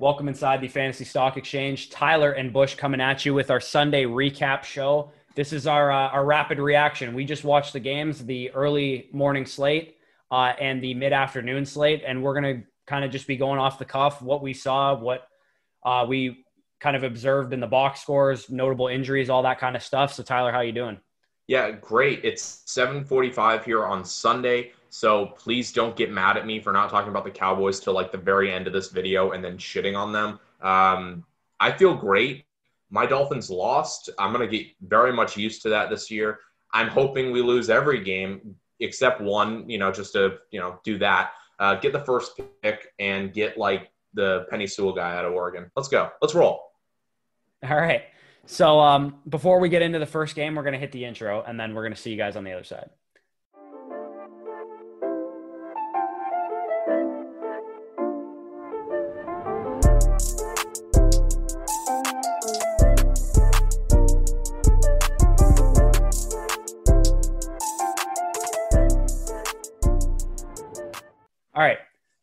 [0.00, 1.90] Welcome inside the Fantasy Stock Exchange.
[1.90, 5.12] Tyler and Bush coming at you with our Sunday recap show.
[5.34, 7.12] This is our uh, our rapid reaction.
[7.12, 9.98] We just watched the games, the early morning slate
[10.30, 13.78] uh, and the mid afternoon slate, and we're gonna kind of just be going off
[13.78, 15.28] the cuff what we saw, what
[15.84, 16.46] uh, we
[16.80, 20.14] kind of observed in the box scores, notable injuries, all that kind of stuff.
[20.14, 20.98] So, Tyler, how you doing?
[21.46, 22.24] Yeah, great.
[22.24, 24.72] It's 7:45 here on Sunday.
[24.90, 28.10] So please don't get mad at me for not talking about the Cowboys till like
[28.10, 30.40] the very end of this video and then shitting on them.
[30.60, 31.24] Um,
[31.60, 32.44] I feel great.
[32.90, 34.10] My Dolphins lost.
[34.18, 36.40] I'm going to get very much used to that this year.
[36.72, 40.98] I'm hoping we lose every game except one, you know, just to, you know, do
[40.98, 41.32] that.
[41.60, 45.70] Uh, get the first pick and get like the Penei Sewell guy out of Oregon.
[45.76, 46.10] Let's go.
[46.20, 46.72] Let's roll.
[47.68, 48.02] All right.
[48.46, 51.42] So um, before we get into the first game, we're going to hit the intro
[51.46, 52.90] and then we're going to see you guys on the other side.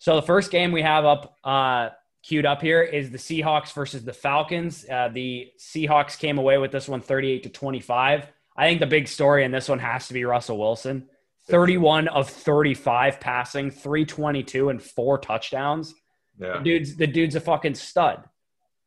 [0.07, 1.89] So the first game we have up uh,
[2.23, 4.85] queued up here is the Seahawks versus the Falcons.
[4.89, 8.25] Uh, the Seahawks came away with this one 38 to 25.
[8.55, 11.09] I think the big story in this one has to be Russell Wilson.
[11.49, 15.93] 31 of 35 passing, 322 and four touchdowns.
[16.39, 16.59] Yeah.
[16.59, 18.23] The dude's the dude's a fucking stud.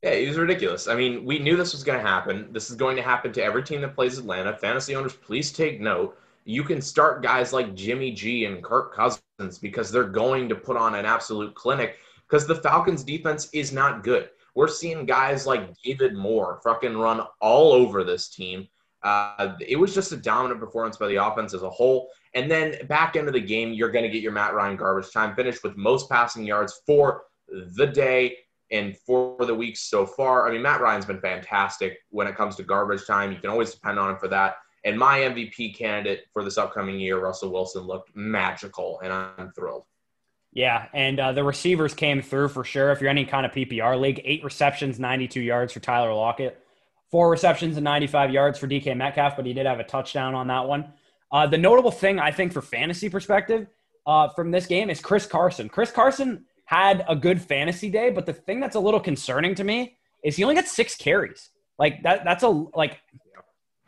[0.02, 0.88] Yeah, he was ridiculous.
[0.88, 2.48] I mean, we knew this was going to happen.
[2.50, 4.56] This is going to happen to every team that plays Atlanta.
[4.56, 9.22] Fantasy owners, please take note you can start guys like Jimmy G and Kirk Cousins
[9.58, 11.96] because they're going to put on an absolute clinic
[12.28, 14.30] because the Falcons defense is not good.
[14.54, 18.68] We're seeing guys like David Moore fucking run all over this team.
[19.02, 22.08] Uh, it was just a dominant performance by the offense as a whole.
[22.34, 25.34] And then back into the game, you're going to get your Matt Ryan garbage time
[25.34, 28.36] finish with most passing yards for the day
[28.70, 30.46] and for the weeks so far.
[30.46, 33.32] I mean, Matt Ryan's been fantastic when it comes to garbage time.
[33.32, 34.56] You can always depend on him for that.
[34.84, 39.84] And my MVP candidate for this upcoming year, Russell Wilson, looked magical, and I'm thrilled.
[40.52, 42.90] Yeah, and uh, the receivers came through for sure.
[42.90, 46.60] If you're any kind of PPR league, eight receptions, 92 yards for Tyler Lockett,
[47.10, 50.48] four receptions and 95 yards for DK Metcalf, but he did have a touchdown on
[50.48, 50.92] that one.
[51.30, 53.68] Uh, the notable thing, I think, for fantasy perspective
[54.06, 55.68] uh, from this game is Chris Carson.
[55.68, 59.64] Chris Carson had a good fantasy day, but the thing that's a little concerning to
[59.64, 61.50] me is he only got six carries.
[61.78, 63.00] Like that, that's a like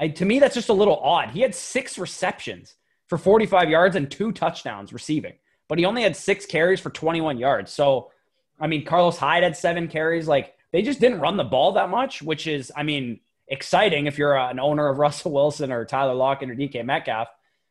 [0.03, 1.31] I, to me, that's just a little odd.
[1.31, 2.75] He had six receptions
[3.07, 5.35] for 45 yards and two touchdowns receiving,
[5.69, 7.73] but he only had six carries for 21 yards.
[7.73, 8.11] So,
[8.59, 10.27] I mean, Carlos Hyde had seven carries.
[10.27, 14.19] Like, they just didn't run the ball that much, which is, I mean, exciting if
[14.19, 17.29] you're an owner of Russell Wilson or Tyler Lockett or DK Metcalf,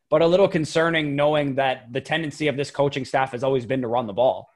[0.09, 3.81] but a little concerning knowing that the tendency of this coaching staff has always been
[3.81, 4.49] to run the ball.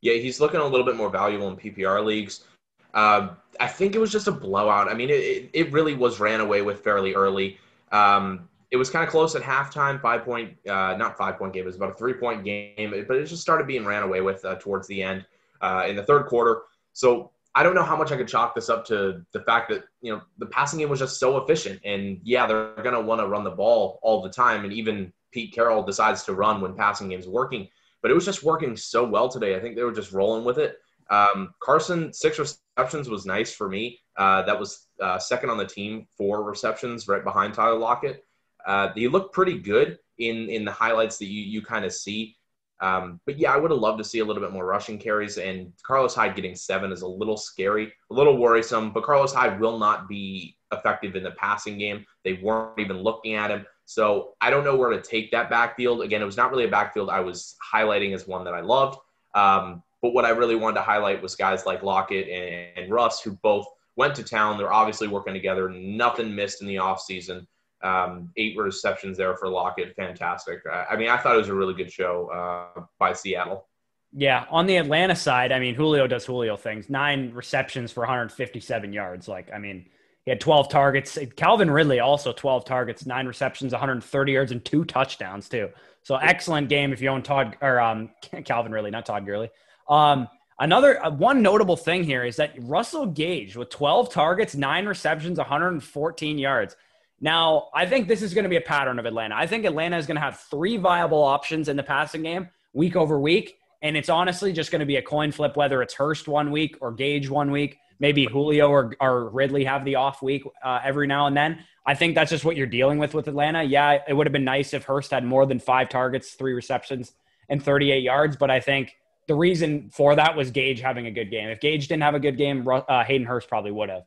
[0.00, 2.44] Yeah, he's looking a little bit more valuable in PPR leagues.
[2.94, 4.88] Uh, I think it was just a blowout.
[4.88, 7.58] I mean, it, it really was ran away with fairly early.
[7.92, 11.62] Um, it was kind of close at halftime, five point, uh, not five point game,
[11.62, 14.44] it was about a three point game, but it just started being ran away with
[14.44, 15.24] uh, towards the end
[15.60, 16.62] uh, in the third quarter.
[16.92, 19.84] So I don't know how much I could chalk this up to the fact that,
[20.00, 21.80] you know, the passing game was just so efficient.
[21.84, 24.64] And yeah, they're going to want to run the ball all the time.
[24.64, 27.68] And even Pete Carroll decides to run when passing game's working.
[28.00, 29.56] But it was just working so well today.
[29.56, 30.78] I think they were just rolling with it.
[31.10, 34.00] Um, Carson, six receptions was nice for me.
[34.16, 38.24] Uh, that was uh, second on the team for receptions, right behind Tyler Lockett.
[38.66, 42.36] Uh, he looked pretty good in in the highlights that you you kind of see.
[42.80, 45.38] Um, but yeah, I would have loved to see a little bit more rushing carries.
[45.38, 48.92] And Carlos Hyde getting seven is a little scary, a little worrisome.
[48.92, 52.04] But Carlos Hyde will not be effective in the passing game.
[52.24, 53.66] They weren't even looking at him.
[53.84, 56.02] So I don't know where to take that backfield.
[56.02, 58.98] Again, it was not really a backfield I was highlighting as one that I loved.
[59.34, 63.20] Um, but what I really wanted to highlight was guys like Lockett and, and Russ,
[63.20, 63.66] who both
[63.96, 64.56] went to town.
[64.56, 65.68] They're obviously working together.
[65.68, 67.46] Nothing missed in the offseason.
[67.82, 69.94] Um, eight receptions there for Lockett.
[69.96, 70.60] Fantastic.
[70.90, 73.66] I mean, I thought it was a really good show uh, by Seattle.
[74.12, 74.46] Yeah.
[74.50, 76.88] On the Atlanta side, I mean, Julio does Julio things.
[76.88, 79.28] Nine receptions for 157 yards.
[79.28, 79.86] Like, I mean,
[80.24, 81.18] he had 12 targets.
[81.36, 85.70] Calvin Ridley also 12 targets, nine receptions, 130 yards, and two touchdowns, too.
[86.02, 88.10] So excellent game if you own Todd or um,
[88.44, 89.50] Calvin Ridley, not Todd Gurley.
[89.88, 94.86] Um, another uh, one notable thing here is that Russell Gage with 12 targets, nine
[94.86, 96.76] receptions, 114 yards.
[97.20, 99.34] Now, I think this is going to be a pattern of Atlanta.
[99.34, 102.94] I think Atlanta is going to have three viable options in the passing game week
[102.96, 103.56] over week.
[103.82, 106.76] And it's honestly just going to be a coin flip, whether it's Hurst one week
[106.80, 107.78] or Gage one week.
[108.00, 111.64] Maybe Julio or, or Ridley have the off week uh, every now and then.
[111.84, 113.62] I think that's just what you're dealing with with Atlanta.
[113.62, 117.12] Yeah, it would have been nice if Hurst had more than five targets, three receptions,
[117.48, 118.36] and 38 yards.
[118.36, 118.94] But I think
[119.28, 121.48] the reason for that was Gage having a good game.
[121.48, 124.04] If Gage didn't have a good game, uh, Hayden Hurst probably would have.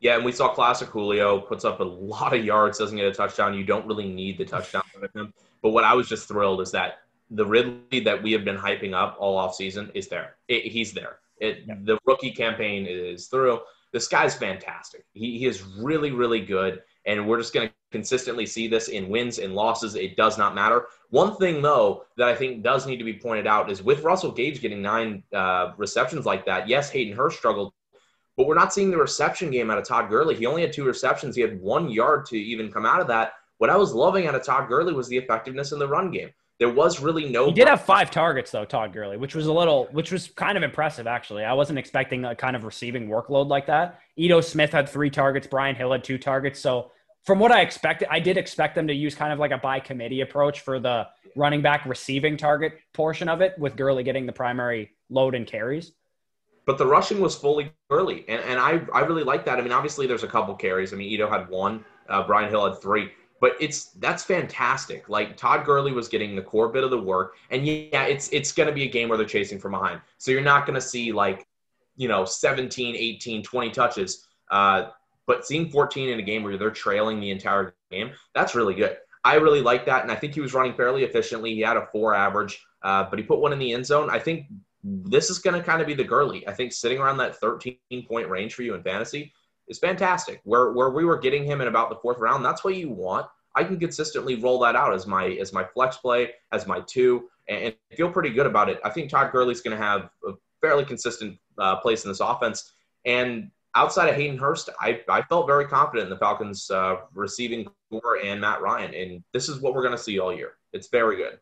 [0.00, 3.14] Yeah, and we saw classic Julio puts up a lot of yards, doesn't get a
[3.14, 3.54] touchdown.
[3.54, 5.32] You don't really need the touchdown with him.
[5.62, 6.98] But what I was just thrilled is that
[7.30, 10.36] the Ridley that we have been hyping up all off season is there.
[10.48, 11.18] It, he's there.
[11.38, 11.66] It.
[11.86, 13.60] The rookie campaign is through.
[13.92, 15.04] This guy's fantastic.
[15.12, 16.82] He, he is really, really good.
[17.06, 19.94] And we're just going to consistently see this in wins and losses.
[19.94, 20.86] It does not matter.
[21.10, 24.32] One thing, though, that I think does need to be pointed out is with Russell
[24.32, 27.72] Gage getting nine uh, receptions like that, yes, Hayden Hurst struggled
[28.36, 30.34] but we're not seeing the reception game out of Todd Gurley.
[30.34, 31.36] He only had two receptions.
[31.36, 33.34] He had one yard to even come out of that.
[33.58, 36.30] What I was loving out of Todd Gurley was the effectiveness in the run game.
[36.58, 37.46] There was really no.
[37.46, 40.56] He did have five targets though, Todd Gurley, which was a little, which was kind
[40.56, 41.44] of impressive actually.
[41.44, 44.00] I wasn't expecting a kind of receiving workload like that.
[44.16, 45.46] Ito Smith had three targets.
[45.46, 46.60] Brian Hill had two targets.
[46.60, 46.92] So
[47.24, 49.80] from what I expected, I did expect them to use kind of like a by
[49.80, 54.32] committee approach for the running back receiving target portion of it, with Gurley getting the
[54.32, 55.92] primary load and carries
[56.64, 59.58] but the rushing was fully early, and, and I I really like that.
[59.58, 60.92] I mean, obviously there's a couple carries.
[60.92, 63.10] I mean, Ito had one, uh, Brian Hill had three,
[63.40, 65.08] but it's that's fantastic.
[65.08, 68.52] Like Todd Gurley was getting the core bit of the work, and yeah, it's it's
[68.52, 70.80] going to be a game where they're chasing from behind, so you're not going to
[70.80, 71.46] see like
[71.96, 74.28] you know 17, 18, 20 touches.
[74.50, 74.90] Uh,
[75.32, 78.98] but seeing 14 in a game where they're trailing the entire game, that's really good.
[79.24, 81.54] I really like that, and I think he was running fairly efficiently.
[81.54, 84.10] He had a four average, uh, but he put one in the end zone.
[84.10, 84.48] I think
[84.84, 86.46] this is going to kind of be the Gurley.
[86.46, 89.32] I think sitting around that 13 point range for you in fantasy
[89.68, 90.42] is fantastic.
[90.44, 93.26] Where where we were getting him in about the fourth round, that's what you want.
[93.54, 97.30] I can consistently roll that out as my as my flex play, as my two,
[97.48, 98.80] and, feel pretty good about it.
[98.84, 102.72] I think Todd Gurley's going to have a fairly consistent uh, place in this offense.
[103.06, 107.68] And outside of Hayden Hurst, I, I felt very confident in the Falcons' uh, receiving
[107.90, 108.94] core and Matt Ryan.
[108.94, 110.54] And this is what we're going to see all year.
[110.72, 111.38] It's very good.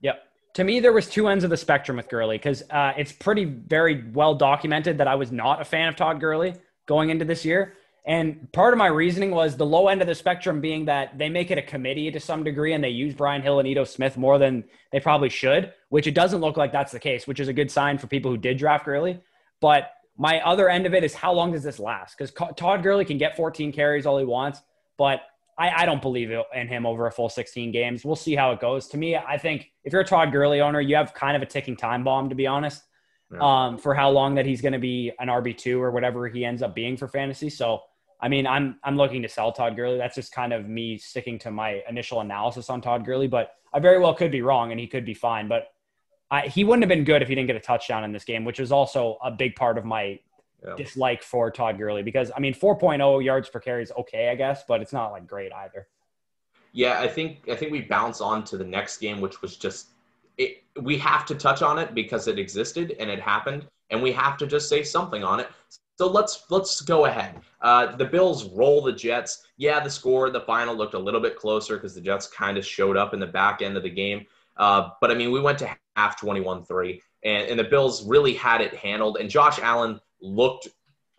[0.00, 0.24] Yep
[0.58, 3.44] to me, there was two ends of the spectrum with Gurley because uh, it's pretty
[3.44, 6.54] very well documented that I was not a fan of Todd Gurley
[6.86, 7.74] going into this year.
[8.06, 11.28] And part of my reasoning was the low end of the spectrum being that they
[11.28, 14.16] make it a committee to some degree and they use Brian Hill and Ito Smith
[14.16, 17.46] more than they probably should, which it doesn't look like that's the case, which is
[17.46, 19.20] a good sign for people who did draft Gurley.
[19.60, 22.18] But my other end of it is how long does this last?
[22.18, 24.60] Because Todd Gurley can get 14 carries all he wants,
[24.98, 25.22] but
[25.56, 28.04] I, I don't believe in him over a full 16 games.
[28.04, 28.88] We'll see how it goes.
[28.88, 31.46] To me, I think if you're a Todd Gurley owner, you have kind of a
[31.46, 32.82] ticking time bomb, to be honest,
[33.32, 33.38] yeah.
[33.40, 36.62] um, for how long that he's going to be an RB2 or whatever he ends
[36.62, 37.48] up being for fantasy.
[37.48, 37.82] So,
[38.20, 39.98] I mean, I'm I'm looking to sell Todd Gurley.
[39.98, 43.78] That's just kind of me sticking to my initial analysis on Todd Gurley, but I
[43.78, 45.46] very well could be wrong and he could be fine.
[45.46, 45.68] But
[46.30, 48.44] I, he wouldn't have been good if he didn't get a touchdown in this game,
[48.44, 50.18] which was also a big part of my
[50.64, 50.74] yeah.
[50.76, 54.64] dislike for Todd Gurley because I mean 4.0 yards per carry is okay, I guess,
[54.66, 55.86] but it's not like great either.
[56.72, 59.88] Yeah, I think I think we bounce on to the next game, which was just
[60.36, 64.12] it, we have to touch on it because it existed and it happened, and we
[64.12, 65.48] have to just say something on it.
[65.98, 67.40] So let's let's go ahead.
[67.60, 69.46] Uh, the Bills roll the Jets.
[69.56, 72.64] Yeah, the score, the final looked a little bit closer because the Jets kind of
[72.64, 74.26] showed up in the back end of the game.
[74.58, 78.60] Uh, but I mean, we went to half 21-3, and, and the Bills really had
[78.60, 79.18] it handled.
[79.18, 80.68] And Josh Allen looked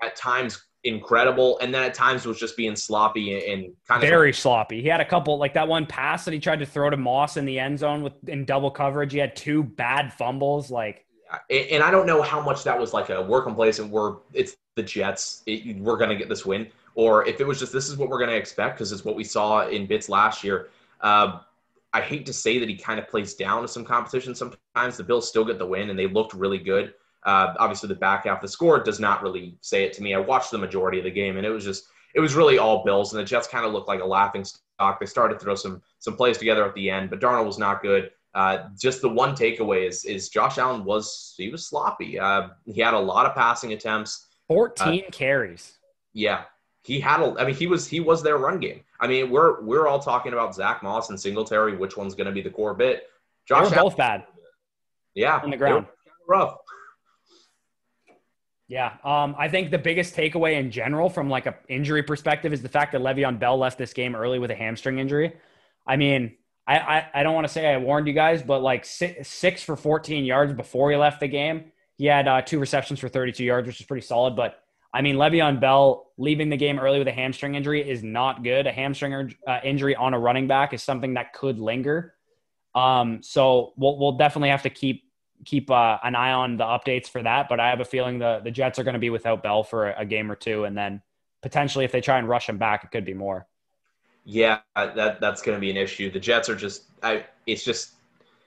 [0.01, 4.33] at times incredible, and then at times was just being sloppy and kind of very
[4.33, 4.81] sloppy.
[4.81, 7.37] He had a couple like that one pass that he tried to throw to Moss
[7.37, 9.11] in the end zone with in double coverage.
[9.11, 10.71] He had two bad fumbles.
[10.71, 11.05] Like,
[11.49, 14.17] and I don't know how much that was like a work in place and we're
[14.33, 15.43] it's the Jets.
[15.45, 18.19] It, we're gonna get this win, or if it was just this is what we're
[18.19, 20.69] gonna expect because it's what we saw in bits last year.
[21.01, 21.39] Uh,
[21.93, 24.97] I hate to say that he kind of plays down to some competition sometimes.
[24.97, 26.93] The Bills still get the win, and they looked really good.
[27.23, 30.13] Uh, obviously, the back half of the score does not really say it to me.
[30.13, 32.83] I watched the majority of the game, and it was just it was really all
[32.83, 34.99] Bills, and the Jets kind of looked like a laughing stock.
[34.99, 37.81] They started to throw some some plays together at the end, but Darnold was not
[37.81, 38.11] good.
[38.35, 42.19] Uh, just the one takeaway is is Josh Allen was he was sloppy.
[42.19, 44.27] Uh, he had a lot of passing attempts.
[44.47, 45.73] Fourteen uh, carries.
[46.13, 46.43] Yeah,
[46.83, 47.21] he had.
[47.21, 48.81] A, I mean, he was he was their run game.
[48.99, 51.75] I mean, we're we're all talking about Zach Moss and Singletary.
[51.77, 53.07] Which one's going to be the core bit?
[53.47, 53.69] Josh.
[53.69, 54.25] They're both bad.
[55.15, 55.87] Yeah, on the ground.
[56.27, 56.57] Rough.
[58.67, 62.61] Yeah, um, I think the biggest takeaway in general from like a injury perspective is
[62.61, 65.35] the fact that Le'Veon Bell left this game early with a hamstring injury.
[65.87, 66.35] I mean,
[66.67, 69.63] I I, I don't want to say I warned you guys, but like six, six,
[69.63, 71.71] for 14 yards before he left the game.
[71.97, 74.35] He had uh, two receptions for 32 yards, which is pretty solid.
[74.35, 74.61] But
[74.93, 78.65] I mean, Le'Veon Bell leaving the game early with a hamstring injury is not good.
[78.65, 82.15] A hamstring uh, injury on a running back is something that could linger.
[82.75, 85.03] Um, so we'll we'll definitely have to keep
[85.45, 87.49] keep uh, an eye on the updates for that.
[87.49, 89.89] But I have a feeling the the Jets are going to be without Bell for
[89.89, 91.01] a, a, game or two, and then
[91.41, 93.47] potentially if they try and rush him back, it could be more.
[94.25, 96.11] Yeah, that that's going to be an issue.
[96.11, 97.93] The Jets are just, I, it's just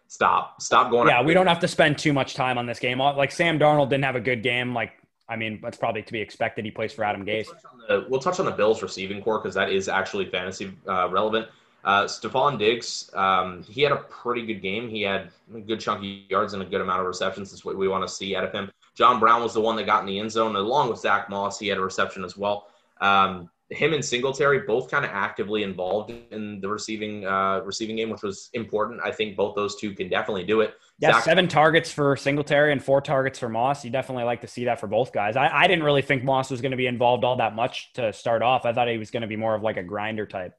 [0.06, 1.08] stop, stop going.
[1.08, 2.98] Yeah, we don't have to spend too much time on this game.
[2.98, 4.74] Like Sam Darnold didn't have a good game.
[4.74, 4.92] Like,
[5.32, 6.66] I mean, that's probably to be expected.
[6.66, 7.46] He plays for Adam Gase.
[7.46, 10.26] We'll touch on the, we'll touch on the Bills receiving core because that is actually
[10.26, 11.48] fantasy uh, relevant.
[11.84, 14.90] Uh, Stefon Diggs, um, he had a pretty good game.
[14.90, 17.50] He had a good chunky yards and a good amount of receptions.
[17.50, 18.70] That's what we want to see out of him.
[18.94, 21.58] John Brown was the one that got in the end zone, along with Zach Moss.
[21.58, 22.68] He had a reception as well.
[23.00, 28.10] Um, him and Singletary both kind of actively involved in the receiving uh, receiving game,
[28.10, 29.00] which was important.
[29.02, 30.74] I think both those two can definitely do it.
[30.98, 33.84] Yeah, Zach- seven targets for Singletary and four targets for Moss.
[33.84, 35.36] You definitely like to see that for both guys.
[35.36, 38.12] I, I didn't really think Moss was going to be involved all that much to
[38.12, 38.64] start off.
[38.64, 40.54] I thought he was going to be more of like a grinder type.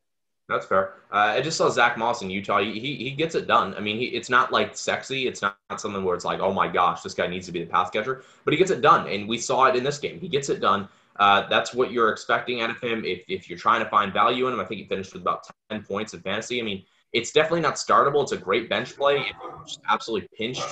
[0.49, 0.95] That's fair.
[1.11, 2.59] Uh, I just saw Zach Moss in Utah.
[2.59, 3.73] He, he, he gets it done.
[3.75, 5.27] I mean, he, it's not like sexy.
[5.27, 7.63] It's not, not something where it's like, oh my gosh, this guy needs to be
[7.63, 8.23] the pass catcher.
[8.43, 10.19] But he gets it done, and we saw it in this game.
[10.19, 10.89] He gets it done.
[11.15, 13.05] Uh, that's what you're expecting out of him.
[13.05, 15.47] If, if you're trying to find value in him, I think he finished with about
[15.69, 16.59] 10 points in fantasy.
[16.59, 18.23] I mean, it's definitely not startable.
[18.23, 19.25] It's a great bench play.
[19.65, 20.67] Just absolutely pinched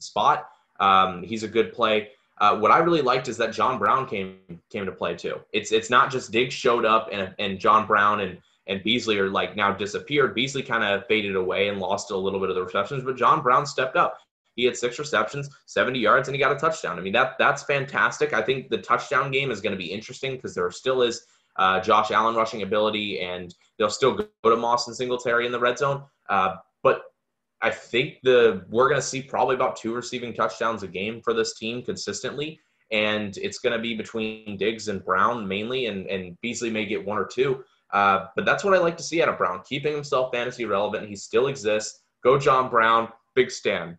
[0.00, 0.50] spot,
[0.80, 2.10] um, he's a good play.
[2.38, 4.38] Uh, what I really liked is that John Brown came
[4.70, 5.40] came to play too.
[5.52, 9.30] It's it's not just Diggs showed up and and John Brown and and Beasley are
[9.30, 10.34] like now disappeared.
[10.34, 13.42] Beasley kind of faded away and lost a little bit of the receptions, but John
[13.42, 14.18] Brown stepped up.
[14.54, 16.98] He had six receptions, 70 yards, and he got a touchdown.
[16.98, 18.34] I mean, that that's fantastic.
[18.34, 21.26] I think the touchdown game is going to be interesting because there still is
[21.58, 25.60] uh, Josh Allen rushing ability, and they'll still go to Moss and Singletary in the
[25.60, 26.02] red zone.
[26.28, 27.02] Uh, but
[27.62, 31.32] I think the we're going to see probably about two receiving touchdowns a game for
[31.32, 32.60] this team consistently,
[32.92, 37.04] and it's going to be between Diggs and Brown mainly, and and Beasley may get
[37.04, 37.64] one or two.
[37.92, 41.08] Uh, but that's what I like to see out of Brown, keeping himself fantasy relevant.
[41.08, 42.02] He still exists.
[42.22, 43.96] Go John Brown, big stand.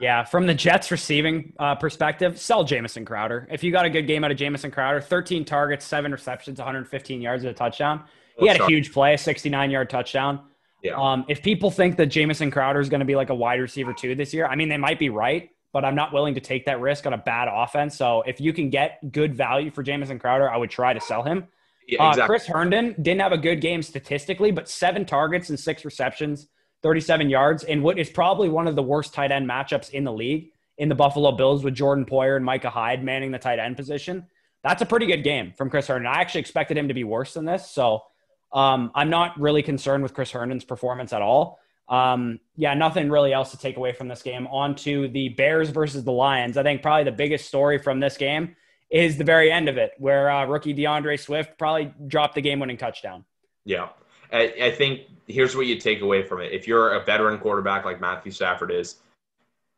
[0.00, 3.48] Yeah, from the Jets receiving uh, perspective, sell Jamison Crowder.
[3.50, 7.20] If you got a good game out of Jamison Crowder, 13 targets, seven receptions, 115
[7.20, 8.04] yards and a touchdown.
[8.38, 10.40] He had a huge play, a 69 yard touchdown.
[10.82, 10.92] Yeah.
[10.94, 13.92] Um, if people think that Jamison Crowder is going to be like a wide receiver
[13.92, 16.66] two this year, I mean, they might be right, but I'm not willing to take
[16.66, 17.96] that risk on a bad offense.
[17.96, 21.24] So if you can get good value for Jamison Crowder, I would try to sell
[21.24, 21.48] him.
[21.88, 22.22] Yeah, uh, exactly.
[22.22, 26.46] uh, Chris Herndon didn't have a good game statistically, but seven targets and six receptions,
[26.82, 30.12] 37 yards, in what is probably one of the worst tight end matchups in the
[30.12, 33.76] league in the Buffalo Bills with Jordan Poyer and Micah Hyde manning the tight end
[33.76, 34.26] position.
[34.62, 36.06] That's a pretty good game from Chris Herndon.
[36.06, 37.70] I actually expected him to be worse than this.
[37.70, 38.04] So
[38.52, 41.58] um, I'm not really concerned with Chris Herndon's performance at all.
[41.88, 44.46] Um, yeah, nothing really else to take away from this game.
[44.48, 46.56] On to the Bears versus the Lions.
[46.56, 48.56] I think probably the biggest story from this game
[48.90, 52.60] is the very end of it, where uh, rookie D'Andre Swift probably dropped the game
[52.60, 53.24] winning touchdown.
[53.64, 53.88] Yeah.
[54.32, 56.52] I, I think here's what you take away from it.
[56.52, 58.96] If you're a veteran quarterback like Matthew Stafford is,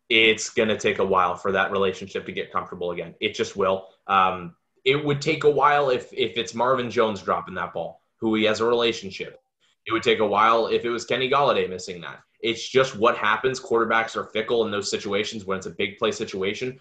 [0.09, 3.15] it's going to take a while for that relationship to get comfortable again.
[3.21, 3.89] It just will.
[4.07, 4.55] Um,
[4.85, 8.45] it would take a while if if it's Marvin Jones dropping that ball, who he
[8.45, 9.41] has a relationship.
[9.87, 12.21] It would take a while if it was Kenny Golladay missing that.
[12.41, 13.61] It's just what happens.
[13.61, 16.79] Quarterbacks are fickle in those situations when it's a big play situation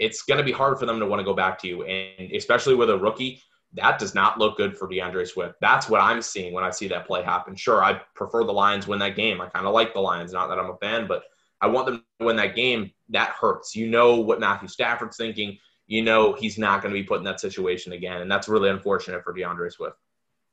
[0.00, 1.84] it's going to be hard for them to want to go back to you.
[1.84, 3.42] And especially with a rookie,
[3.74, 5.54] that does not look good for D'Andre Swift.
[5.60, 7.54] That's what I'm seeing when I see that play happen.
[7.54, 9.40] Sure, I prefer the Lions win that game.
[9.40, 11.24] I kind of like the Lions, not that I'm a fan, but
[11.60, 12.90] I want them to win that game.
[13.10, 13.76] That hurts.
[13.76, 15.58] You know what Matthew Stafford's thinking.
[15.86, 18.70] You know he's not going to be put in that situation again, and that's really
[18.70, 19.96] unfortunate for D'Andre Swift.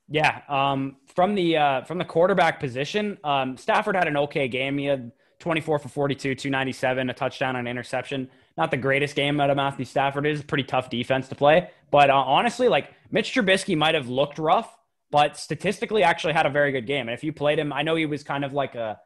[0.10, 4.78] Yeah, um, from the uh, from the quarterback position, um, Stafford had an okay game.
[4.78, 9.40] He had 24 for 42, 297, a touchdown, and an interception not the greatest game
[9.40, 10.26] out of Matthew Stafford.
[10.26, 11.70] It is a pretty tough defense to play.
[11.92, 14.76] But uh, honestly, like Mitch Trubisky might have looked rough,
[15.12, 17.08] but statistically actually had a very good game.
[17.08, 19.00] And if you played him, I know he was kind of like a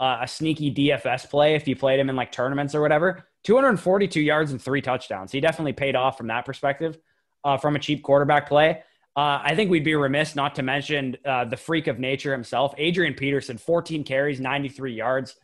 [0.00, 3.26] a sneaky DFS play if you played him in like tournaments or whatever.
[3.44, 5.32] 242 yards and three touchdowns.
[5.32, 6.98] He definitely paid off from that perspective,
[7.44, 8.82] uh, from a cheap quarterback play.
[9.16, 12.74] Uh, I think we'd be remiss not to mention uh, the freak of nature himself,
[12.78, 15.34] Adrian Peterson, 14 carries, 93 yards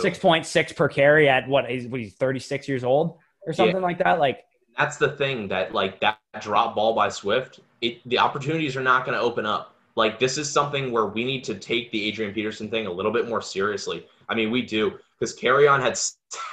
[0.00, 3.76] six point six per carry at what he's, what he's 36 years old or something
[3.76, 3.82] yeah.
[3.82, 4.18] like that.
[4.18, 4.44] Like
[4.78, 9.04] that's the thing that like that drop ball by Swift, it the opportunities are not
[9.04, 9.74] going to open up.
[9.96, 13.12] Like this is something where we need to take the Adrian Peterson thing a little
[13.12, 14.06] bit more seriously.
[14.28, 15.98] I mean, we do because Kerryon had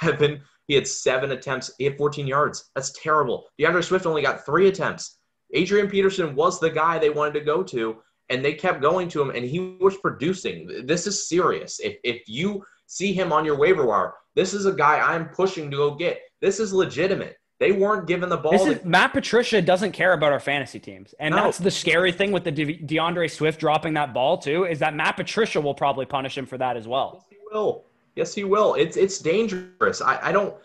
[0.00, 0.40] seven.
[0.68, 1.72] He had seven attempts.
[1.78, 2.70] He had 14 yards.
[2.74, 3.46] That's terrible.
[3.58, 5.18] D'Andre Swift only got three attempts.
[5.52, 7.96] Adrian Peterson was the guy they wanted to go to,
[8.30, 10.86] and they kept going to him, and he was producing.
[10.86, 11.80] This is serious.
[11.80, 14.14] If if you see him on your waiver wire.
[14.34, 16.20] This is a guy I'm pushing to go get.
[16.40, 17.38] This is legitimate.
[17.62, 18.50] They weren't given the ball.
[18.50, 21.44] This Is, Matt Patricia doesn't care about our fantasy teams, and no.
[21.44, 24.64] that's the scary thing with the De- D'Andre Swift dropping that ball too.
[24.64, 27.12] Is that Matt Patricia will probably punish him for that as well.
[27.14, 27.84] Yes, he will.
[28.16, 28.74] Yes, he will.
[28.74, 30.00] It's it's dangerous.
[30.00, 30.56] I, I don't.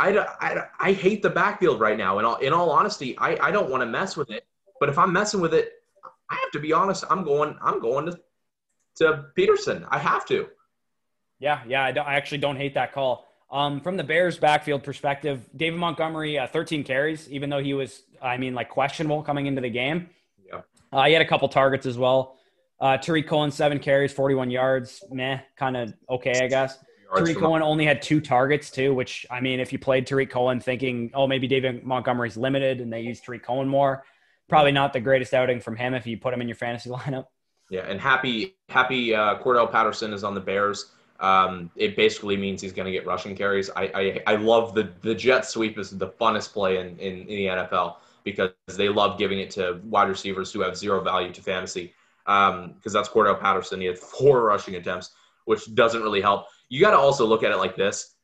[0.00, 2.18] I, I, I hate the backfield right now.
[2.18, 4.44] In all in all honesty, I, I don't want to mess with it.
[4.80, 5.74] But if I'm messing with it,
[6.30, 7.04] I have to be honest.
[7.08, 7.56] I'm going.
[7.62, 8.18] I'm going to
[8.96, 9.86] to Peterson.
[9.88, 10.48] I have to.
[11.40, 13.26] Yeah, yeah, I, I actually don't hate that call.
[13.50, 18.02] Um, from the Bears' backfield perspective, David Montgomery, uh, 13 carries, even though he was,
[18.22, 20.08] I mean, like questionable coming into the game.
[20.46, 20.60] Yeah.
[20.92, 22.36] Uh, he had a couple targets as well.
[22.80, 25.02] Uh, Tarik Cohen, seven carries, 41 yards.
[25.10, 26.78] Meh, kind of okay, I guess.
[27.16, 30.60] Tarik Cohen only had two targets, too, which, I mean, if you played Tarik Cohen
[30.60, 34.04] thinking, oh, maybe David Montgomery's limited and they use Tarik Cohen more,
[34.48, 37.26] probably not the greatest outing from him if you put him in your fantasy lineup.
[37.68, 40.92] Yeah, and happy, happy uh, Cordarrelle Patterson is on the Bears.
[41.20, 43.70] Um, it basically means he's going to get rushing carries.
[43.76, 47.26] I, I, I love the the jet sweep is the funnest play in, in, in
[47.26, 51.42] the NFL because they love giving it to wide receivers who have zero value to
[51.42, 51.92] fantasy.
[52.24, 53.80] Because um, that's Cordarrelle Patterson.
[53.80, 55.10] He had four rushing attempts,
[55.44, 56.46] which doesn't really help.
[56.68, 58.14] You got to also look at it like this: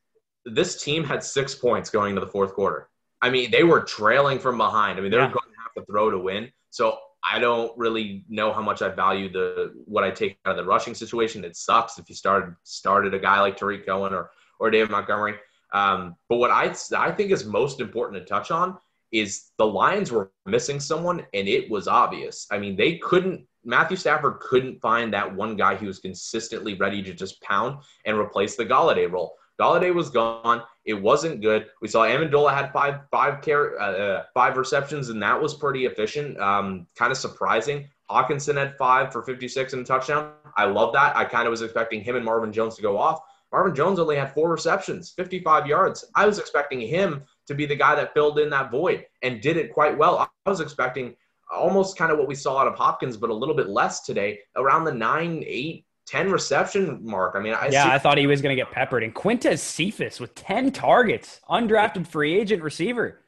[0.44, 2.88] this team had six points going into the fourth quarter.
[3.20, 4.98] I mean, they were trailing from behind.
[4.98, 5.26] I mean, they yeah.
[5.26, 6.50] were going to have to throw to win.
[6.70, 10.56] So I don't really know how much I value the what I take out of
[10.56, 11.44] the rushing situation.
[11.44, 14.30] It sucks if you started started a guy like Tarik Cohen or
[14.60, 15.34] or David Montgomery.
[15.72, 18.78] Um, but what I I think is most important to touch on
[19.12, 22.46] is the Lions were missing someone, and it was obvious.
[22.50, 23.46] I mean, they couldn't.
[23.64, 28.16] Matthew Stafford couldn't find that one guy who was consistently ready to just pound and
[28.16, 29.34] replace the Golladay role.
[29.60, 30.62] Golladay was gone.
[30.84, 31.66] It wasn't good.
[31.80, 35.86] We saw Amendola had five five care, uh, uh, five receptions, and that was pretty
[35.86, 36.38] efficient.
[36.38, 37.88] Um, kind of surprising.
[38.10, 40.32] Hockenson had five for 56 and a touchdown.
[40.56, 41.16] I love that.
[41.16, 43.20] I kind of was expecting him and Marvin Jones to go off.
[43.52, 46.04] Marvin Jones only had four receptions, 55 yards.
[46.14, 49.56] I was expecting him to be the guy that filled in that void and did
[49.56, 50.18] it quite well.
[50.18, 51.16] I was expecting
[51.52, 54.40] almost kind of what we saw out of Hopkins, but a little bit less today,
[54.56, 57.34] around the nine, eight, 10 reception mark.
[57.34, 59.02] I mean, I yeah, see- I thought he was going to get peppered.
[59.02, 63.20] And Quintez Cephus with 10 targets, undrafted free agent receiver.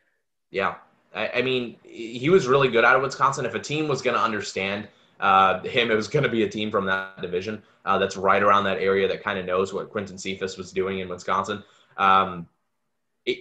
[0.50, 0.76] Yeah.
[1.14, 3.44] I, I mean, he was really good out of Wisconsin.
[3.44, 6.48] If a team was going to understand uh, him, it was going to be a
[6.48, 9.90] team from that division uh, that's right around that area that kind of knows what
[9.90, 11.64] Quinton Cephus was doing in Wisconsin.
[11.96, 12.46] Um,
[13.26, 13.38] it,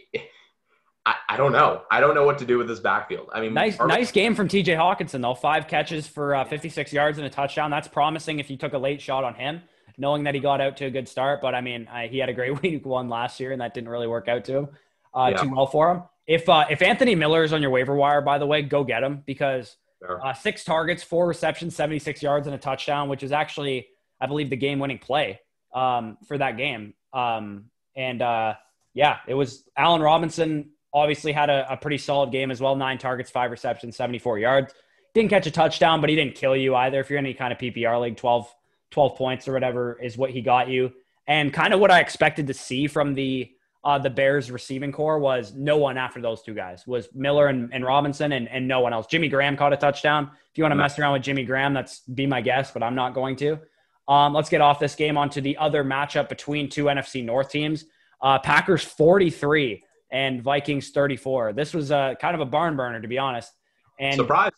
[1.08, 1.84] I, I don't know.
[1.90, 3.30] I don't know what to do with this backfield.
[3.32, 4.74] I mean, nice, are, nice game from T.J.
[4.74, 5.36] Hockenson though.
[5.36, 7.72] Five catches for uh, 56 yards and a touchdown.
[7.72, 8.40] That's promising.
[8.40, 9.62] If you took a late shot on him,
[9.98, 12.28] knowing that he got out to a good start, but I mean, I, he had
[12.28, 14.68] a great week one last year, and that didn't really work out to him
[15.14, 15.42] uh, yeah.
[15.42, 16.04] too well for him.
[16.28, 19.02] If uh, if Anthony Miller is on your waiver wire, by the way, go get
[19.02, 23.88] him because uh, six targets, four receptions, 76 yards, and a touchdown, which is actually,
[24.20, 25.40] I believe, the game-winning play
[25.74, 26.96] um, for that game.
[27.14, 27.66] Um,
[27.96, 28.56] and uh,
[28.94, 32.76] yeah, it was Allen Robinson obviously had a, a, pretty solid game as well.
[32.76, 34.74] Nine targets, five receptions, 74 yards.
[35.14, 37.00] Didn't catch a touchdown, but he didn't kill you either.
[37.00, 38.54] If you're in any kind of PPR league, 12,
[38.92, 40.92] 12 points or whatever is what he got you.
[41.28, 43.52] And kind of what I expected to see from the
[43.84, 47.74] uh, the Bears receiving core was no one after those two guys was Miller and,
[47.74, 49.08] and Robinson and, and no one else.
[49.08, 50.30] Jimmy Graham caught a touchdown.
[50.52, 52.96] If you want to mess around with Jimmy Graham, that's be my guess, but I'm
[52.96, 53.60] not going to.
[54.08, 57.86] Um, let's get off this game onto the other matchup between two NFC North teams.
[58.22, 61.54] Uh, Packers 43, and Vikings 34.
[61.54, 63.52] This was a kind of a barn burner, to be honest.
[64.00, 64.52] And surprise.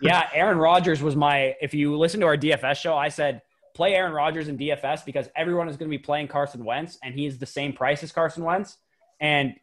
[0.00, 1.54] yeah, Aaron Rodgers was my.
[1.60, 3.42] If you listen to our DFS show, I said
[3.74, 7.14] play Aaron Rodgers in DFS because everyone is going to be playing Carson Wentz, and
[7.14, 8.76] he's the same price as Carson Wentz,
[9.20, 9.54] and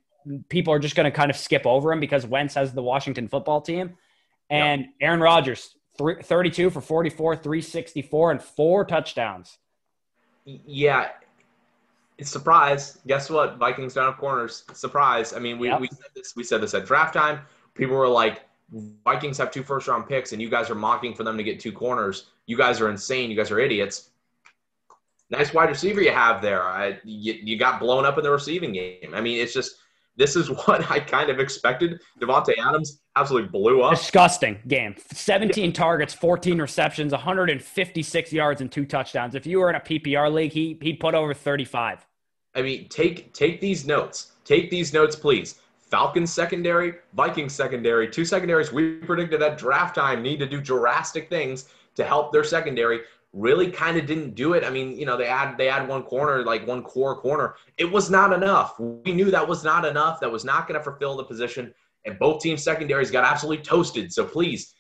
[0.50, 3.28] people are just going to kind of skip over him because Wentz has the Washington
[3.28, 3.98] football team,
[4.50, 4.90] and yep.
[5.02, 5.76] Aaron Rodgers.
[5.98, 9.58] 32 for 44, 364, and four touchdowns.
[10.44, 11.08] Yeah,
[12.24, 13.00] surprise.
[13.08, 13.58] Guess what?
[13.58, 14.64] Vikings don't have corners.
[14.74, 15.34] Surprise.
[15.34, 15.82] I mean, we, yep.
[15.82, 16.36] we said this.
[16.36, 17.40] We said this at draft time.
[17.74, 18.42] People were like,
[19.04, 21.60] Vikings have two first round picks, and you guys are mocking for them to get
[21.60, 22.28] two corners.
[22.46, 23.30] You guys are insane.
[23.30, 24.10] You guys are idiots.
[25.30, 26.64] Nice wide receiver you have there.
[26.64, 29.14] I, you, you got blown up in the receiving game.
[29.14, 29.78] I mean, it's just
[30.18, 32.02] this is what I kind of expected.
[32.20, 33.98] Davante Adams absolutely blew up.
[33.98, 34.96] Disgusting game.
[35.12, 39.36] 17 targets, 14 receptions, 156 yards, and two touchdowns.
[39.36, 42.06] If you were in a PPR league, he he put over 35.
[42.56, 44.32] I mean, take take these notes.
[44.44, 45.60] Take these notes, please.
[45.80, 51.30] Falcons secondary, Vikings secondary, two secondaries we predicted at draft time need to do drastic
[51.30, 53.02] things to help their secondary
[53.36, 54.64] really kind of didn't do it.
[54.64, 57.56] I mean, you know, they had they had one corner, like one core corner.
[57.78, 58.80] It was not enough.
[58.80, 60.22] We knew that was not enough.
[60.22, 61.74] That was not going to fulfill the position.
[62.06, 64.14] And both teams secondaries got absolutely toasted.
[64.14, 64.74] So please,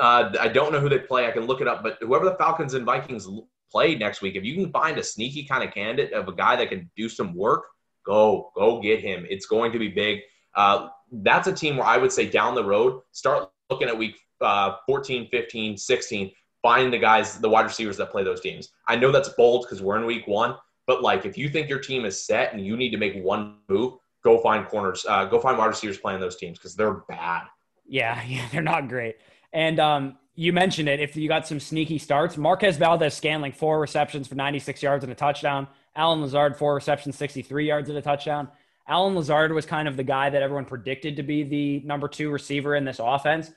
[0.00, 1.26] uh, I don't know who they play.
[1.26, 1.82] I can look it up.
[1.82, 3.26] But whoever the Falcons and Vikings
[3.70, 6.54] play next week, if you can find a sneaky kind of candidate of a guy
[6.56, 7.64] that can do some work,
[8.06, 9.26] go go get him.
[9.28, 10.20] It's going to be big.
[10.54, 14.16] Uh, that's a team where I would say down the road, start looking at week
[14.40, 16.30] uh, 14, 15, 16
[16.62, 18.70] find the guys, the wide receivers that play those teams.
[18.86, 21.78] I know that's bold because we're in week one, but like if you think your
[21.78, 23.94] team is set and you need to make one move,
[24.24, 27.44] go find corners, uh, go find wide receivers playing those teams because they're bad.
[27.86, 29.16] Yeah, yeah, they're not great.
[29.52, 31.00] And um, you mentioned it.
[31.00, 35.12] If you got some sneaky starts, Marquez Valdes Scantling, four receptions for 96 yards and
[35.12, 35.68] a touchdown.
[35.96, 38.48] Allen Lazard, four receptions, 63 yards at a touchdown.
[38.86, 42.30] Allen Lazard was kind of the guy that everyone predicted to be the number two
[42.30, 43.50] receiver in this offense.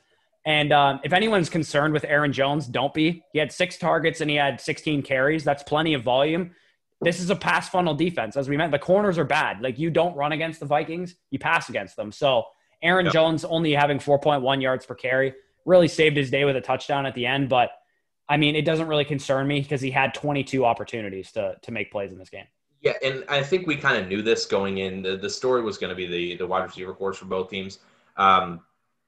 [0.46, 3.24] And um, if anyone's concerned with Aaron Jones, don't be.
[3.32, 5.44] He had six targets and he had 16 carries.
[5.44, 6.52] That's plenty of volume.
[7.02, 8.36] This is a pass funnel defense.
[8.36, 9.62] As we meant, the corners are bad.
[9.62, 12.12] Like you don't run against the Vikings, you pass against them.
[12.12, 12.46] So
[12.82, 13.14] Aaron yep.
[13.14, 15.34] Jones only having 4.1 yards per carry
[15.66, 17.50] really saved his day with a touchdown at the end.
[17.50, 17.72] But
[18.28, 21.92] I mean, it doesn't really concern me because he had 22 opportunities to, to make
[21.92, 22.46] plays in this game.
[22.82, 25.04] Yeah, and I think we kind of knew this going in.
[25.04, 27.78] The, the story was going to be the the wide receiver course for both teams.
[28.18, 28.62] Um,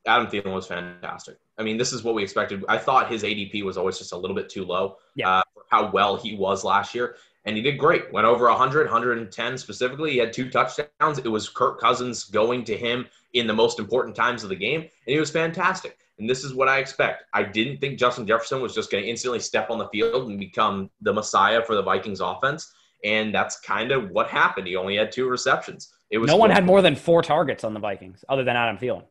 [0.06, 1.38] Adam Thielen was fantastic.
[1.58, 2.64] I mean, this is what we expected.
[2.68, 5.30] I thought his ADP was always just a little bit too low yeah.
[5.30, 7.16] uh, for how well he was last year.
[7.46, 8.12] And he did great.
[8.12, 10.12] Went over 100, 110 specifically.
[10.12, 11.18] He had two touchdowns.
[11.18, 14.82] It was Kirk Cousins going to him in the most important times of the game,
[14.82, 15.98] and he was fantastic.
[16.20, 17.24] And this is what I expect.
[17.34, 20.40] I didn't think Justin Jefferson was just going to instantly step on the field and
[20.40, 22.72] become the messiah for the Vikings offense.
[23.04, 24.68] And that's kind of what happened.
[24.68, 25.92] He only had two receptions.
[26.12, 28.78] It was no one had more than four targets on the Vikings other than Adam
[28.78, 29.04] Thielen.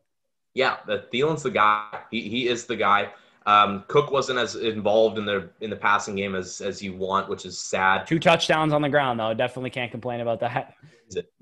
[0.54, 2.00] Yeah, the Thielen's the guy.
[2.10, 3.10] He, he is the guy.
[3.46, 7.28] Um, Cook wasn't as involved in the in the passing game as as you want,
[7.28, 8.06] which is sad.
[8.06, 9.34] Two touchdowns on the ground, though.
[9.34, 10.74] Definitely can't complain about that.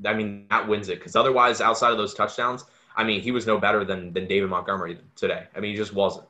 [0.05, 2.65] I mean, that wins it because otherwise, outside of those touchdowns,
[2.97, 5.47] I mean, he was no better than than David Montgomery today.
[5.55, 6.27] I mean, he just wasn't.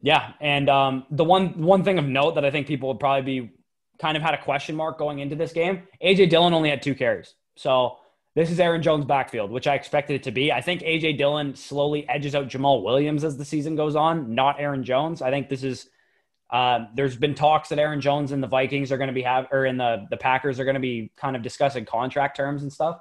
[0.00, 3.40] Yeah, and um, the one one thing of note that I think people would probably
[3.40, 3.50] be
[3.98, 5.82] kind of had a question mark going into this game.
[6.02, 7.98] AJ Dillon only had two carries, so
[8.36, 10.52] this is Aaron Jones' backfield, which I expected it to be.
[10.52, 14.60] I think AJ Dillon slowly edges out Jamaal Williams as the season goes on, not
[14.60, 15.22] Aaron Jones.
[15.22, 15.88] I think this is.
[16.48, 19.48] Uh, there's been talks that Aaron Jones and the Vikings are going to be have,
[19.50, 22.70] or in the the Packers are going to be kind of discussing contract terms and
[22.70, 23.00] stuff.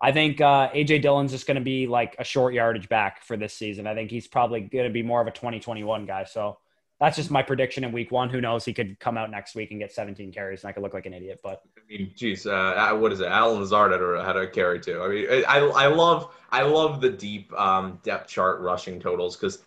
[0.00, 3.36] I think uh, AJ Dillon's just going to be like a short yardage back for
[3.36, 3.88] this season.
[3.88, 6.22] I think he's probably going to be more of a 2021 guy.
[6.22, 6.56] So
[7.00, 8.28] that's just my prediction in week one.
[8.28, 8.64] Who knows?
[8.64, 11.06] He could come out next week and get 17 carries, and I could look like
[11.06, 11.40] an idiot.
[11.42, 13.28] But I mean, geez, uh, what is it?
[13.28, 15.00] Allen Lazard had a, had a carry too.
[15.00, 19.62] I mean, I, I love I love the deep um, depth chart rushing totals because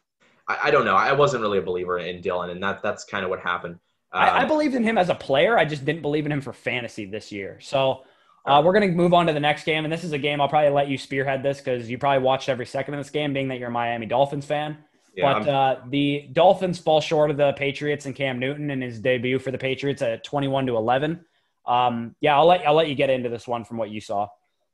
[0.48, 0.96] I, I, don't know.
[0.96, 3.76] I wasn't really a believer in Dillon, and that that's kind of what happened.
[4.12, 5.58] Um, I, I um, believed in him as a player.
[5.58, 7.60] I just didn't believe in him for fantasy this year.
[7.62, 8.04] So.
[8.44, 10.42] Uh, we're going to move on to the next game, and this is a game
[10.42, 13.34] I'll probably let you spearhead this because you probably watched every second of this game,
[13.34, 14.80] being that you're a Miami Dolphins fan.
[15.14, 19.00] Yeah, but uh, the Dolphins fall short of the Patriots and Cam Newton in his
[19.00, 21.26] debut for the Patriots at 21 to 11.
[21.66, 24.28] Um, yeah, I'll let I'll let you get into this one from what you saw.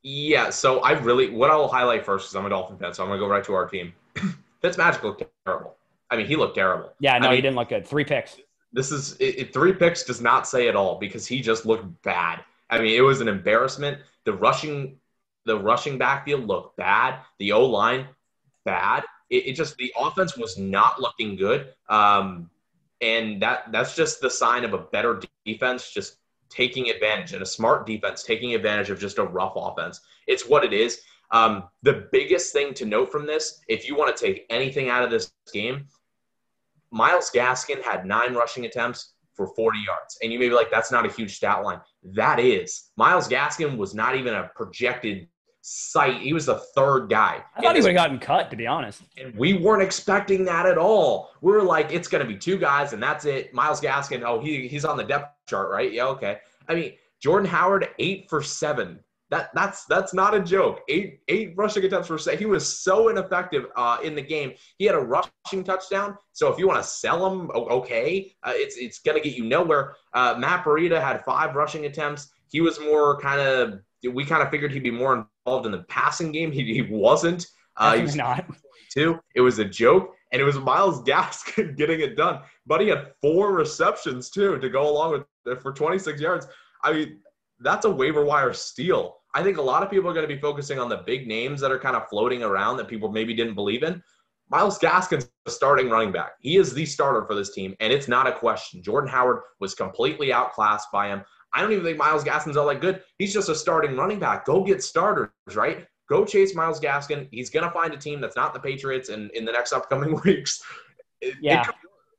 [0.03, 3.09] Yeah, so I really what I'll highlight first is I'm a Dolphin fan, so I'm
[3.09, 3.93] gonna go right to our team.
[4.63, 5.75] Fitzmagic looked terrible.
[6.09, 6.93] I mean, he looked terrible.
[6.99, 7.85] Yeah, no, I mean, he didn't look good.
[7.85, 8.37] Three picks.
[8.71, 12.01] This is it, it, three picks does not say it all because he just looked
[12.03, 12.43] bad.
[12.69, 13.99] I mean, it was an embarrassment.
[14.23, 14.97] The rushing,
[15.45, 17.19] the rushing backfield looked bad.
[17.39, 18.07] The O line,
[18.63, 21.73] bad it, it just the offense was not looking good.
[21.89, 22.49] Um,
[23.01, 26.17] and that that's just the sign of a better defense just
[26.49, 30.01] taking advantage and a smart defense taking advantage of just a rough offense.
[30.27, 31.01] It's what it is.
[31.31, 35.03] Um, the biggest thing to note from this, if you want to take anything out
[35.03, 35.87] of this game,
[36.91, 40.17] Myles Gaskin had nine rushing attempts for 40 yards.
[40.23, 41.81] And you may be like, that's not a huge stat line.
[42.03, 42.91] That is.
[42.95, 45.27] Myles Gaskin was not even a projected
[45.69, 46.21] sight.
[46.21, 47.43] He was the third guy.
[47.55, 49.01] I thought he would have gotten cut, to be honest.
[49.17, 51.31] And we weren't expecting that at all.
[51.41, 53.53] We were like, it's going to be two guys, and that's it.
[53.53, 55.91] Myles Gaskin, oh, he, he's on the depth chart, right?
[55.91, 56.37] Yeah, okay.
[56.69, 58.99] I mean, Jordan Howard, eight for seven.
[59.29, 60.83] That that's that's not a joke.
[60.87, 64.53] Eight eight rushing attempts for say He was so ineffective uh, in the game.
[64.77, 66.17] He had a rushing touchdown.
[66.31, 69.95] So if you want to sell him, okay, uh, it's it's gonna get you nowhere.
[70.13, 72.29] Uh, Matt Breida had five rushing attempts.
[72.49, 73.81] He was more kind of
[74.13, 76.51] we kind of figured he'd be more involved in the passing game.
[76.51, 77.47] He, he wasn't.
[77.77, 78.45] Uh, he was not.
[78.93, 79.19] Too.
[79.35, 82.41] It was a joke, and it was Myles Gaskin getting it done.
[82.65, 86.47] But he had four receptions too to go along with it for 26 yards.
[86.83, 87.19] I mean,
[87.59, 89.17] that's a waiver wire steal.
[89.35, 91.59] I think a lot of people are going to be focusing on the big names
[91.61, 94.01] that are kind of floating around that people maybe didn't believe in.
[94.49, 96.31] Myles Gaskin's the starting running back.
[96.39, 98.81] He is the starter for this team, and it's not a question.
[98.81, 101.23] Jordan Howard was completely outclassed by him.
[101.57, 103.01] I don't even think Myles Gaskin's all that good.
[103.17, 104.45] He's just a starting running back.
[104.45, 105.87] Go get starters, right?
[106.07, 107.27] Go chase Myles Gaskin.
[107.31, 110.61] He's gonna find a team that's not the Patriots in, in the next upcoming weeks.
[111.41, 111.67] Yeah.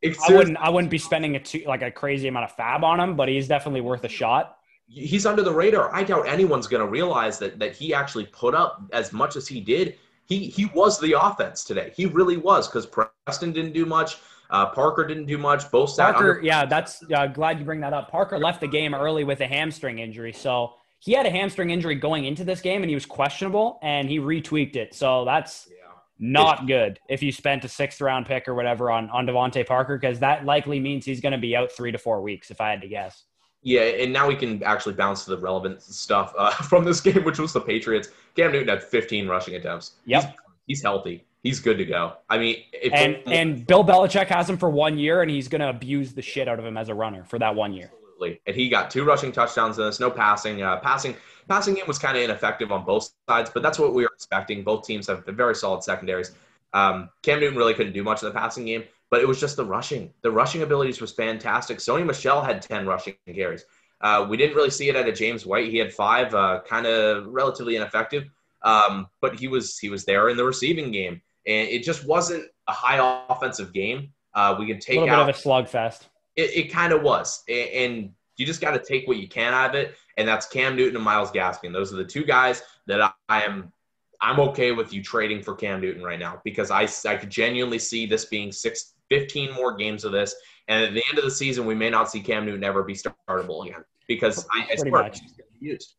[0.02, 2.52] It, it, I wouldn't I wouldn't be spending a two, like a crazy amount of
[2.56, 4.56] fab on him, but he's definitely worth a shot.
[4.88, 5.94] He's under the radar.
[5.94, 9.46] I doubt anyone's going to realize that that he actually put up as much as
[9.46, 9.94] he did.
[10.26, 11.92] He he was the offense today.
[11.96, 14.18] He really was because Preston didn't do much.
[14.50, 15.70] Uh, Parker didn't do much.
[15.70, 18.10] Both Parker, under- yeah, that's uh, glad you bring that up.
[18.10, 21.94] Parker left the game early with a hamstring injury, so he had a hamstring injury
[21.94, 24.94] going into this game, and he was questionable, and he retweaked it.
[24.94, 25.92] So that's yeah.
[26.18, 29.98] not good if you spent a sixth round pick or whatever on on DeVante Parker,
[29.98, 32.70] because that likely means he's going to be out three to four weeks, if I
[32.70, 33.24] had to guess.
[33.62, 37.24] Yeah, and now we can actually bounce to the relevant stuff uh, from this game,
[37.24, 38.08] which was the Patriots.
[38.34, 39.96] Cam Newton had 15 rushing attempts.
[40.06, 40.22] Yep.
[40.22, 40.32] He's,
[40.66, 41.26] he's healthy.
[41.48, 42.12] He's good to go.
[42.28, 42.56] I mean,
[42.92, 46.20] and and Bill Belichick has him for one year, and he's going to abuse the
[46.20, 47.90] shit out of him as a runner for that one year.
[47.94, 48.42] Absolutely.
[48.46, 49.98] And he got two rushing touchdowns in this.
[49.98, 50.62] No passing.
[50.62, 51.16] Uh, passing
[51.48, 54.62] passing game was kind of ineffective on both sides, but that's what we were expecting.
[54.62, 56.32] Both teams have very solid secondaries.
[56.74, 59.56] Um, Cam Newton really couldn't do much in the passing game, but it was just
[59.56, 60.12] the rushing.
[60.20, 61.78] The rushing abilities was fantastic.
[61.78, 63.64] Sony Michel had 10 rushing carries.
[64.02, 65.70] Uh, we didn't really see it out of James White.
[65.70, 68.28] He had five, uh, kind of relatively ineffective,
[68.60, 72.44] um, but he was he was there in the receiving game, and it just wasn't
[72.68, 74.12] a high offensive game.
[74.34, 76.02] Uh, we can take a little out, bit of a slugfest.
[76.36, 79.70] It, it kind of was, and, you just got to take what you can out
[79.70, 81.72] of it, and that's Cam Newton and Myles Gaskin.
[81.72, 83.72] Those are the two guys that I, I am
[84.20, 87.78] I'm okay with you trading for Cam Newton right now because I, I could genuinely
[87.78, 90.34] see this being six, 15 more games of this.
[90.66, 92.94] And at the end of the season, we may not see Cam Newton ever be
[92.94, 95.20] startable again because I, I Pretty much.
[95.60, 95.94] used.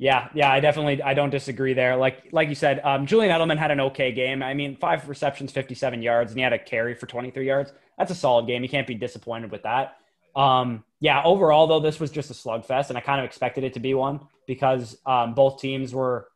[0.00, 1.94] Yeah, yeah, I definitely I don't disagree there.
[1.94, 4.42] Like like you said, um, Julian Edelman had an okay game.
[4.42, 7.74] I mean, five receptions, 57 yards, and he had a carry for 23 yards.
[7.98, 8.62] That's a solid game.
[8.62, 9.98] You can't be disappointed with that.
[10.34, 13.74] Um, yeah, overall though, this was just a slugfest, and I kind of expected it
[13.74, 16.28] to be one because um, both teams were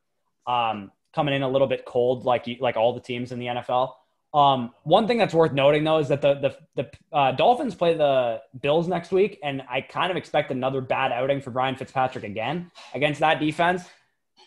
[0.47, 3.95] um, coming in a little bit cold, like like all the teams in the NFL.
[4.35, 7.95] Um, one thing that's worth noting though is that the the, the uh, Dolphins play
[7.95, 12.25] the Bills next week, and I kind of expect another bad outing for Brian Fitzpatrick
[12.25, 13.85] again against that defense.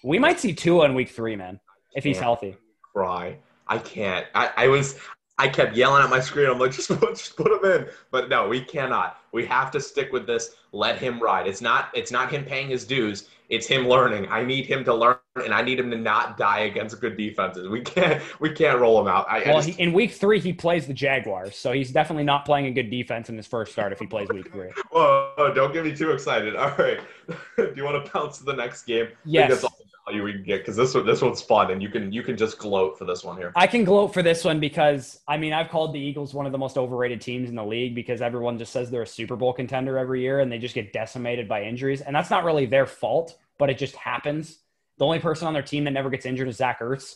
[0.04, 1.60] We might see two in Week Three, man,
[1.96, 2.58] if he's healthy.
[2.94, 3.38] Cry.
[3.68, 4.26] I can't.
[4.36, 5.00] I, I was.
[5.40, 6.50] I kept yelling at my screen.
[6.50, 7.88] I'm like, just put, just put him in.
[8.12, 9.18] But no, we cannot.
[9.32, 10.56] We have to stick with this.
[10.72, 11.48] Let him ride.
[11.48, 11.90] It's not.
[11.94, 13.30] It's not him paying his dues.
[13.50, 14.28] It's him learning.
[14.30, 17.70] I need him to learn, and I need him to not die against good defenses.
[17.70, 19.26] We can't we can't roll him out.
[19.30, 22.26] I, well, I just, he, in week three, he plays the Jaguars, so he's definitely
[22.26, 24.70] not playing a good defense in his first start if he plays week three.
[24.92, 26.56] Whoa, don't get me too excited.
[26.56, 27.00] All right,
[27.58, 29.08] do you want to bounce to the next game?
[29.24, 29.64] Yes.
[30.08, 32.12] That's all value we can get because this one this one's fun, and you can
[32.12, 33.52] you can just gloat for this one here.
[33.56, 36.52] I can gloat for this one because I mean I've called the Eagles one of
[36.52, 39.54] the most overrated teams in the league because everyone just says they're a Super Bowl
[39.54, 42.86] contender every year and they just get decimated by injuries, and that's not really their
[42.86, 44.60] fault but it just happens.
[44.98, 47.16] The only person on their team that never gets injured is Zach Ertz,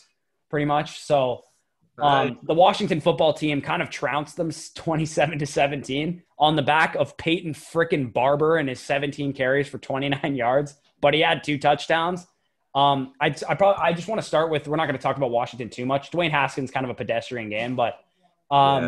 [0.50, 1.00] pretty much.
[1.00, 1.44] So
[2.00, 6.96] um, the Washington football team kind of trounced them 27 to 17 on the back
[6.96, 11.58] of Peyton frickin' Barber and his 17 carries for 29 yards, but he had two
[11.58, 12.28] touchdowns.
[12.74, 15.18] Um, I, I probably I just want to start with we're not going to talk
[15.18, 16.12] about Washington too much.
[16.12, 18.00] Dwayne Haskins kind of a pedestrian game, but
[18.50, 18.84] um,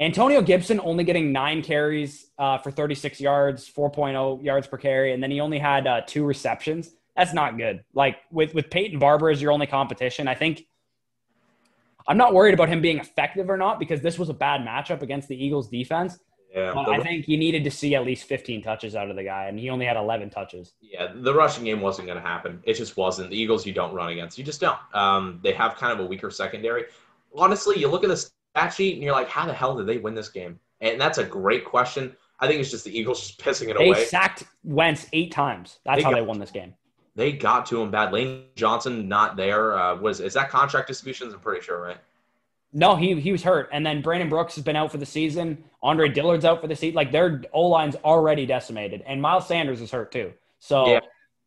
[0.00, 0.06] yeah.
[0.06, 5.22] Antonio Gibson only getting nine carries uh, for 36 yards, 4.0 yards per carry, and
[5.22, 6.90] then he only had uh, two receptions.
[7.16, 7.84] That's not good.
[7.94, 10.64] Like with with Peyton Barber as your only competition, I think
[12.08, 15.02] I'm not worried about him being effective or not because this was a bad matchup
[15.02, 16.18] against the Eagles defense.
[16.54, 19.16] Yeah, but the, I think you needed to see at least 15 touches out of
[19.16, 20.74] the guy, and he only had 11 touches.
[20.82, 22.60] Yeah, the rushing game wasn't going to happen.
[22.64, 23.30] It just wasn't.
[23.30, 24.36] The Eagles, you don't run against.
[24.36, 24.78] You just don't.
[24.92, 26.84] Um, they have kind of a weaker secondary.
[27.34, 29.96] Honestly, you look at the stat sheet and you're like, how the hell did they
[29.96, 30.60] win this game?
[30.82, 32.14] And that's a great question.
[32.38, 34.00] I think it's just the Eagles just pissing it they away.
[34.00, 35.78] They sacked Wentz eight times.
[35.84, 36.74] That's they how got, they won this game.
[37.14, 38.12] They got to him bad.
[38.12, 39.78] Lane Johnson not there.
[39.78, 41.32] Uh, was is that contract distributions?
[41.32, 41.98] I'm pretty sure, right?
[42.72, 45.64] No, he he was hurt, and then Brandon Brooks has been out for the season.
[45.82, 46.94] Andre Dillard's out for the season.
[46.94, 50.32] Like their O line's already decimated, and Miles Sanders is hurt too.
[50.58, 51.00] So yeah,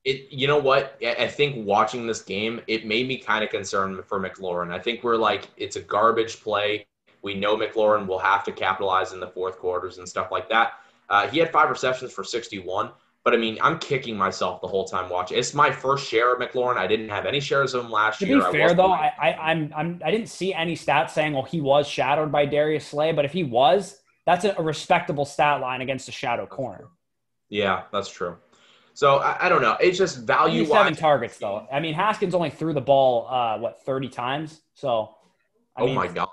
[0.04, 0.28] it.
[0.32, 1.00] You know what?
[1.04, 4.72] I think watching this game, it made me kind of concerned for McLaurin.
[4.72, 6.86] I think we're like it's a garbage play.
[7.24, 10.74] We know McLaurin will have to capitalize in the fourth quarters and stuff like that.
[11.10, 12.92] Uh, he had five receptions for 61.
[13.26, 15.40] But I mean, I'm kicking myself the whole time watching.
[15.40, 16.78] It's my first share of McLaurin.
[16.78, 18.40] I didn't have any shares of him last to year.
[18.40, 21.42] To be fair, though, I, I, I'm, I'm, I didn't see any stats saying, well,
[21.42, 23.14] he was shadowed by Darius Slay.
[23.14, 26.90] But if he was, that's a, a respectable stat line against a shadow corner.
[27.50, 28.38] Yeah, that's true.
[28.94, 29.76] So I, I don't know.
[29.82, 30.64] It's just value.
[30.68, 31.68] Seven targets, though.
[31.72, 34.62] I mean, Haskins only threw the ball uh, what 30 times.
[34.76, 35.16] So.
[35.76, 36.28] I oh mean, my gosh.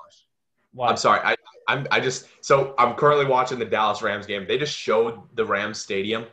[0.74, 0.90] What?
[0.90, 1.20] I'm sorry.
[1.24, 1.36] I,
[1.68, 4.44] I'm, I just so I'm currently watching the Dallas Rams game.
[4.46, 6.26] They just showed the Rams stadium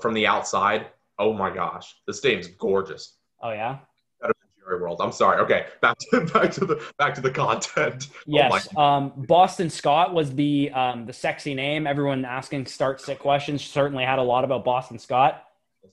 [0.00, 0.86] from the outside.
[1.18, 3.16] Oh my gosh, the stadium's gorgeous.
[3.40, 3.78] Oh yeah.
[4.20, 5.00] Better than Jerry World.
[5.00, 5.40] I'm sorry.
[5.40, 8.08] Okay, back to back to the back to the content.
[8.16, 8.68] Oh yes.
[8.76, 11.86] Oh um, Boston Scott was the um, the sexy name.
[11.86, 15.44] Everyone asking start sit questions certainly had a lot about Boston Scott.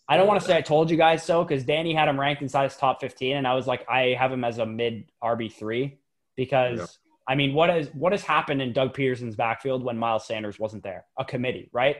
[0.07, 2.41] I don't want to say I told you guys so because Danny had him ranked
[2.41, 5.51] inside his top 15, and I was like, I have him as a mid RB
[5.51, 5.99] three
[6.35, 6.85] because yeah.
[7.27, 10.83] I mean, what has what has happened in Doug Pederson's backfield when Miles Sanders wasn't
[10.83, 11.05] there?
[11.17, 11.97] A committee, right?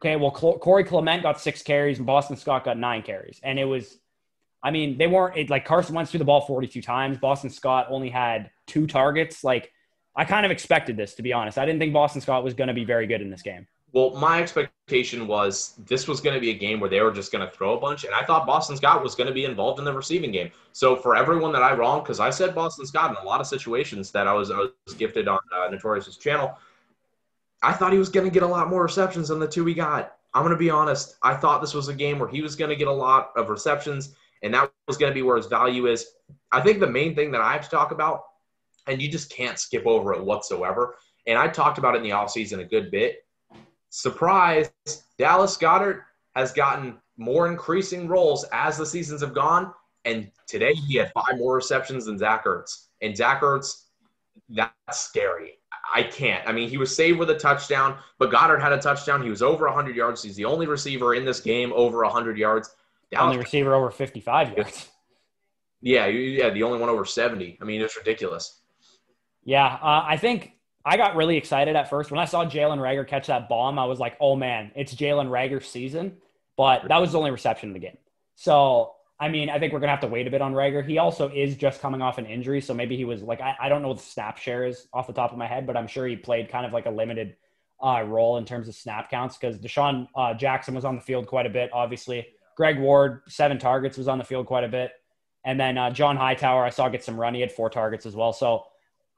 [0.00, 3.40] Okay, well, Corey Clement got six carries and Boston Scott got nine carries.
[3.42, 3.98] And it was,
[4.62, 7.18] I mean, they weren't it, like Carson Wentz threw the ball 42 times.
[7.18, 9.42] Boston Scott only had two targets.
[9.42, 9.72] Like,
[10.14, 11.58] I kind of expected this, to be honest.
[11.58, 13.66] I didn't think Boston Scott was going to be very good in this game.
[13.92, 17.32] Well, my expectation was this was going to be a game where they were just
[17.32, 19.78] going to throw a bunch, and I thought Boston Scott was going to be involved
[19.78, 20.50] in the receiving game.
[20.72, 23.46] So for everyone that I wrong, because I said Boston Scott in a lot of
[23.46, 26.58] situations that I was, I was gifted on uh, Notorious's channel,
[27.62, 29.74] I thought he was going to get a lot more receptions than the two we
[29.74, 30.14] got.
[30.34, 31.16] I'm going to be honest.
[31.22, 33.48] I thought this was a game where he was going to get a lot of
[33.48, 36.06] receptions, and that was going to be where his value is.
[36.52, 38.24] I think the main thing that I have to talk about,
[38.86, 42.10] and you just can't skip over it whatsoever, and I talked about it in the
[42.10, 43.24] offseason a good bit
[43.90, 44.70] surprise,
[45.18, 46.02] Dallas Goedert
[46.34, 49.72] has gotten more increasing roles as the seasons have gone.
[50.04, 52.86] And today he had five more receptions than Zach Ertz.
[53.02, 53.84] And Zach Ertz,
[54.48, 55.57] that's scary.
[55.94, 56.46] I can't.
[56.46, 59.22] I mean, he was saved with a touchdown, but Goedert had a touchdown.
[59.22, 60.22] He was over 100 yards.
[60.22, 62.74] He's the only receiver in this game over 100 yards.
[63.10, 64.88] Dallas, only receiver over 55 yards.
[65.80, 67.58] Yeah, yeah, the only one over 70.
[67.60, 68.60] I mean, it's ridiculous.
[69.44, 70.52] Yeah, uh, I think
[70.84, 73.78] I got really excited at first when I saw Jalen Reagor catch that bomb.
[73.78, 76.16] I was like, "Oh man, it's Jalen Reagor's season."
[76.56, 77.96] But that was the only reception in the game.
[78.34, 80.86] So I mean, I think we're gonna have to wait a bit on Reagor.
[80.86, 83.68] He also is just coming off an injury, so maybe he was like, I, I
[83.68, 85.88] don't know what the snap share is off the top of my head, but I'm
[85.88, 87.36] sure he played kind of like a limited
[87.82, 91.26] uh, role in terms of snap counts because DeSean uh, Jackson was on the field
[91.26, 91.70] quite a bit.
[91.72, 92.26] Obviously,
[92.56, 94.92] Greg Ward seven targets was on the field quite a bit,
[95.44, 97.34] and then uh, John Hightower I saw get some run.
[97.34, 98.32] He had four targets as well.
[98.32, 98.64] So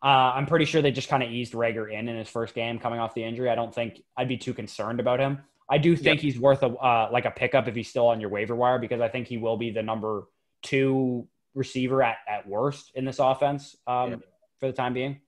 [0.03, 2.79] uh, I'm pretty sure they just kind of eased Reagor in in his first game
[2.79, 3.51] coming off the injury.
[3.51, 5.41] I don't think I'd be too concerned about him.
[5.71, 6.21] I do think yep.
[6.21, 9.01] he's worth a uh, like a pickup if he's still on your waiver wire because
[9.01, 10.25] I think he will be the number
[10.63, 14.21] two receiver at, at worst in this offense um, yep.
[14.59, 15.21] for the time being.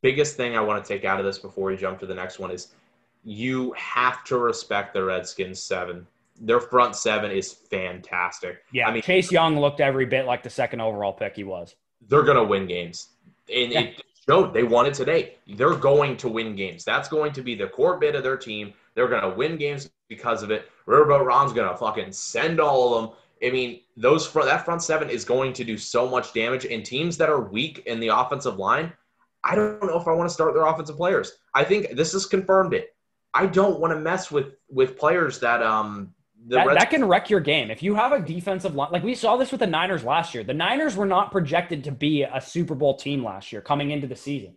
[0.00, 2.38] Biggest thing I want to take out of this before we jump to the next
[2.38, 2.68] one is
[3.24, 6.06] you have to respect the Redskins seven.
[6.40, 8.62] Their front seven is fantastic.
[8.72, 11.74] Yeah, I mean Chase Young looked every bit like the second overall pick he was.
[12.08, 13.08] They're gonna win games
[13.52, 13.80] and yeah.
[13.80, 15.36] it showed they won it today.
[15.46, 16.84] They're going to win games.
[16.84, 18.74] That's going to be the core bit of their team.
[18.94, 20.68] They're going to win games because of it.
[20.86, 23.16] Riverboat Ron's going to fucking send all of them.
[23.42, 26.64] I mean, those front that front seven is going to do so much damage.
[26.64, 28.92] And teams that are weak in the offensive line,
[29.42, 31.32] I don't know if I want to start their offensive players.
[31.54, 32.94] I think this has confirmed it.
[33.34, 36.14] I don't want to mess with with players that um
[36.48, 37.70] that, that, can wreck your game.
[37.70, 40.42] If you have a defensive line, like we saw this with the Niners last year,
[40.42, 44.08] the Niners were not projected to be a Super Bowl team last year coming into
[44.08, 44.56] the season.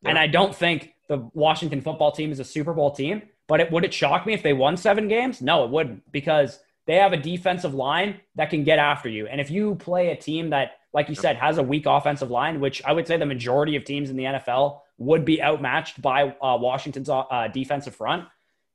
[0.00, 0.10] Yeah.
[0.10, 3.70] And I don't think the Washington football team is a Super Bowl team, but it,
[3.70, 5.40] would it shock me if they won seven games?
[5.40, 9.26] No, it wouldn't because they have a defensive line that can get after you.
[9.26, 12.60] And if you play a team that, like you said, has a weak offensive line,
[12.60, 16.34] which I would say the majority of teams in the NFL would be outmatched by
[16.42, 18.26] uh, Washington's uh, defensive front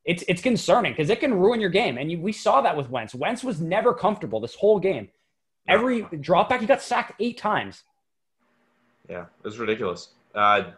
[0.05, 1.97] it's it's concerning because it can ruin your game.
[1.97, 3.13] And you, we saw that with Wentz.
[3.13, 5.09] Wentz was never comfortable this whole game.
[5.67, 7.83] Every drop back, he got sacked eight times.
[9.07, 10.09] Yeah, it was ridiculous.
[10.33, 10.71] Uh,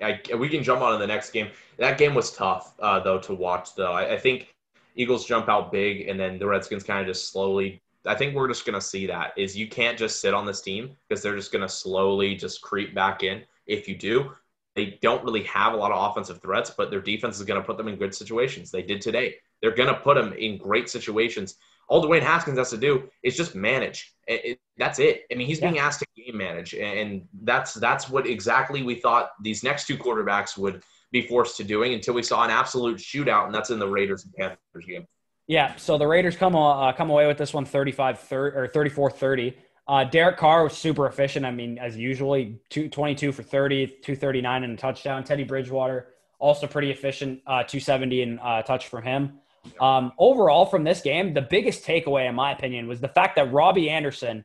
[0.00, 1.48] I, we can jump on to the next game.
[1.78, 3.74] That game was tough, uh, though, to watch.
[3.74, 4.54] Though I, I, think
[4.94, 7.80] Eagles jump out big, and then the Redskins kind of just slowly.
[8.04, 10.96] I think we're just gonna see that is you can't just sit on this team
[11.08, 13.42] because they're just gonna slowly just creep back in.
[13.66, 14.30] If you do,
[14.76, 17.66] they don't really have a lot of offensive threats, but their defense is going to
[17.66, 18.70] put them in good situations.
[18.70, 19.36] They did today.
[19.60, 21.56] They're going to put them in great situations.
[21.88, 24.14] All Dwayne Haskins has to do is just manage.
[24.26, 25.22] It, it, that's it.
[25.30, 25.70] I mean, he's yeah.
[25.70, 29.96] being asked to game manage, and that's that's what exactly we thought these next two
[29.96, 33.78] quarterbacks would be forced to doing until we saw an absolute shootout, and that's in
[33.78, 35.06] the Raiders and Panthers game.
[35.46, 39.10] Yeah, so the Raiders come uh, come away with this one 35 30, or 34
[39.10, 39.56] 30.
[39.88, 41.46] Uh, Derek Carr was super efficient.
[41.46, 45.22] I mean, as usually, two, 22 for 30, 239 and a touchdown.
[45.22, 46.08] Teddy Bridgewater,
[46.40, 49.38] also pretty efficient, uh, 270 and uh, touch from him.
[49.80, 53.52] Um, overall, from this game, the biggest takeaway, in my opinion, was the fact that
[53.52, 54.44] Robbie Anderson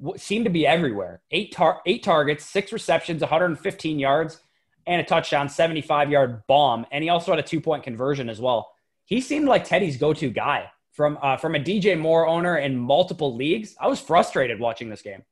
[0.00, 1.20] w- seemed to be everywhere.
[1.30, 4.40] Eight, tar- eight targets, six receptions, 115 yards,
[4.86, 6.86] and a touchdown, 75 yard bomb.
[6.90, 8.72] And he also had a two point conversion as well.
[9.04, 12.76] He seemed like Teddy's go to guy from uh, from a DJ Moore owner in
[12.76, 13.76] multiple leagues.
[13.80, 15.22] I was frustrated watching this game.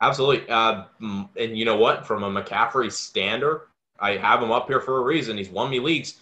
[0.00, 2.06] Absolutely, uh, and you know what?
[2.06, 3.68] From a McCaffrey stander,
[3.98, 5.38] I have him up here for a reason.
[5.38, 6.18] He's won me leagues.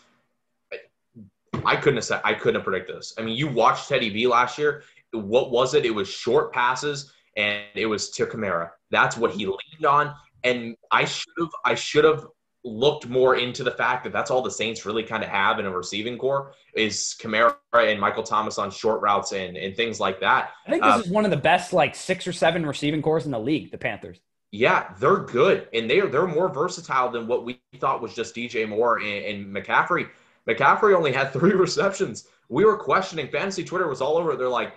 [1.65, 3.15] I couldn't have said, I couldn't have predicted this.
[3.19, 4.83] I mean, you watched Teddy B last year.
[5.13, 5.85] What was it?
[5.85, 8.71] It was short passes, and it was to Kamara.
[8.91, 10.15] That's what he leaned on.
[10.43, 12.27] And I should have I should have
[12.65, 15.67] looked more into the fact that that's all the Saints really kind of have in
[15.67, 20.19] a receiving core is Kamara and Michael Thomas on short routes and, and things like
[20.21, 20.51] that.
[20.67, 23.27] I think this um, is one of the best like six or seven receiving cores
[23.27, 24.19] in the league, the Panthers.
[24.51, 25.69] Yeah, they're good.
[25.75, 29.55] And they're they're more versatile than what we thought was just DJ Moore and, and
[29.55, 30.09] McCaffrey.
[30.49, 32.29] McCaffrey only had three receptions.
[32.49, 34.37] We were questioning fantasy Twitter was all over.
[34.37, 34.75] They're like,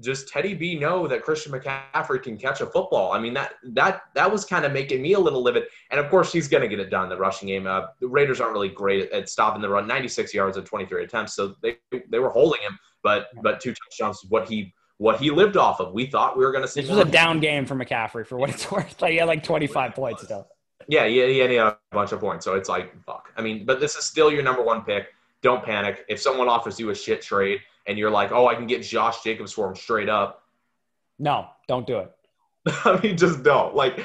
[0.00, 3.12] just Teddy B know that Christian McCaffrey can catch a football.
[3.12, 5.64] I mean that that that was kind of making me a little livid.
[5.90, 7.08] And of course, he's going to get it done.
[7.08, 7.66] The rushing game.
[7.66, 9.86] Uh, the Raiders aren't really great at, at, stopping the run.
[9.86, 11.76] 96 yards and 23 attempts, so they
[12.08, 12.78] they were holding him.
[13.02, 15.92] But but two touchdowns what he what he lived off of.
[15.92, 16.80] We thought we were going to see.
[16.80, 19.00] This was a down game for McCaffrey for what it's worth.
[19.00, 20.48] Like he had like 25 points still.
[20.88, 22.44] Yeah, he, he had a bunch of points.
[22.44, 23.32] So it's like fuck.
[23.36, 25.08] I mean, but this is still your number one pick.
[25.42, 26.04] Don't panic.
[26.08, 29.22] If someone offers you a shit trade and you're like, oh, I can get Josh
[29.22, 30.44] Jacobs for him straight up.
[31.18, 32.12] No, don't do it.
[32.84, 33.74] I mean, just don't.
[33.74, 34.04] Like,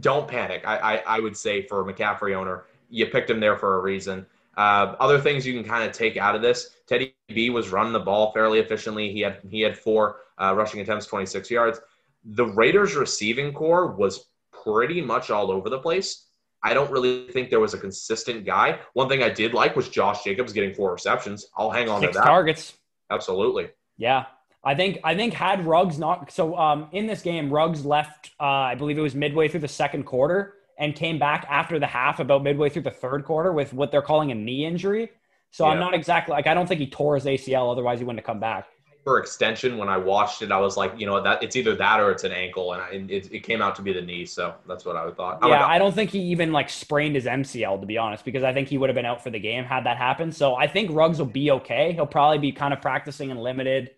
[0.00, 0.62] don't panic.
[0.64, 3.80] I, I, I, would say for a McCaffrey owner, you picked him there for a
[3.80, 4.24] reason.
[4.56, 7.92] Uh, other things you can kind of take out of this: Teddy B was running
[7.92, 9.12] the ball fairly efficiently.
[9.12, 11.80] He had he had four uh, rushing attempts, 26 yards.
[12.24, 14.27] The Raiders' receiving core was
[14.72, 16.26] pretty much all over the place.
[16.62, 18.80] I don't really think there was a consistent guy.
[18.94, 21.46] One thing I did like was Josh Jacobs getting four receptions.
[21.56, 22.24] I'll hang on Six to that.
[22.24, 22.74] targets.
[23.10, 23.68] Absolutely.
[23.96, 24.26] Yeah.
[24.64, 28.32] I think I think had Ruggs not so um, in this game, Ruggs left.
[28.40, 31.86] Uh, I believe it was midway through the second quarter and came back after the
[31.86, 35.10] half, about midway through the third quarter, with what they're calling a knee injury.
[35.52, 35.72] So yeah.
[35.72, 37.70] I'm not exactly like I don't think he tore his ACL.
[37.70, 38.66] Otherwise, he wouldn't have come back.
[39.04, 42.00] For extension, when I watched it, I was like, you know, that it's either that
[42.00, 44.26] or it's an ankle, and I, it, it came out to be the knee.
[44.26, 45.38] So that's what I thought.
[45.42, 48.52] yeah, I don't think he even like sprained his MCL to be honest, because I
[48.52, 50.34] think he would have been out for the game had that happened.
[50.34, 51.92] So I think Ruggs will be okay.
[51.92, 53.92] He'll probably be kind of practicing in limited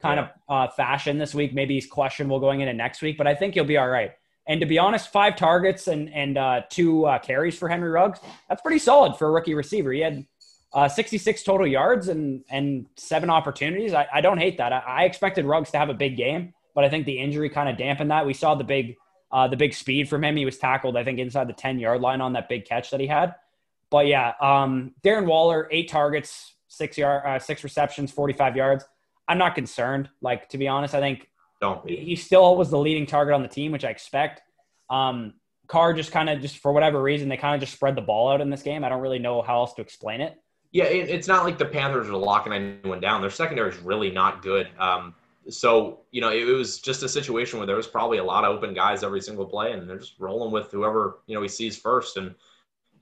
[0.00, 0.28] kind yeah.
[0.48, 1.54] of uh, fashion this week.
[1.54, 4.12] Maybe he's questionable going into next week, but I think he'll be all right.
[4.46, 8.20] And to be honest, five targets and and uh, two uh, carries for Henry Ruggs.
[8.48, 9.92] That's pretty solid for a rookie receiver.
[9.92, 10.26] He had
[10.74, 13.94] uh, 66 total yards and and seven opportunities.
[13.94, 14.72] I, I don't hate that.
[14.72, 17.68] I, I, expected Ruggs to have a big game, but I think the injury kind
[17.68, 18.26] of dampened that.
[18.26, 18.96] We saw the big
[19.30, 20.36] uh, the big speed from him.
[20.36, 23.00] He was tackled, I think, inside the 10 yard line on that big catch that
[23.00, 23.34] he had.
[23.90, 28.84] But yeah, um, Darren Waller, eight targets, six yard, uh, six receptions, 45 yards.
[29.28, 30.10] I'm not concerned.
[30.20, 31.28] Like to be honest, I think
[31.60, 31.96] don't be.
[31.96, 34.42] He still was the leading target on the team, which I expect.
[34.90, 35.34] Um,
[35.68, 38.30] Carr just kind of just for whatever reason they kind of just spread the ball
[38.30, 38.84] out in this game.
[38.84, 40.36] I don't really know how else to explain it.
[40.74, 43.20] Yeah, it, it's not like the Panthers are locking anyone down.
[43.20, 44.68] Their secondary is really not good.
[44.78, 45.14] Um,
[45.48, 48.44] so you know, it, it, was just a situation where there was probably a lot
[48.44, 51.48] of open guys every single play, and they're just rolling with whoever you know he
[51.48, 52.16] sees first.
[52.16, 52.34] And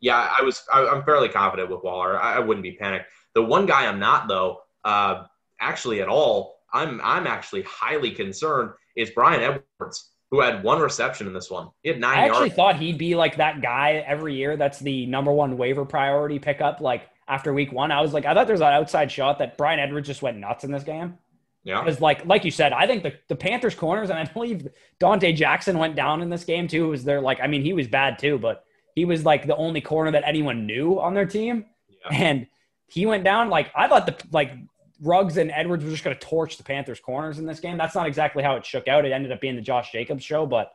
[0.01, 2.21] yeah, I was I, am fairly confident with Waller.
[2.21, 3.07] I, I, wouldn't be panicked.
[3.35, 5.25] The one guy I'm not though, uh,
[5.61, 11.27] actually at all I'm I'm actually highly concerned is Bryan Edwards, who had one reception
[11.27, 11.69] in this one.
[11.83, 12.19] He had nine.
[12.19, 12.55] I actually yards.
[12.55, 14.57] thought he'd be like that guy every year.
[14.57, 16.81] That's the number one waiver priority pickup.
[16.81, 19.81] Like after week one, I was like, I thought there's an outside shot that Bryan
[19.81, 21.19] Edwards just went nuts in this game.
[21.65, 24.69] Yeah, because like like you said, I think the the Panthers corners and I believe
[25.01, 26.89] Donte Jackson went down in this game too.
[26.89, 28.65] Was there like I mean he was bad too, but
[28.95, 32.17] he was like the only corner that anyone knew on their team, yeah.
[32.17, 32.47] and
[32.89, 33.49] he went down.
[33.49, 34.53] Like I thought the like
[35.01, 37.77] Ruggs and Edwards were just going to torch the Panthers' corners in this game.
[37.77, 39.05] That's not exactly how it shook out.
[39.05, 40.73] It ended up being the Josh Jacobs show, but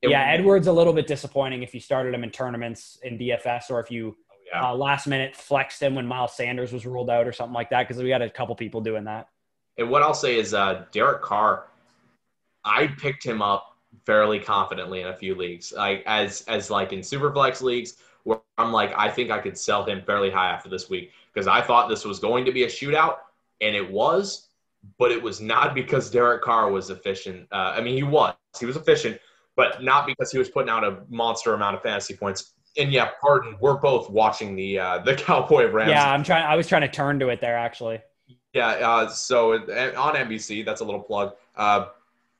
[0.00, 3.18] it yeah, was, Edwards a little bit disappointing if you started him in tournaments in
[3.18, 4.16] DFS or if you
[4.54, 4.70] yeah.
[4.70, 7.88] uh, last minute flexed him when Miles Sanders was ruled out or something like that
[7.88, 9.28] because we had a couple people doing that.
[9.76, 11.66] And what I'll say is uh, Derek Carr,
[12.64, 13.76] I picked him up
[14.06, 18.72] fairly confidently in a few leagues, like as as like in superflex leagues where I'm
[18.72, 21.88] like I think I could sell him fairly high after this week because I thought
[21.88, 23.16] this was going to be a shootout
[23.60, 24.48] and it was,
[24.98, 27.48] but it was not because Derek Carr was efficient.
[27.52, 29.18] Uh, I mean, he was, he was efficient,
[29.56, 32.52] but not because he was putting out a monster amount of fantasy points.
[32.76, 35.90] And yeah, pardon, we're both watching the uh, the Cowboy Rams.
[35.90, 36.44] Yeah, I'm trying.
[36.44, 38.00] I was trying to turn to it there actually.
[38.52, 41.34] Yeah, uh, so on NBC, that's a little plug.
[41.56, 41.86] Uh,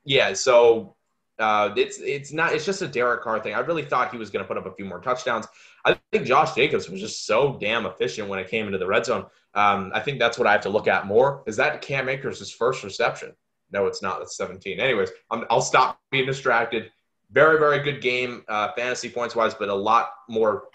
[0.05, 0.95] yeah, so
[1.39, 3.55] uh, it's it's not it's just a Derek Carr thing.
[3.55, 5.47] I really thought he was going to put up a few more touchdowns.
[5.85, 9.05] I think Josh Jacobs was just so damn efficient when it came into the red
[9.05, 9.27] zone.
[9.55, 11.43] Um, I think that's what I have to look at more.
[11.47, 13.33] Is that Cam Akers' first reception?
[13.73, 14.21] No, it's not.
[14.21, 14.79] That's 17.
[14.79, 16.91] Anyways, i will stop being distracted.
[17.35, 20.69] Very, very good game, uh, fantasy points wise, but a lot more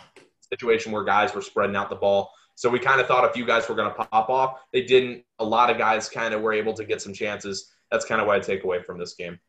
[0.51, 2.31] situation where guys were spreading out the ball.
[2.55, 4.59] So we kind of thought a few guys were going to pop off.
[4.73, 5.23] They didn't.
[5.39, 7.71] A lot of guys kind of were able to get some chances.
[7.89, 9.39] That's kind of what I take away from this game.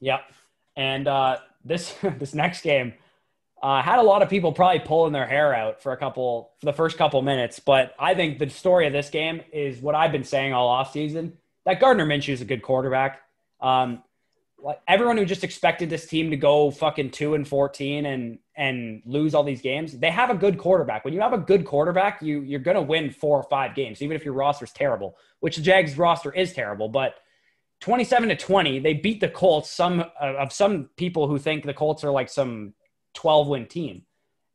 [0.00, 0.20] Yep.
[0.74, 2.94] And uh, this this next game
[3.62, 6.64] uh, had a lot of people probably pulling their hair out for a couple for
[6.64, 7.60] the first couple minutes.
[7.60, 10.92] But I think the story of this game is what I've been saying all off
[10.92, 11.36] season
[11.66, 13.20] that Gardner Minshew is a good quarterback.
[13.60, 14.02] Um,
[14.60, 19.02] like everyone who just expected this team to go fucking two and fourteen and and
[19.06, 21.04] lose all these games, they have a good quarterback.
[21.04, 24.16] When you have a good quarterback, you you're gonna win four or five games, even
[24.16, 25.16] if your roster is terrible.
[25.40, 27.14] Which the Jags roster is terrible, but
[27.80, 29.70] 27 to 20, they beat the Colts.
[29.70, 32.74] Some uh, of some people who think the Colts are like some
[33.14, 34.02] 12 win team.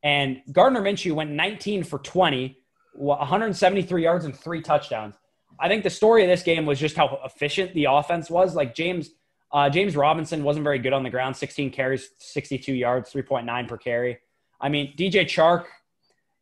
[0.03, 2.57] And Gardner Minshew went 19 for 20,
[2.95, 5.15] 173 yards and three touchdowns.
[5.59, 8.55] I think the story of this game was just how efficient the offense was.
[8.55, 9.11] Like James
[9.53, 13.77] uh, James Robinson wasn't very good on the ground, 16 carries, 62 yards, 3.9 per
[13.77, 14.17] carry.
[14.59, 15.65] I mean, DJ Chark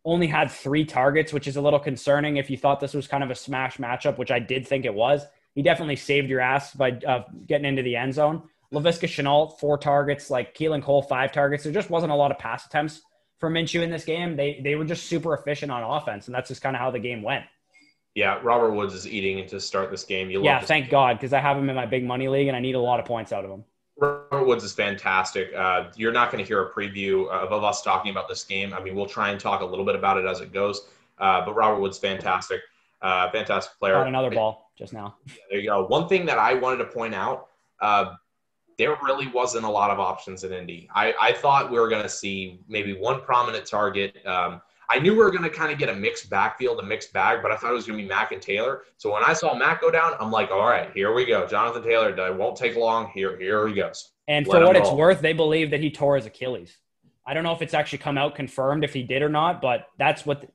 [0.05, 3.23] only had three targets, which is a little concerning if you thought this was kind
[3.23, 5.25] of a smash matchup, which I did think it was.
[5.53, 8.43] He definitely saved your ass by uh, getting into the end zone.
[8.73, 11.65] Laviska Shenault, four targets, like Keelan Cole, five targets.
[11.65, 13.01] There just wasn't a lot of pass attempts
[13.37, 14.37] for Minshew in this game.
[14.37, 16.99] They they were just super efficient on offense, and that's just kind of how the
[16.99, 17.43] game went.
[18.15, 20.29] Yeah, Robert Woods is eating to start this game.
[20.29, 20.91] You yeah, thank game.
[20.91, 22.99] God, because I have him in my big money league, and I need a lot
[22.99, 23.63] of points out of him.
[23.97, 25.51] Robert Woods is fantastic.
[25.55, 28.73] Uh, you're not going to hear a preview of, of us talking about this game.
[28.73, 30.87] I mean, we'll try and talk a little bit about it as it goes.
[31.19, 32.61] Uh, but Robert Woods, fantastic,
[33.01, 33.93] uh, fantastic player.
[33.93, 35.15] Got another ball just now.
[35.27, 35.85] Yeah, there you go.
[35.85, 37.47] One thing that I wanted to point out,
[37.79, 38.15] uh,
[38.77, 40.89] there really wasn't a lot of options in Indy.
[40.95, 44.25] I, I thought we were going to see maybe one prominent target.
[44.25, 47.13] Um, I knew we were going to kind of get a mixed backfield, a mixed
[47.13, 48.81] bag, but I thought it was going to be Mack and Taylor.
[48.97, 51.47] So when I saw Mack go down, I'm like, all right, here we go.
[51.47, 53.09] Jonathan Taylor, it won't take long.
[53.13, 54.11] Here, here he goes.
[54.27, 54.83] And Let for what roll.
[54.83, 56.77] it's worth, they believe that he tore his Achilles.
[57.25, 59.87] I don't know if it's actually come out confirmed if he did or not, but
[59.97, 60.45] that's what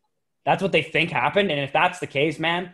[0.44, 1.50] that's what they think happened.
[1.50, 2.72] And if that's the case, man,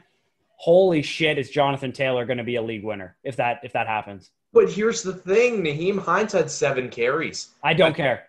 [0.56, 3.86] holy shit, is Jonathan Taylor going to be a league winner if that if that
[3.86, 4.30] happens?
[4.52, 7.50] But here's the thing: Nyheim Hines had seven carries.
[7.62, 8.24] I don't care.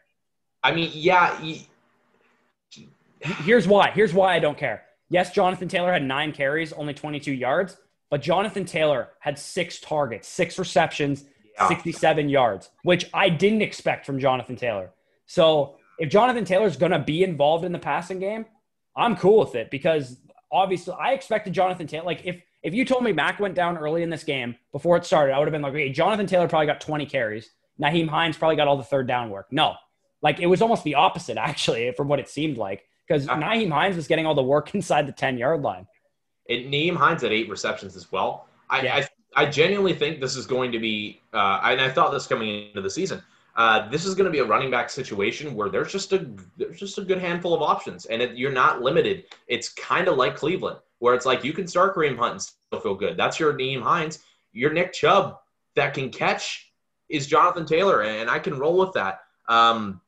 [0.64, 1.40] I mean, yeah.
[1.42, 1.68] He,
[3.24, 3.92] Here's why.
[3.92, 4.84] Here's why I don't care.
[5.10, 7.78] Yes, Jonathan Taylor had nine carries, only 22 yards,
[8.10, 11.26] but Jonathan Taylor had six targets, six receptions,
[11.58, 11.68] yeah.
[11.68, 14.92] 67 yards, which I didn't expect from Jonathan Taylor.
[15.26, 18.46] So if Jonathan Taylor's going to be involved in the passing game,
[18.96, 20.18] I'm cool with it because
[20.52, 22.06] obviously I expected Jonathan Taylor.
[22.06, 25.06] Like if if you told me Mack went down early in this game before it
[25.06, 27.50] started, I would have been like, okay, Jonathan Taylor probably got 20 carries.
[27.82, 29.48] Nyheim Hines probably got all the third down work.
[29.52, 29.76] No,
[30.22, 33.96] like it was almost the opposite actually, from what it seemed like because Nyheim Hines
[33.96, 35.88] was getting all the work inside the 10 yard line.
[36.50, 38.48] And Nyheim Hines had eight receptions as well.
[38.70, 38.96] I, yeah.
[39.36, 42.68] I, I, genuinely think this is going to be, uh, and I thought this coming
[42.70, 43.22] into the season.
[43.56, 46.28] Uh, this is going to be a running back situation where there's just a
[46.58, 49.26] there's just a good handful of options, and it, you're not limited.
[49.48, 52.80] It's kind of like Cleveland, where it's like you can start Kareem Hunt and still
[52.80, 53.16] feel good.
[53.16, 54.20] That's your Nyheim Hines.
[54.54, 55.38] Your Nick Chubb
[55.76, 56.72] that can catch
[57.10, 59.20] is Jonathan Taylor, and I can roll with that.
[59.48, 60.02] Um,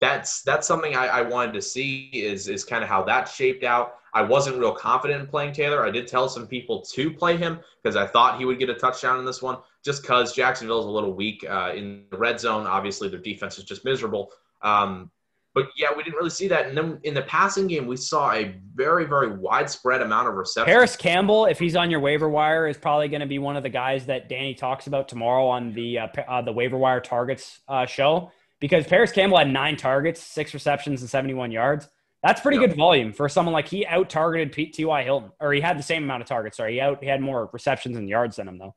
[0.00, 3.64] that's that's something I, I wanted to see is is kind of how that shaped
[3.64, 3.96] out.
[4.12, 5.86] I wasn't real confident in playing Taylor.
[5.86, 8.74] I did tell some people to play him because I thought he would get a
[8.74, 12.40] touchdown in this one, just because Jacksonville is a little weak uh, in the red
[12.40, 12.66] zone.
[12.66, 14.32] Obviously, their defense is just miserable.
[14.62, 15.10] Um,
[15.54, 16.66] but yeah, we didn't really see that.
[16.66, 20.72] And then in the passing game, we saw a very, very widespread amount of reception.
[20.72, 23.62] Parris Campbell, if he's on your waiver wire, is probably going to be one of
[23.62, 27.60] the guys that Danny talks about tomorrow on the uh, uh, the waiver wire targets
[27.68, 28.30] uh, show
[28.60, 31.88] because Parris Campbell had nine targets, six receptions, and 71 yards.
[32.22, 35.02] That's pretty good volume for someone like he out targeted T.Y.
[35.02, 36.58] Hilton, or he had the same amount of targets.
[36.58, 38.74] Sorry, he out he had more receptions and yards than him though.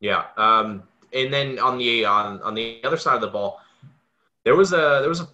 [0.00, 0.82] Yeah, um,
[1.14, 3.60] and then on the on on the other side of the ball,
[4.44, 5.28] there was a there was a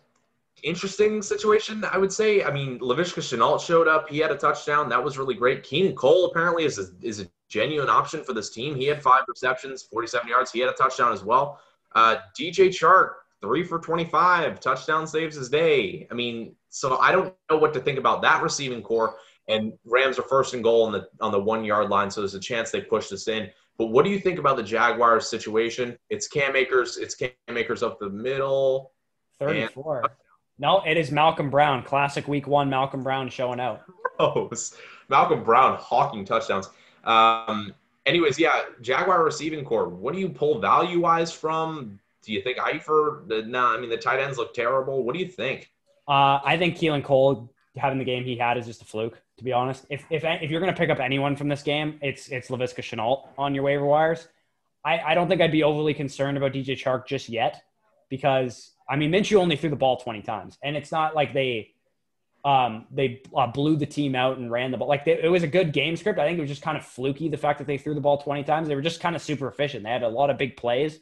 [0.62, 1.84] interesting situation.
[1.84, 2.44] I would say.
[2.44, 4.08] I mean, Laviska Shenault showed up.
[4.08, 4.88] He had a touchdown.
[4.88, 5.64] That was really great.
[5.64, 8.76] Keelan Cole apparently is a, is a genuine option for this team.
[8.76, 10.52] He had five receptions, 47 yards.
[10.52, 11.60] He had a touchdown as well.
[11.94, 16.06] Uh, DJ Chark three for 25, touchdown saves his day.
[16.10, 19.16] I mean, so I don't know what to think about that receiving core.
[19.48, 22.34] And Rams are first and goal on the on the one yard line, so there's
[22.34, 23.48] a chance they push this in.
[23.78, 25.96] But what do you think about the Jaguars situation?
[26.10, 26.98] It's Cam Akers.
[26.98, 28.92] It's Cam Akers up the middle.
[29.38, 30.00] 34.
[30.00, 30.08] And-
[30.60, 31.84] no, it is Malcolm Brown.
[31.84, 33.82] Classic week one, Malcolm Brown showing out.
[34.18, 34.76] Gross.
[35.08, 36.68] Malcolm Brown hawking touchdowns.
[37.04, 37.72] Um,
[38.06, 39.88] anyways, yeah, Jaguar receiving core.
[39.88, 42.00] What do you pull value wise from?
[42.28, 43.26] Do you think Eifert?
[43.26, 45.02] No, nah, I mean the tight ends look terrible.
[45.02, 45.70] What do you think?
[46.06, 49.18] Uh, I think Keelan Cole having the game he had is just a fluke.
[49.38, 51.98] To be honest, if if if you're going to pick up anyone from this game,
[52.02, 54.28] it's it's Laviska Shenault on your waiver wires.
[54.84, 57.62] I, I don't think I'd be overly concerned about DJ Chark just yet
[58.10, 61.72] because I mean Minshew only threw the ball 20 times, and it's not like they
[62.44, 64.88] um, they uh, blew the team out and ran the ball.
[64.88, 66.18] Like they, it was a good game script.
[66.18, 68.18] I think it was just kind of fluky the fact that they threw the ball
[68.18, 68.68] 20 times.
[68.68, 69.82] They were just kind of super efficient.
[69.82, 71.00] They had a lot of big plays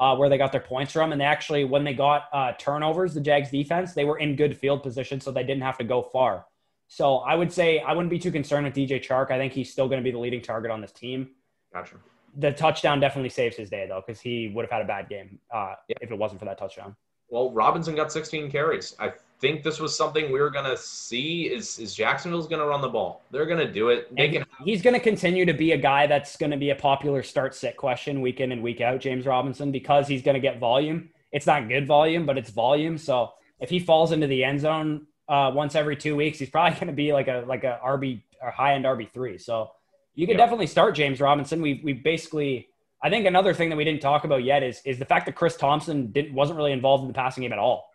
[0.00, 1.12] uh, where they got their points from.
[1.12, 4.56] And they actually, when they got uh, turnovers, the Jags defense, they were in good
[4.56, 6.46] field position, so they didn't have to go far.
[6.88, 9.30] So I would say I wouldn't be too concerned with DJ Chark.
[9.30, 11.28] I think he's still going to be the leading target on this team.
[11.72, 11.96] Gotcha.
[12.36, 15.38] The touchdown definitely saves his day though, because he would have had a bad game
[15.54, 15.96] uh, yeah.
[16.00, 16.96] if it wasn't for that touchdown.
[17.30, 18.96] Well, Robinson got 16 carries.
[18.98, 21.44] I think this was something we were going to see.
[21.44, 23.22] Is is Jacksonville's going to run the ball?
[23.30, 24.14] They're going to do it.
[24.14, 24.44] They can.
[24.64, 27.54] He's going to continue to be a guy that's going to be a popular start
[27.54, 29.00] sit question week in and week out.
[29.00, 31.08] James Robinson because he's going to get volume.
[31.32, 32.98] It's not good volume, but it's volume.
[32.98, 36.74] So if he falls into the end zone uh, once every two weeks, he's probably
[36.78, 39.38] going to be like a like a RB or high end RB three.
[39.38, 39.70] So
[40.14, 41.62] you could definitely start James Robinson.
[41.62, 42.69] We we basically
[43.02, 45.34] I think another thing that we didn't talk about yet is is the fact that
[45.34, 47.90] Chris Thompson didn't wasn't really involved in the passing game at all.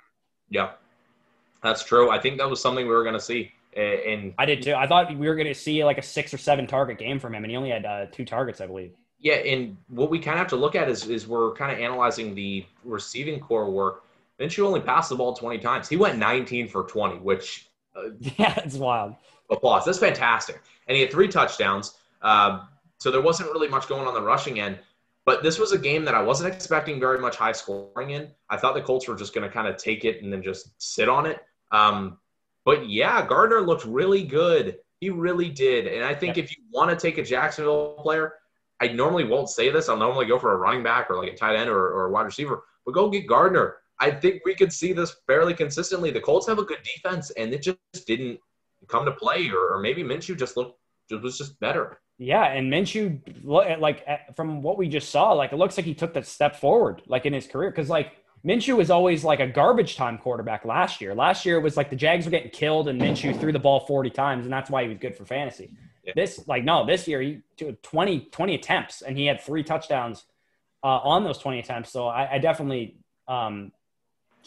[0.49, 0.71] Yeah,
[1.61, 2.09] that's true.
[2.09, 3.51] I think that was something we were going to see.
[3.75, 4.73] And I did too.
[4.73, 7.35] I thought we were going to see like a six or seven target game from
[7.35, 8.93] him, and he only had uh, two targets, I believe.
[9.19, 11.79] Yeah, and what we kind of have to look at is is we're kind of
[11.79, 14.03] analyzing the receiving core work.
[14.39, 15.87] Minshew only passed the ball 20 times.
[15.87, 19.15] He went 19 for 20, which uh, yeah, it's wild.
[19.49, 19.85] Applause.
[19.85, 20.61] That's fantastic.
[20.87, 21.95] And he had three touchdowns.
[22.21, 24.79] Um, so there wasn't really much going on the rushing end.
[25.25, 28.29] But this was a game that I wasn't expecting very much high scoring in.
[28.49, 30.69] I thought the Colts were just going to kind of take it and then just
[30.77, 31.39] sit on it.
[31.71, 32.19] Um,
[32.63, 34.77] but yeah, Gardner looked really good.
[34.99, 35.87] He really did.
[35.87, 38.33] And I think if you want to take a Jacksonville player,
[38.81, 39.89] I normally won't say this.
[39.89, 42.11] I'll normally go for a running back or like a tight end or, or a
[42.11, 43.77] wide receiver, but go get Gardner.
[43.99, 46.11] I think we could see this fairly consistently.
[46.11, 48.39] The Colts have a good defense, and it just didn't
[48.87, 50.77] come to play, or, or maybe Minshew just looked
[51.09, 51.99] just was just better.
[52.17, 54.05] Yeah, and Minshew, like
[54.35, 57.25] from what we just saw, like it looks like he took that step forward, like
[57.25, 58.13] in his career, because like
[58.45, 61.13] Minshew was always like a garbage time quarterback last year.
[61.13, 63.81] Last year it was like the Jags were getting killed, and Minshew threw the ball
[63.81, 65.71] forty times, and that's why he was good for fantasy.
[66.05, 66.13] Yeah.
[66.15, 70.23] This like no, this year he took 20, 20 attempts, and he had three touchdowns
[70.83, 71.91] uh, on those twenty attempts.
[71.91, 72.95] So I, I definitely
[73.27, 73.73] um,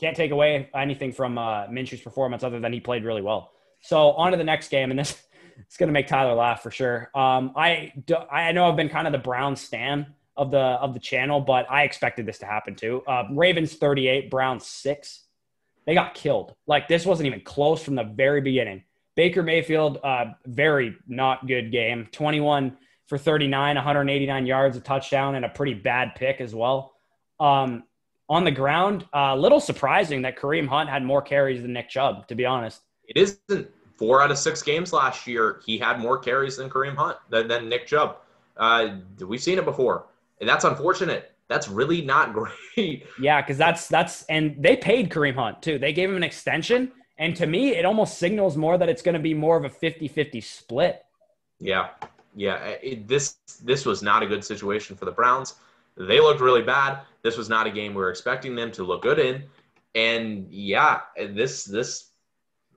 [0.01, 3.53] can't take away anything from uh, Minshew's performance other than he played really well.
[3.81, 5.23] So on to the next game, and this
[5.59, 7.11] it's going to make Tyler laugh for sure.
[7.15, 10.07] Um, I do, I know I've been kind of the Brown stan
[10.37, 13.03] of the of the channel, but I expected this to happen too.
[13.07, 15.25] Uh, Ravens 38, Browns six.
[15.87, 16.55] They got killed.
[16.67, 18.85] Like this wasn't even close from the very beginning.
[19.17, 22.09] Baker Mayfield, uh, very not good game.
[22.13, 26.95] 21 for 39, 189 yards, a touchdown, and a pretty bad pick as well.
[27.41, 27.85] Um,
[28.29, 31.89] on the ground, a uh, little surprising that Kareem Hunt had more carries than Nick
[31.89, 32.83] Chubb, to be honest.
[33.05, 35.61] It isn't four out of six games last year.
[35.67, 38.19] He had more carries than Kareem Hunt, than, than Nick Chubb.
[38.57, 38.97] Uh,
[39.27, 40.07] we've seen it before.
[40.41, 41.33] And that's unfortunate.
[41.49, 42.33] That's really not
[42.77, 43.07] great.
[43.21, 45.79] Yeah, because that's that's and they paid Kareem Hunt too.
[45.79, 46.93] They gave him an extension.
[47.19, 49.69] And to me, it almost signals more that it's going to be more of a
[49.69, 51.05] 50-50 split.
[51.59, 51.89] Yeah.
[52.37, 52.57] Yeah.
[52.81, 55.55] It, this this was not a good situation for the Browns.
[55.97, 57.01] They looked really bad.
[57.23, 59.43] This was not a game we were expecting them to look good in.
[59.97, 62.11] And yeah, this this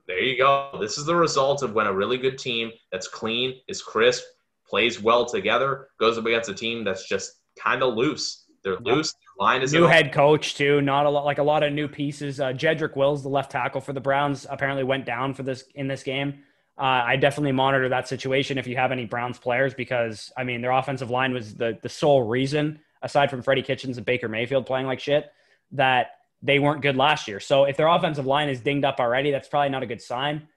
[0.06, 0.76] there you go.
[0.80, 4.22] This is the result of when a really good team that's clean, is crisp,
[4.68, 8.44] plays well together, goes up against a team that's just kind of loose.
[8.64, 9.12] They're loose.
[9.12, 10.80] Their line is new head coach too.
[10.80, 12.40] Not a lot, like a lot of new pieces.
[12.40, 15.88] Uh, Jedrick Wills, the left tackle for the Browns, apparently went down for this in
[15.88, 16.42] this game.
[16.78, 20.62] Uh, I definitely monitor that situation if you have any Browns players because I mean
[20.62, 24.64] their offensive line was the the sole reason aside from Freddie Kitchens and Baker Mayfield
[24.64, 25.30] playing like shit,
[25.72, 27.40] that they weren't good last year.
[27.40, 30.48] So if their offensive line is dinged up already, that's probably not a good sign.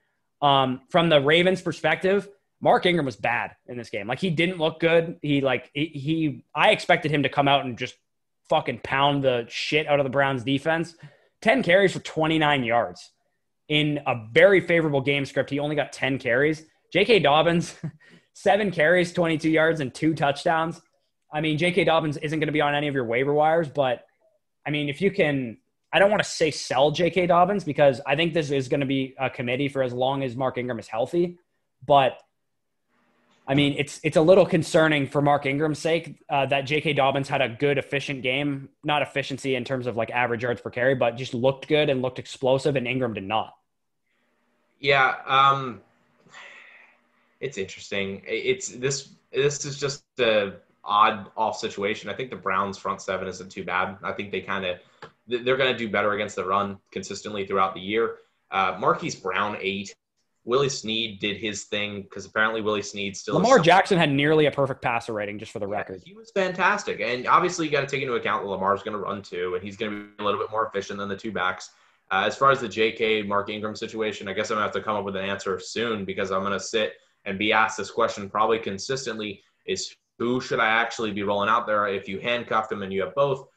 [0.42, 2.28] Um, from the Ravens' perspective,
[2.60, 4.06] Mark Ingram was bad in this game.
[4.08, 5.18] Like he didn't look good.
[5.22, 7.94] He like he, he I expected him to come out and just
[8.48, 10.94] fucking pound the shit out of the Browns defense.
[11.42, 13.12] 10 carries for 29 yards.
[13.68, 16.64] In a very favorable game script, he only got 10 carries.
[16.92, 17.18] J.K.
[17.18, 17.74] Dobbins,
[18.32, 20.80] seven carries, 22 yards, and two touchdowns.
[21.32, 21.84] I mean, J.K.
[21.84, 24.06] Dobbins isn't going to be on any of your waiver wires, but
[24.64, 25.58] I mean, if you can,
[25.92, 27.26] I don't want to say sell J.K.
[27.26, 30.36] Dobbins because I think this is going to be a committee for as long as
[30.36, 31.38] Mark Ingram is healthy.
[31.86, 32.18] But
[33.48, 36.94] I mean, it's it's a little concerning for Mark Ingram's sake uh, that J.K.
[36.94, 38.68] Dobbins had a good, efficient game.
[38.82, 42.02] Not efficiency in terms of like average yards per carry, but just looked good and
[42.02, 43.54] looked explosive, and Ingram did not.
[44.80, 45.80] Yeah, um,
[47.40, 48.22] it's interesting.
[48.26, 49.10] It's this.
[49.32, 52.10] This is just a odd off situation.
[52.10, 53.96] I think the Browns front seven isn't too bad.
[54.02, 54.78] I think they kind of
[55.26, 58.16] they're going to do better against the run consistently throughout the year.
[58.50, 59.94] Uh, Marquise Brown eight.
[60.44, 63.34] Willie Snead did his thing because apparently Willie Snead still.
[63.34, 66.00] Lamar Jackson had nearly a perfect passer rating, just for the record.
[66.04, 69.02] he was fantastic, and obviously you got to take into account that Lamar's going to
[69.02, 71.32] run too, and he's going to be a little bit more efficient than the two
[71.32, 71.70] backs.
[72.10, 73.22] Uh, as far as the J.K.
[73.22, 76.04] Mark Ingram situation, I guess I'm gonna have to come up with an answer soon
[76.04, 76.92] because I'm gonna sit
[77.24, 81.66] and be asked this question probably consistently: Is who should I actually be rolling out
[81.66, 83.48] there if you handcuffed him and you have both?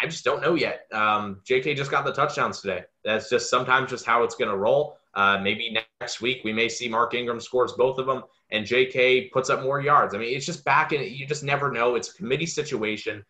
[0.00, 0.86] I just don't know yet.
[0.92, 2.84] Um, JK just got the touchdowns today.
[3.04, 4.98] That's just sometimes just how it's going to roll.
[5.14, 8.22] Uh, maybe next week we may see Mark Ingram scores both of them
[8.52, 10.14] and JK puts up more yards.
[10.14, 11.02] I mean, it's just back in.
[11.02, 11.96] You just never know.
[11.96, 13.24] It's a committee situation.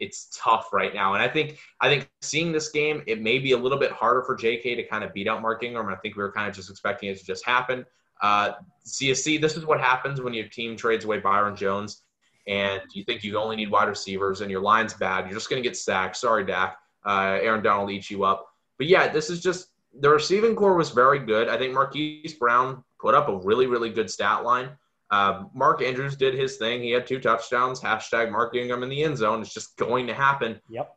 [0.00, 3.52] It's tough right now, and I think I think seeing this game, it may be
[3.52, 5.88] a little bit harder for JK to kind of beat out Mark Ingram.
[5.88, 7.86] I think we were kind of just expecting it to just happen.
[8.20, 8.52] Uh,
[8.86, 12.01] CSC, this is what happens when your team trades away Byron Jones
[12.46, 15.62] and you think you only need wide receivers and your line's bad, you're just going
[15.62, 16.16] to get sacked.
[16.16, 16.76] Sorry, Dak.
[17.04, 18.46] Uh, Aaron Donald eats you up.
[18.78, 19.68] But yeah, this is just
[20.00, 21.48] the receiving core was very good.
[21.48, 24.70] I think Marquise Brown put up a really, really good stat line.
[25.10, 26.82] Uh, Mark Andrews did his thing.
[26.82, 27.80] He had two touchdowns.
[27.80, 29.42] Hashtag Mark Ingram in the end zone.
[29.42, 30.58] It's just going to happen.
[30.70, 30.94] Yep.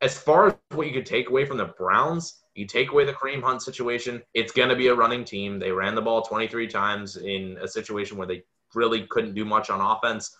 [0.00, 3.12] As far as what you could take away from the Browns, you take away the
[3.12, 4.22] Kareem Hunt situation.
[4.32, 5.58] It's going to be a running team.
[5.58, 9.68] They ran the ball 23 times in a situation where they really couldn't do much
[9.68, 10.34] on offense.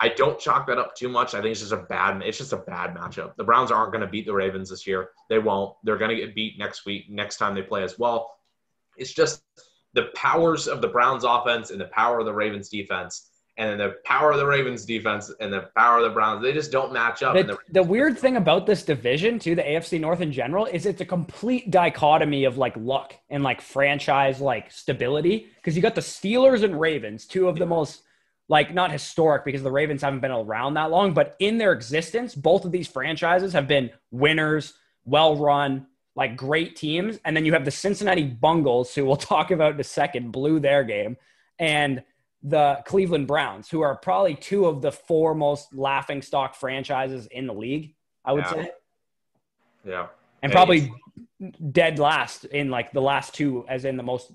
[0.00, 1.34] I don't chalk that up too much.
[1.34, 2.22] I think it's just a bad.
[2.22, 3.34] It's just a bad matchup.
[3.36, 5.10] The Browns aren't going to beat the Ravens this year.
[5.28, 5.74] They won't.
[5.82, 7.10] They're going to get beat next week.
[7.10, 8.36] Next time they play as well.
[8.96, 9.42] It's just
[9.94, 13.78] the powers of the Browns offense and the power of the Ravens defense, and then
[13.78, 16.42] the power of the Ravens defense and the power of the Browns.
[16.42, 17.34] They just don't match up.
[17.34, 20.86] The, the, the weird thing about this division, too, the AFC North in general, is
[20.86, 25.48] it's a complete dichotomy of like luck and like franchise like stability.
[25.56, 28.02] Because you got the Steelers and Ravens, two of the most
[28.48, 32.34] like not historic because the Ravens haven't been around that long, but in their existence,
[32.34, 34.74] both of these franchises have been winners,
[35.04, 35.86] well run,
[36.16, 37.18] like great teams.
[37.24, 40.60] And then you have the Cincinnati Bungles, who we'll talk about in a second, blew
[40.60, 41.16] their game,
[41.58, 42.02] and
[42.42, 47.46] the Cleveland Browns, who are probably two of the four most laughing stock franchises in
[47.46, 47.94] the league,
[48.24, 48.52] I would Yeah.
[48.54, 48.70] say.
[49.84, 50.06] yeah.
[50.42, 50.92] And probably
[51.72, 54.30] dead last in like the last two, as in the most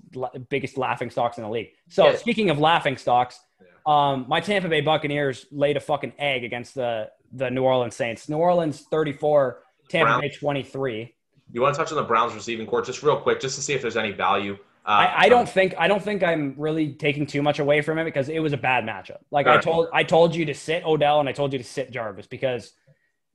[0.50, 1.70] biggest laughing stocks in the league.
[1.88, 2.16] So Yeah.
[2.16, 3.40] speaking of laughing stocks,
[3.86, 8.28] um, my Tampa Bay Buccaneers laid a fucking egg against the the New Orleans Saints.
[8.28, 11.14] New Orleans 34, Tampa Brown- Bay 23.
[11.52, 13.74] You want to touch on the Browns receiving court just real quick, just to see
[13.74, 14.54] if there's any value.
[14.86, 17.98] Uh, I, I don't think I don't think I'm really taking too much away from
[17.98, 19.18] it because it was a bad matchup.
[19.30, 21.90] Like I told I told you to sit Odell and I told you to sit
[21.90, 22.72] Jarvis because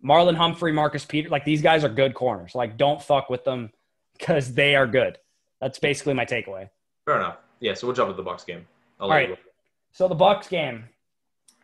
[0.03, 2.53] Marlon Humphrey, Marcus Peter, like these guys are good corners.
[2.53, 3.71] Like don't fuck with them
[4.17, 5.17] because they are good.
[5.59, 6.69] That's basically my takeaway.
[7.05, 7.37] Fair enough.
[7.59, 8.65] Yeah, so we'll jump to the Bucs game.
[8.99, 9.37] All right.
[9.91, 10.85] So the Bucs game,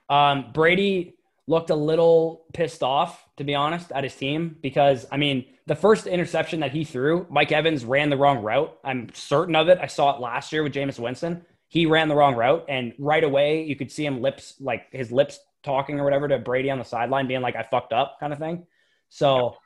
[0.10, 1.16] um, Brady
[1.48, 5.76] looked a little pissed off, to be honest, at his team because I mean the
[5.76, 8.76] first interception that he threw, Mike Evans ran the wrong route.
[8.84, 9.80] I'm certain of it.
[9.82, 11.46] I saw it last year with Jameis Winston.
[11.68, 15.12] He ran the wrong route, and right away you could see him lips like his
[15.12, 18.34] lips talking or whatever to Brady on the sideline, being like, "I fucked up," kind
[18.34, 18.66] of thing.
[19.10, 19.58] So.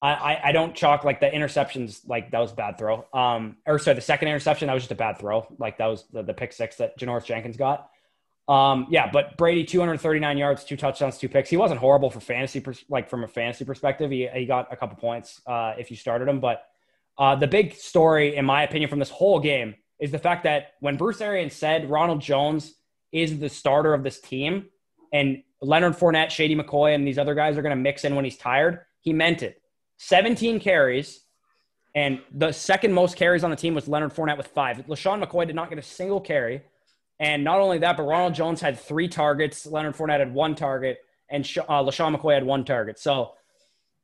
[0.00, 3.04] I, I, I don't chalk like the interceptions like that was a bad throw.
[3.12, 5.44] Um, or sorry, the second interception that was just a bad throw.
[5.58, 7.90] Like that was the, the pick six that Janoris Jenkins got.
[8.48, 11.50] Um, yeah, but Brady 239 yards, two touchdowns, two picks.
[11.50, 14.10] He wasn't horrible for fantasy, like from a fantasy perspective.
[14.10, 16.40] He, he got a couple points uh, if you started him.
[16.40, 16.64] But
[17.18, 20.74] uh, the big story, in my opinion, from this whole game is the fact that
[20.80, 22.74] when Bruce Arians said Ronald Jones
[23.12, 24.66] is the starter of this team,
[25.12, 28.24] and Leonard Fournette, Shady McCoy, and these other guys are going to mix in when
[28.24, 29.60] he's tired, he meant it.
[29.98, 31.20] 17 carries,
[31.94, 34.78] and the second most carries on the team was Leonard Fournette with five.
[34.86, 36.62] LeSean McCoy did not get a single carry.
[37.20, 39.66] And not only that, but Ronald Jones had three targets.
[39.66, 40.98] Leonard Fournette had one target,
[41.28, 42.98] and uh, LeSean McCoy had one target.
[42.98, 43.34] So,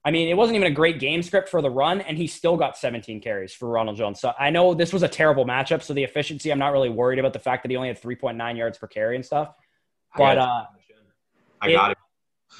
[0.05, 2.57] I mean, it wasn't even a great game script for the run, and he still
[2.57, 4.21] got 17 carries for Ronald Jones.
[4.21, 5.83] So I know this was a terrible matchup.
[5.83, 8.57] So the efficiency, I'm not really worried about the fact that he only had 3.9
[8.57, 9.55] yards per carry and stuff.
[10.17, 10.65] But uh.
[11.61, 11.99] I got it.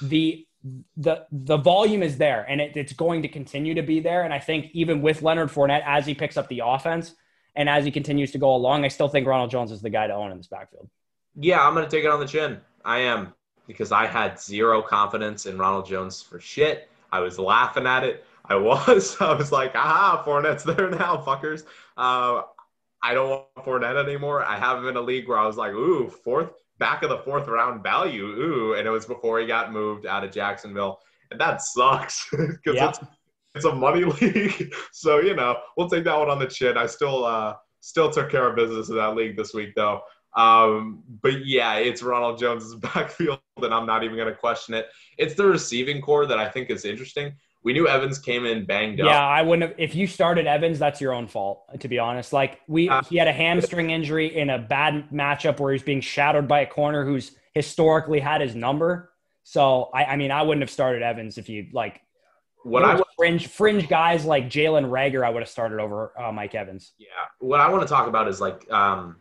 [0.01, 0.47] the
[0.97, 4.23] the the volume is there and it, it's going to continue to be there.
[4.23, 7.13] And I think even with Leonard Fournette, as he picks up the offense
[7.55, 10.07] and as he continues to go along, I still think Ronald Jones is the guy
[10.07, 10.89] to own in this backfield.
[11.35, 12.59] Yeah, I'm going to take it on the chin.
[12.83, 13.33] I am
[13.67, 16.89] because I had zero confidence in Ronald Jones for shit.
[17.11, 18.25] I was laughing at it.
[18.45, 19.17] I was.
[19.19, 21.63] I was like, aha, Fournette's there now, fuckers.
[21.97, 22.43] Uh,
[23.01, 24.43] I don't want Fournette anymore.
[24.43, 27.19] I have him in a league where I was like, ooh, fourth, back of the
[27.19, 28.25] fourth round value.
[28.25, 28.73] Ooh.
[28.73, 30.99] And it was before he got moved out of Jacksonville.
[31.31, 32.89] And that sucks because Yeah.
[32.89, 32.99] it's,
[33.55, 34.73] it's a money league.
[34.91, 36.77] so, you know, we'll take that one on the chin.
[36.77, 40.01] I still, uh, still took care of business in that league this week, though.
[40.35, 44.87] Um, but yeah, it's Ronald Jones's backfield, and I'm not even going to question it.
[45.17, 47.33] It's the receiving core that I think is interesting.
[47.63, 49.07] We knew Evans came in banged up.
[49.07, 49.79] Yeah, I wouldn't have.
[49.79, 52.31] If you started Evans, that's your own fault, to be honest.
[52.31, 56.01] Like we, Uh, he had a hamstring injury in a bad matchup where he's being
[56.01, 59.11] shadowed by a corner who's historically had his number.
[59.43, 62.01] So I, I mean, I wouldn't have started Evans if you like.
[62.63, 66.31] What I was fringe fringe guys like Jalen Reagor, I would have started over uh,
[66.31, 66.93] Mike Evans.
[66.97, 67.07] yeah,
[67.39, 69.17] what I want to talk about is like um,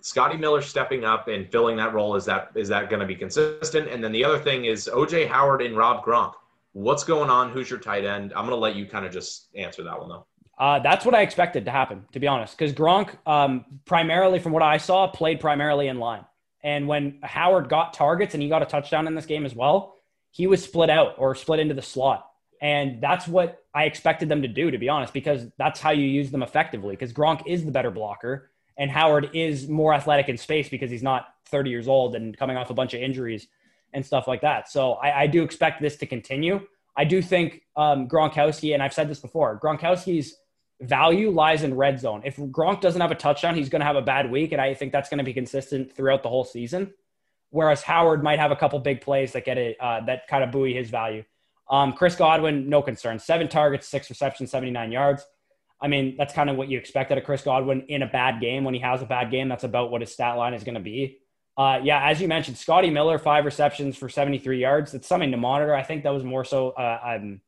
[0.00, 2.16] Scotty Miller stepping up and filling that role.
[2.16, 3.88] Is that is that going to be consistent?
[3.88, 6.34] And then the other thing is OJ Howard and Rob Gronk.
[6.72, 7.50] What's going on?
[7.50, 8.32] Who's your tight end?
[8.32, 10.26] I'm going to let you kind of just answer that one though.
[10.58, 14.52] Uh, that's what I expected to happen, to be honest, because Gronk, um, primarily from
[14.52, 16.26] what I saw, played primarily in line.
[16.62, 19.94] And when Howard got targets and he got a touchdown in this game as well,
[20.30, 22.29] he was split out or split into the slot.
[22.60, 26.04] And that's what I expected them to do, to be honest, because that's how you
[26.04, 26.94] use them effectively.
[26.94, 31.02] Because Gronk is the better blocker, and Howard is more athletic in space because he's
[31.02, 33.48] not 30 years old and coming off a bunch of injuries
[33.92, 34.68] and stuff like that.
[34.68, 36.60] So I, I do expect this to continue.
[36.96, 40.34] I do think um, Gronkowski, and I've said this before, Gronkowski's
[40.80, 42.22] value lies in red zone.
[42.24, 44.74] If Gronk doesn't have a touchdown, he's going to have a bad week, and I
[44.74, 46.92] think that's going to be consistent throughout the whole season.
[47.50, 50.52] Whereas Howard might have a couple big plays that get it uh, that kind of
[50.52, 51.24] buoy his value.
[51.70, 53.18] Um, Chris Godwin, no concern.
[53.18, 55.24] Seven targets, six receptions, 79 yards.
[55.80, 58.40] I mean, that's kind of what you expect out of Chris Godwin in a bad
[58.40, 58.64] game.
[58.64, 60.80] When he has a bad game, that's about what his stat line is going to
[60.80, 61.18] be.
[61.56, 64.92] Uh, yeah, as you mentioned, Scotty Miller, five receptions for 73 yards.
[64.92, 65.74] That's something to monitor.
[65.74, 67.40] I think that was more so uh, um,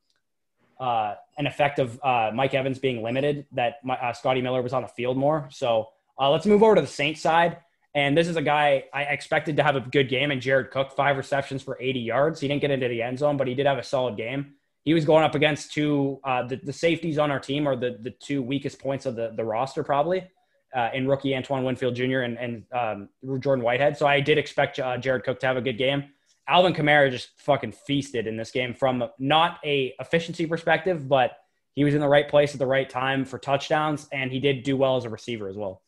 [0.78, 4.82] uh, an effect of uh, Mike Evans being limited, that uh, Scotty Miller was on
[4.82, 5.48] the field more.
[5.50, 7.58] So uh, let's move over to the Saints side.
[7.95, 10.30] And this is a guy I expected to have a good game.
[10.30, 12.40] And Jared Cook, five receptions for 80 yards.
[12.40, 14.55] He didn't get into the end zone, but he did have a solid game.
[14.84, 17.99] He was going up against two, uh, the, the safeties on our team are the,
[18.01, 20.28] the two weakest points of the, the roster, probably,
[20.74, 22.20] uh, in rookie Antoine Winfield Jr.
[22.20, 23.97] and, and um, Jordan Whitehead.
[23.97, 26.05] So I did expect uh, Jared Cook to have a good game.
[26.49, 31.38] Alvin Kamara just fucking feasted in this game from not a efficiency perspective, but
[31.74, 34.62] he was in the right place at the right time for touchdowns, and he did
[34.62, 35.82] do well as a receiver as well.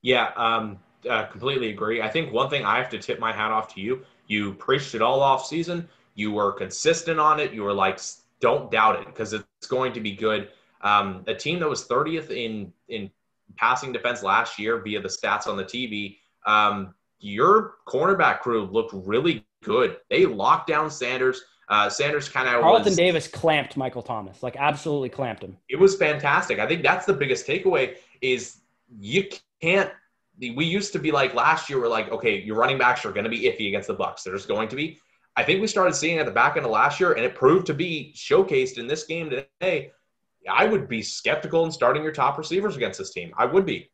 [0.00, 2.02] Yeah, um, uh, completely agree.
[2.02, 4.02] I think one thing I have to tip my hat off to you.
[4.26, 5.88] You preached it all off season.
[6.14, 7.52] You were consistent on it.
[7.52, 8.00] You were like,
[8.40, 10.48] don't doubt it because it's going to be good.
[10.82, 13.10] Um, a team that was 30th in in
[13.56, 16.16] passing defense last year via the stats on the TV.
[16.46, 19.98] Um, your cornerback crew looked really good.
[20.10, 21.42] They locked down Sanders.
[21.68, 25.56] Uh, Sanders kind of Carlton was, Davis clamped Michael Thomas, like absolutely clamped him.
[25.68, 26.58] It was fantastic.
[26.58, 28.58] I think that's the biggest takeaway is
[29.00, 29.24] you
[29.60, 29.90] can't
[30.38, 33.24] we used to be like last year, we're like, okay, your running backs are going
[33.24, 34.22] to be iffy against the Bucs.
[34.22, 34.98] There's going to be.
[35.36, 37.66] I think we started seeing at the back end of last year, and it proved
[37.66, 39.90] to be showcased in this game today.
[40.50, 43.32] I would be skeptical in starting your top receivers against this team.
[43.38, 43.90] I would be.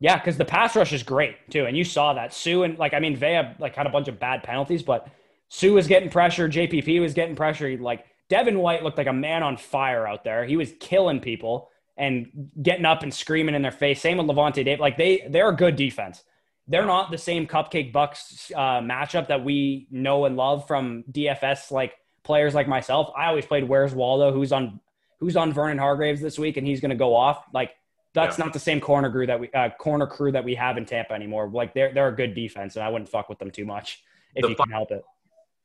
[0.00, 2.94] Yeah, because the pass rush is great too, and you saw that Suh and like
[2.94, 5.08] I mean Vea like had a bunch of bad penalties, but
[5.48, 7.76] Suh was getting pressure, JPP was getting pressure.
[7.78, 10.44] Like Devin White looked like a man on fire out there.
[10.44, 14.00] He was killing people and getting up and screaming in their face.
[14.00, 14.80] Same with Lavonte David.
[14.80, 16.22] Like they they're a good defense.
[16.68, 21.70] They're not the same cupcake Bucs uh, matchup that we know and love from DFS
[21.70, 23.10] like players like myself.
[23.16, 24.80] I always played Where's Waldo, who's on
[25.20, 27.44] who's on Vernon Hargreaves this week, and he's going to go off.
[27.52, 27.72] Like
[28.14, 28.44] that's yeah.
[28.44, 31.12] not the same corner crew that we uh, corner crew that we have in Tampa
[31.12, 31.48] anymore.
[31.48, 34.02] Like they're they're a good defense, and I wouldn't fuck with them too much
[34.34, 35.04] if the you can help it.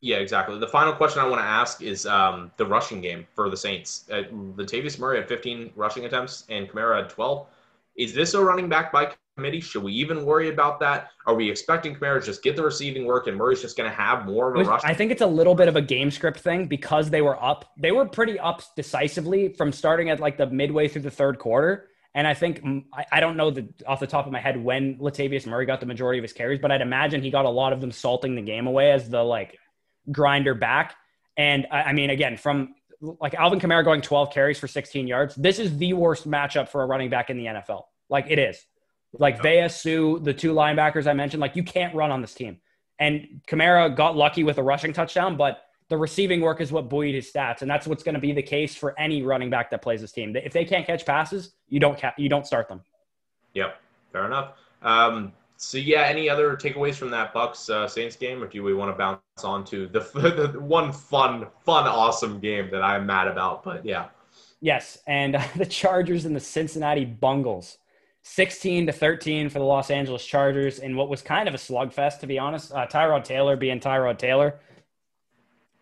[0.02, 0.60] Yeah, exactly.
[0.60, 4.06] The final question I want to ask is um, the rushing game for the Saints.
[4.12, 7.48] Uh, Latavius Murray had 15 rushing attempts and Kamara had 12.
[7.96, 9.60] Is this a running back by committee?
[9.60, 11.10] Should we even worry about that?
[11.26, 13.96] Are we expecting Kamara to just get the receiving work and Murray's just going to
[13.96, 14.82] have more of a rush?
[14.84, 17.72] I think it's a little bit of a game script thing because they were up.
[17.78, 21.90] They were pretty up decisively from starting at like the midway through the third quarter.
[22.14, 24.98] And I think mm, I, don't know the off the top of my head when
[24.98, 27.74] Latavius Murray got the majority of his carries, but I'd imagine he got a lot
[27.74, 29.60] of them salting the game away as the like
[30.12, 30.96] grinder back.
[31.38, 35.60] And I mean, again, from like Alvin Kamara going 12 carries for 16 yards, this
[35.60, 37.84] is the worst matchup for a running back in the NFL.
[38.10, 38.66] Like it is.
[39.14, 42.58] Like Vea, Suh, the two linebackers I mentioned, like you can't run on this team.
[43.00, 47.16] And Kamara got lucky with a rushing touchdown, but the receiving work is what buoyed
[47.16, 49.82] his stats, and that's what's going to be the case for any running back that
[49.82, 50.36] plays this team.
[50.36, 52.82] If they can't catch passes, you don't ca- you don't start them.
[53.54, 53.80] Yep,
[54.12, 54.54] fair enough.
[54.82, 58.74] Um, so yeah, any other takeaways from that Bucs uh, Saints game, or do we
[58.74, 60.00] want to bounce on to the,
[60.54, 63.64] the one fun, fun, awesome game that I'm mad about?
[63.64, 64.08] But yeah.
[64.62, 67.80] Yes, and uh, the Chargers and the Cincinnati Bungles,
[68.22, 72.20] sixteen to thirteen for the Los Angeles Chargers in what was kind of a slugfest,
[72.20, 72.72] to be honest.
[72.72, 74.60] Uh, Tyrod Taylor being Tyrod Taylor,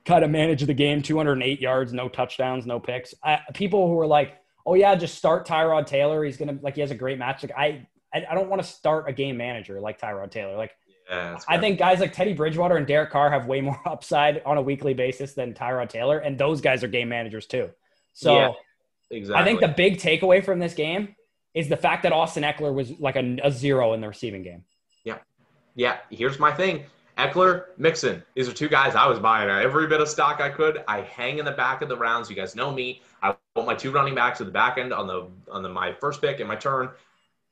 [0.06, 3.14] kind of managed the game, 208 yards, no touchdowns, no picks.
[3.54, 6.24] people who were like, "Oh yeah, just start Tyrod Taylor.
[6.24, 8.68] He's gonna like he has a great match." Like I I, I don't want to
[8.68, 10.56] start a game manager like Tyrod Taylor.
[10.56, 10.72] Like,
[11.10, 14.58] yeah, I think guys like Teddy Bridgewater and Derek Carr have way more upside on
[14.58, 17.70] a weekly basis than Tyrod Taylor, and those guys are game managers too.
[18.14, 18.52] So, yeah,
[19.12, 19.42] exactly.
[19.42, 21.16] I think the big takeaway from this game
[21.54, 24.64] is the fact that Austin Ekeler was like a, a zero in the receiving game.
[25.04, 25.18] Yeah,
[25.76, 25.98] yeah.
[26.10, 26.86] Here's my thing:
[27.18, 28.24] Ekeler, Mixon.
[28.34, 30.84] These are two guys I was buying every bit of stock I could.
[30.88, 32.30] I hang in the back of the rounds.
[32.30, 33.02] You guys know me.
[33.22, 35.94] I want my two running backs at the back end on the on the my
[35.94, 36.90] first pick and my turn.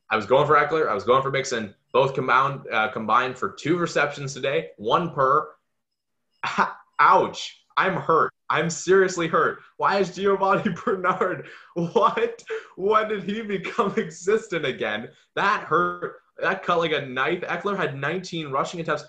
[0.10, 0.90] I was going for Ekeler.
[0.90, 1.74] I was going for Mixon.
[1.92, 5.50] Both combined uh, combined for two receptions today, one per.
[7.00, 7.64] Ouch!
[7.78, 8.32] I'm hurt.
[8.50, 9.60] I'm seriously hurt.
[9.78, 11.48] Why is Giovanni Bernard?
[11.76, 12.44] What?
[12.76, 15.10] When did he become existent again?
[15.36, 16.18] That hurt.
[16.40, 17.42] That cut like a knife.
[17.42, 19.06] Ekeler had 19 rushing attempts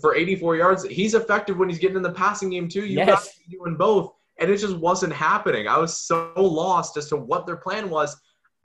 [0.00, 0.84] for 84 yards.
[0.84, 2.84] He's effective when he's getting in the passing game too.
[2.84, 3.06] You yes.
[3.08, 5.68] got to be doing both, and it just wasn't happening.
[5.68, 8.16] I was so lost as to what their plan was.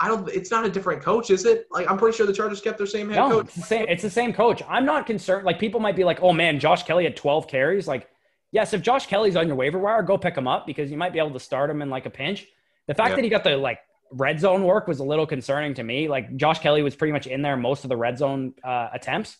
[0.01, 0.27] I don't.
[0.29, 1.67] It's not a different coach, is it?
[1.69, 3.45] Like I'm pretty sure the Chargers kept their same head no, coach.
[3.45, 3.85] It's the same.
[3.87, 4.63] It's the same coach.
[4.67, 5.45] I'm not concerned.
[5.45, 8.09] Like people might be like, "Oh man, Josh Kelley had 12 carries." Like,
[8.51, 11.13] yes, if Josh Kelley's on your waiver wire, go pick him up because you might
[11.13, 12.47] be able to start him in like a pinch.
[12.87, 13.15] The fact yeah.
[13.17, 13.79] that he got the like
[14.11, 16.07] red zone work was a little concerning to me.
[16.07, 19.37] Like Josh Kelley was pretty much in there most of the red zone uh, attempts,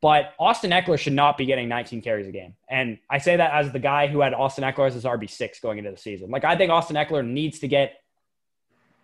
[0.00, 2.54] but Austin Ekeler should not be getting 19 carries a game.
[2.68, 5.78] And I say that as the guy who had Austin Ekeler as his RB6 going
[5.78, 6.28] into the season.
[6.30, 8.01] Like I think Austin Ekeler needs to get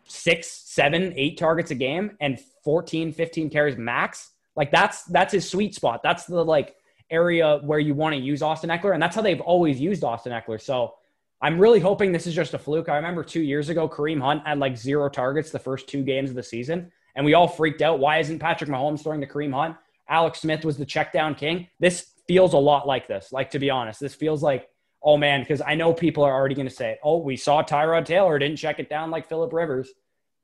[0.08, 4.32] six, seven, eight targets a game and 14, 15 carries max.
[4.56, 6.02] Like that's that's his sweet spot.
[6.02, 6.74] That's the like
[7.10, 10.32] area where you want to use Austin Ekeler, and that's how they've always used Austin
[10.32, 10.60] Ekeler.
[10.60, 10.94] So
[11.40, 12.88] I'm really hoping this is just a fluke.
[12.88, 16.30] I remember two years ago, Kareem Hunt had like zero targets the first two games
[16.30, 18.00] of the season, and we all freaked out.
[18.00, 19.76] Why isn't Patrick Mahomes throwing to Kareem Hunt?
[20.08, 21.68] Alex Smith was the check down king.
[21.78, 23.30] This feels a lot like this.
[23.30, 24.68] Like to be honest, this feels like
[25.02, 28.04] oh man, because I know people are already going to say, oh, we saw Tyrod
[28.04, 29.90] Taylor didn't check it down like Philip Rivers.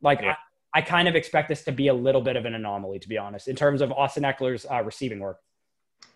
[0.03, 0.37] Like yeah.
[0.75, 3.09] I, I, kind of expect this to be a little bit of an anomaly, to
[3.09, 5.39] be honest, in terms of Austin Ekeler's uh, receiving work.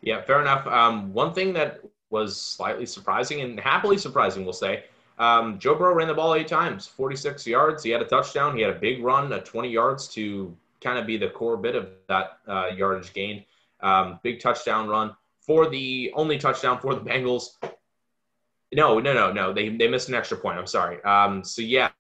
[0.03, 0.67] Yeah, fair enough.
[0.67, 1.81] Um, one thing that
[2.11, 4.85] was slightly surprising and happily surprising, we'll say,
[5.19, 7.83] um, Joe Burrow ran the ball eight times, 46 yards.
[7.83, 8.57] He had a touchdown.
[8.57, 11.75] He had a big run, a 20 yards to kind of be the core bit
[11.75, 13.45] of that uh, yardage gain.
[13.81, 17.57] Um, big touchdown run for the only touchdown for the Bengals.
[18.75, 19.53] No, no, no, no.
[19.53, 20.59] They, they missed an extra point.
[20.59, 21.03] I'm sorry.
[21.03, 21.91] Um, so, yeah,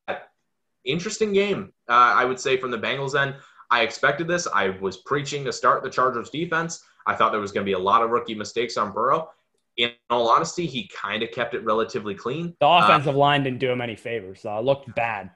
[0.84, 3.34] interesting game, uh, I would say, from the Bengals end.
[3.70, 4.46] I expected this.
[4.52, 6.84] I was preaching to start the Chargers defense.
[7.06, 9.30] I thought there was going to be a lot of rookie mistakes on Burrow.
[9.76, 12.54] In all honesty, he kind of kept it relatively clean.
[12.60, 14.40] The offensive uh, line didn't do him any favors.
[14.40, 15.30] So it looked bad.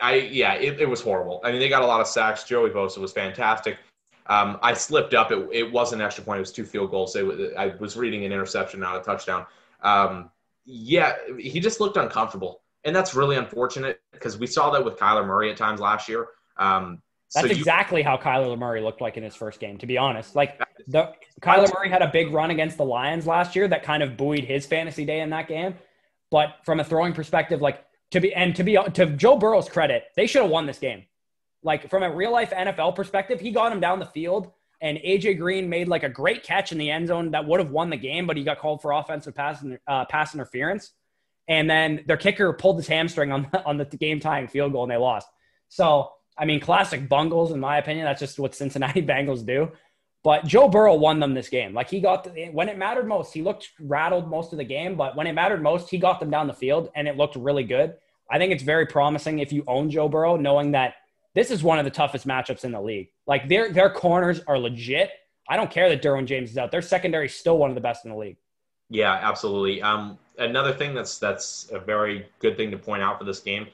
[0.00, 1.40] I yeah, it, it, was horrible.
[1.44, 2.44] I mean, they got a lot of sacks.
[2.44, 3.78] Joey Bosa was fantastic.
[4.26, 5.32] Um, I slipped up.
[5.32, 6.38] It, it was an extra point.
[6.38, 7.14] It was two field goals.
[7.16, 9.46] It, I was reading an interception, not a touchdown.
[9.82, 10.30] Um,
[10.64, 15.26] yeah, he just looked uncomfortable, and that's really unfortunate because we saw that with Kyler
[15.26, 16.28] Murray at times last year.
[16.56, 17.02] Um,
[17.34, 19.78] that's so exactly you, how Kyler Murray looked like in his first game.
[19.78, 23.56] To be honest, like the Kyler Murray had a big run against the Lions last
[23.56, 25.74] year that kind of buoyed his fantasy day in that game.
[26.30, 30.04] But from a throwing perspective, like to be and to be to Joe Burrow's credit,
[30.16, 31.04] they should have won this game.
[31.62, 34.50] Like from a real life NFL perspective, he got him down the field,
[34.82, 37.70] and AJ Green made like a great catch in the end zone that would have
[37.70, 40.92] won the game, but he got called for offensive pass uh, pass interference,
[41.48, 44.82] and then their kicker pulled his hamstring on the, on the game tying field goal,
[44.82, 45.28] and they lost.
[45.68, 48.04] So I mean, classic bungles in my opinion.
[48.04, 49.70] That's just what Cincinnati Bengals do.
[50.24, 51.74] But Joe Burrow won them this game.
[51.74, 54.96] Like he got the, when it mattered most, he looked rattled most of the game,
[54.96, 57.64] but when it mattered most, he got them down the field and it looked really
[57.64, 57.94] good.
[58.30, 60.94] I think it's very promising if you own Joe Burrow, knowing that
[61.34, 63.08] this is one of the toughest matchups in the league.
[63.26, 65.10] Like their their corners are legit.
[65.48, 66.70] I don't care that Derwin James is out.
[66.70, 68.36] Their secondary is still one of the best in the league.
[68.90, 69.82] Yeah, absolutely.
[69.82, 73.66] Um, another thing that's that's a very good thing to point out for this game,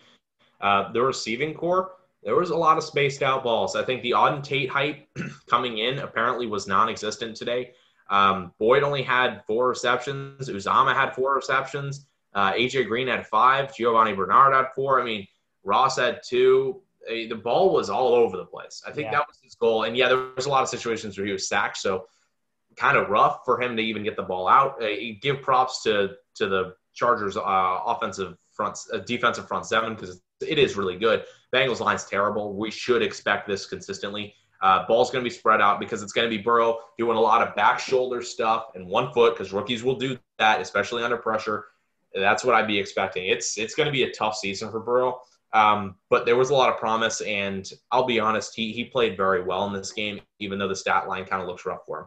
[0.61, 1.93] uh, the receiving core
[2.23, 3.77] there was a lot of spaced out balls.
[3.77, 5.09] I think the Auden Tate hype
[5.49, 7.73] coming in apparently was non-existent today.
[8.11, 10.49] Um, Boyd only had four receptions.
[10.49, 12.07] Uzomah had four receptions.
[12.35, 13.75] Uh, AJ Green had five.
[13.75, 15.01] Giovani Bernard had four.
[15.01, 15.27] I mean,
[15.65, 16.83] Ross had two.
[17.09, 18.83] Uh, the ball was all over the place.
[18.87, 19.13] I think yeah.
[19.13, 19.85] that was his goal.
[19.85, 21.79] And yeah, there was a lot of situations where he was sacked.
[21.79, 22.07] So
[22.77, 24.83] kind of rough for him to even get the ball out.
[24.83, 24.89] Uh,
[25.21, 27.41] give props to to the Chargers' uh,
[27.87, 31.25] offensive front, uh, defensive front seven because it is really good.
[31.55, 32.55] Bengals line's terrible.
[32.55, 34.35] We should expect this consistently.
[34.61, 37.21] Uh, ball's going to be spread out because it's going to be Burrow doing a
[37.21, 41.17] lot of back shoulder stuff and one foot because rookies will do that, especially under
[41.17, 41.67] pressure.
[42.13, 43.27] That's what I'd be expecting.
[43.29, 45.21] It's it's going to be a tough season for Burrow,
[45.53, 49.17] um, but there was a lot of promise, and I'll be honest, he he played
[49.17, 52.01] very well in this game, even though the stat line kind of looks rough for
[52.01, 52.07] him.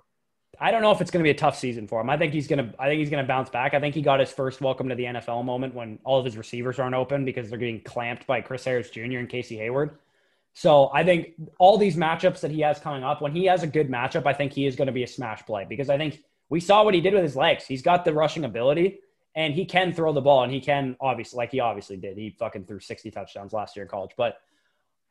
[0.59, 2.09] I don't know if it's going to be a tough season for him.
[2.09, 2.75] I think he's going to.
[2.79, 3.73] I think he's going to bounce back.
[3.73, 6.37] I think he got his first welcome to the NFL moment when all of his
[6.37, 9.17] receivers aren't open because they're getting clamped by Chris Harris Jr.
[9.17, 9.97] and Casey Hayward.
[10.53, 13.67] So I think all these matchups that he has coming up, when he has a
[13.67, 16.21] good matchup, I think he is going to be a smash play because I think
[16.49, 17.65] we saw what he did with his legs.
[17.65, 18.99] He's got the rushing ability
[19.36, 22.17] and he can throw the ball and he can obviously, like he obviously did.
[22.17, 24.38] He fucking threw 60 touchdowns last year in college, but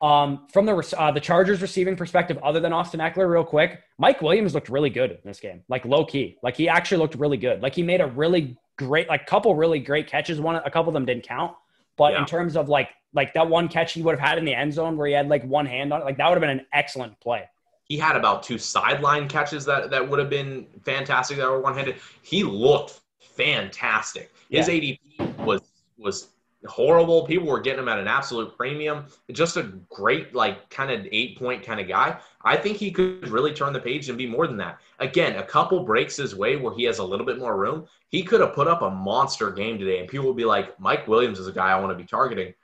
[0.03, 4.23] um, from the uh, the Chargers receiving perspective, other than Austin Ekeler, real quick, Mike
[4.23, 6.39] Williams looked really good in this game, like low key.
[6.43, 7.61] Like he actually looked really good.
[7.62, 10.41] Like he made a really great, like couple really great catches.
[10.41, 11.55] One, a couple of them didn't count,
[11.99, 12.21] but yeah.
[12.21, 14.73] in terms of like like that one catch he would have had in the end
[14.73, 16.66] zone where he had like one hand on it, like that would have been an
[16.73, 17.45] excellent play.
[17.85, 21.75] He had about two sideline catches that that would have been fantastic that were one
[21.75, 21.97] handed.
[22.23, 23.01] He looked
[23.41, 24.32] fantastic.
[24.51, 24.74] His yeah.
[24.74, 25.62] ADP was
[25.99, 26.28] was
[26.66, 27.26] horrible.
[27.26, 29.07] People were getting him at an absolute premium.
[29.32, 32.18] Just a great, like, kind of eight point kind of guy.
[32.45, 34.80] I think he could really turn the page and be more than that.
[34.99, 37.86] Again, a couple breaks his way where he has a little bit more room.
[38.09, 41.09] He could have put up a monster game today, and people will be like, Mike
[41.09, 42.55] Williams is a guy I want to be targeting.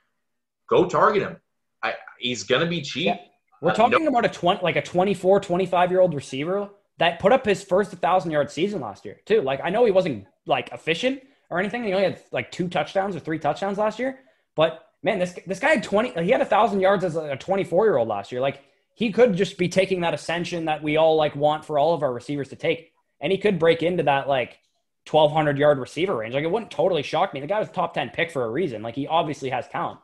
[0.67, 1.37] Go target him.
[1.81, 3.05] I, he's going to be cheap.
[3.05, 3.17] Yeah.
[3.61, 4.09] We're uh, talking no.
[4.09, 6.69] about a 20, like a 24, 25 year old receiver
[6.99, 9.41] that put up his first 1,000 yard season last year, too.
[9.41, 11.83] Like, I know he wasn't like efficient, or anything.
[11.83, 14.19] He only had like two touchdowns or three touchdowns last year.
[14.55, 17.85] But man, this this guy had 20 he had a thousand yards as a 24
[17.85, 18.41] year old last year.
[18.41, 18.63] Like
[18.95, 22.03] he could just be taking that ascension that we all like want for all of
[22.03, 22.91] our receivers to take.
[23.19, 24.59] And he could break into that like
[25.09, 26.33] 1200 yard receiver range.
[26.33, 27.39] Like it wouldn't totally shock me.
[27.39, 28.81] The guy was top 10 pick for a reason.
[28.81, 29.99] Like he obviously has talent.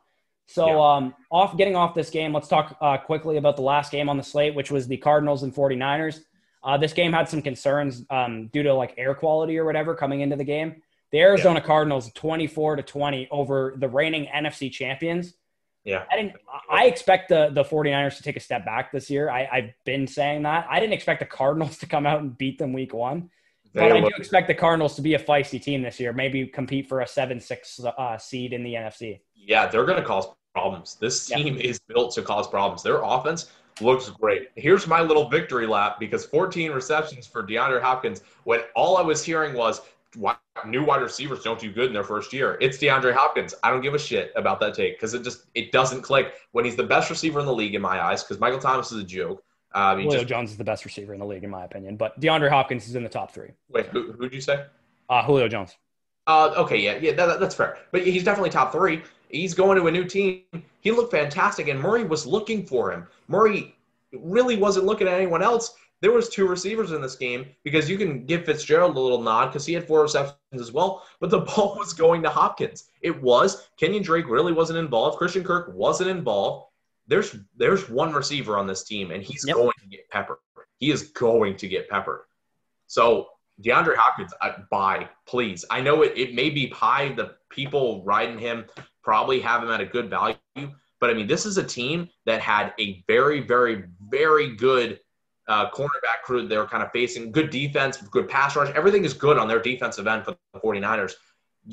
[0.46, 0.96] So yeah.
[0.96, 4.18] um off getting off this game, let's talk uh, quickly about the last game on
[4.18, 6.20] the slate, which was the Cardinals and 49ers.
[6.64, 10.22] Uh, this game had some concerns um, due to like air quality or whatever coming
[10.22, 10.82] into the game.
[11.12, 11.66] The Arizona yeah.
[11.66, 15.34] Cardinals 24 to 20 over the reigning NFC champions.
[15.84, 16.06] Yeah.
[16.10, 16.36] I didn't
[16.70, 19.30] I expect the the 49ers to take a step back this year.
[19.30, 20.66] I, I've been saying that.
[20.70, 23.30] I didn't expect the Cardinals to come out and beat them week one.
[23.76, 26.88] But I do expect the Cardinals to be a feisty team this year, maybe compete
[26.88, 29.20] for a 7 6 uh, seed in the NFC.
[29.36, 30.96] Yeah, they're going to cause problems.
[31.02, 32.84] This team is built to cause problems.
[32.84, 33.52] Their offense
[33.84, 34.50] looks great.
[34.56, 39.24] Here's my little victory lap because 14 receptions for DeAndre Hopkins when all I was
[39.24, 39.82] hearing was
[40.66, 42.58] new wide receivers don't do good in their first year.
[42.62, 43.54] It's DeAndre Hopkins.
[43.64, 46.66] I don't give a shit about that take because it just it doesn't click when
[46.66, 48.24] he's the best receiver in the league in my eyes.
[48.24, 49.44] Because Michael Thomas is a joke.
[49.74, 52.20] Um, Julio just, Jones is the best receiver in the league in my opinion, but
[52.20, 53.50] DeAndre Hopkins is in the top three.
[53.70, 54.66] Wait, who who'd you say?
[55.10, 55.76] Uh, Julio Jones.
[56.26, 57.78] Uh, okay, yeah, yeah, that, that's fair.
[57.92, 59.02] But he's definitely top three.
[59.34, 60.44] He's going to a new team.
[60.80, 63.08] He looked fantastic, and Murray was looking for him.
[63.28, 63.76] Murray
[64.14, 67.98] really wasn't looking at anyone else there was two receivers in this game because you
[67.98, 71.40] can give Fitzgerald a little nod because he had four receptions as well, but the
[71.56, 72.90] ball was going to Hopkins.
[73.02, 73.70] It was.
[73.80, 75.18] Kenyon Drake really wasn't involved.
[75.18, 76.68] Christian Kirk wasn't involved.
[77.08, 79.56] There's there's one receiver on this team, and he's yep.
[79.56, 80.40] going to get peppered.
[80.78, 82.24] He is going to get peppered.
[82.88, 83.30] So
[83.64, 85.64] DeAndre Hopkins, uh, buy, please.
[85.72, 87.14] I know it, it may be high.
[87.14, 88.66] The people riding him
[89.04, 90.38] probably have him at a good value.
[91.00, 95.00] But I mean, this is a team that had a very, very, very good
[95.48, 97.32] uh, cornerback crew they're kind of facing.
[97.32, 98.74] Good defense, good pass rush.
[98.76, 101.14] Everything is good on their defensive end for the 49ers.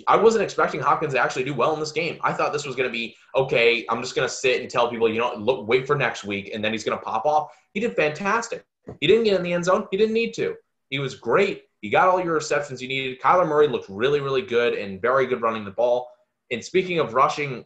[0.07, 2.19] I wasn't expecting Hopkins to actually do well in this game.
[2.23, 3.85] I thought this was going to be okay.
[3.89, 6.51] I'm just going to sit and tell people, you know, look, wait for next week,
[6.55, 7.51] and then he's going to pop off.
[7.75, 8.65] He did fantastic.
[9.01, 9.89] He didn't get in the end zone.
[9.91, 10.55] He didn't need to.
[10.91, 11.65] He was great.
[11.81, 13.21] He got all your receptions you needed.
[13.21, 16.10] Kyler Murray looked really, really good and very good running the ball.
[16.51, 17.65] And speaking of rushing,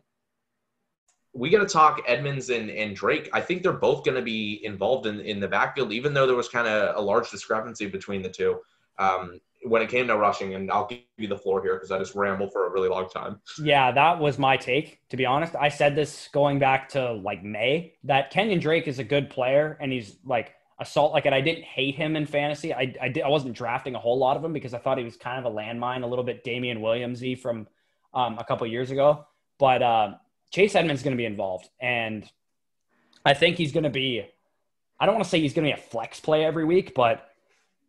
[1.35, 3.29] we got to talk Edmonds and, and Drake.
[3.33, 6.37] I think they're both going to be involved in, in the backfield, even though there
[6.37, 8.61] was kind of a large discrepancy between the two
[8.99, 10.55] um, when it came to rushing.
[10.55, 13.09] And I'll give you the floor here because I just rambled for a really long
[13.09, 13.41] time.
[13.61, 15.57] Yeah, that was my take, to be honest.
[15.57, 19.77] I said this going back to like May that Kenyon Drake is a good player
[19.81, 22.73] and he's like assault like and I didn't hate him in fantasy.
[22.73, 25.05] I I, did, I wasn't drafting a whole lot of him because I thought he
[25.05, 27.67] was kind of a landmine, a little bit Damien Williamsy from
[28.15, 29.27] um, a couple years ago.
[29.59, 30.15] But uh,
[30.51, 31.69] Chase Edmonds is going to be involved.
[31.81, 32.29] And
[33.25, 34.27] I think he's going to be,
[35.01, 37.29] I don't want to say he's going to be a flex play every week, but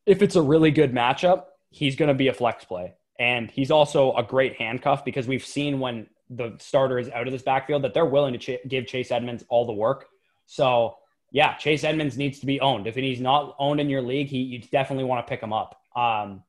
[0.06, 2.94] if it's a really good matchup, he's going to be a flex play.
[3.20, 7.34] And he's also a great handcuff because we've seen when the starter is out of
[7.34, 10.08] this backfield that they're willing to ch- give Chase Edmonds all the work.
[10.48, 10.98] So,
[11.32, 12.88] yeah, Chase Edmonds needs to be owned.
[12.88, 15.80] If he's not owned in your league, he, you definitely want to pick him up.
[15.96, 16.44] Um,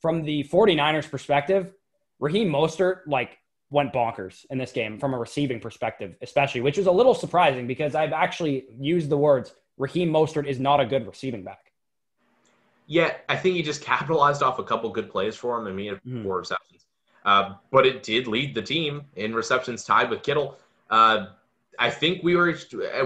[0.00, 1.72] from the 49ers perspective,
[2.22, 3.38] Raheem Mostert, like
[3.70, 7.66] went bonkers in this game from a receiving perspective, especially, which is a little surprising
[7.66, 11.72] because I've actually used the words Raheem Mostert is not a good receiving back.
[12.86, 16.00] Yeah, I think he just capitalized off a couple good plays for him and had
[16.04, 16.22] mm.
[16.22, 16.86] four receptions.
[17.24, 20.58] Uh, but it did lead the team in receptions tied with Kittle.
[20.90, 21.26] Uh,
[21.78, 22.56] I think we were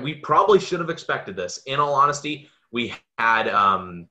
[0.02, 1.62] we probably should have expected this.
[1.66, 4.08] In all honesty, we had um,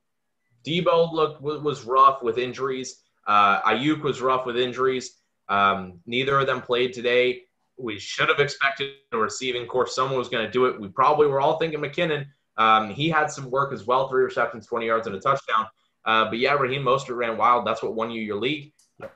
[0.64, 3.02] Deebo look was rough with injuries.
[3.26, 5.18] Uh, Aiyuk was rough with injuries.
[5.48, 7.42] Um, neither of them played today.
[7.78, 9.94] We should have expected a receiving course.
[9.94, 10.80] Someone was going to do it.
[10.80, 12.26] We probably were all thinking McKinnon.
[12.56, 15.66] Um, he had some work as well, three receptions, 20 yards, and a touchdown.
[16.04, 17.66] Uh, but yeah, Raheem Mostert ran wild.
[17.66, 18.72] That's what won you your league.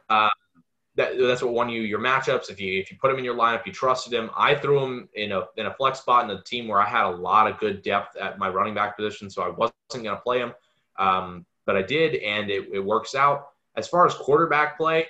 [0.09, 0.29] Uh,
[0.97, 2.51] that, that's what won you your matchups.
[2.51, 4.29] If you if you put him in your lineup, you trusted him.
[4.37, 7.07] I threw him in a in a flex spot in a team where I had
[7.07, 10.17] a lot of good depth at my running back position, so I wasn't going to
[10.17, 10.53] play him.
[10.99, 13.50] Um, but I did, and it, it works out.
[13.77, 15.07] As far as quarterback play,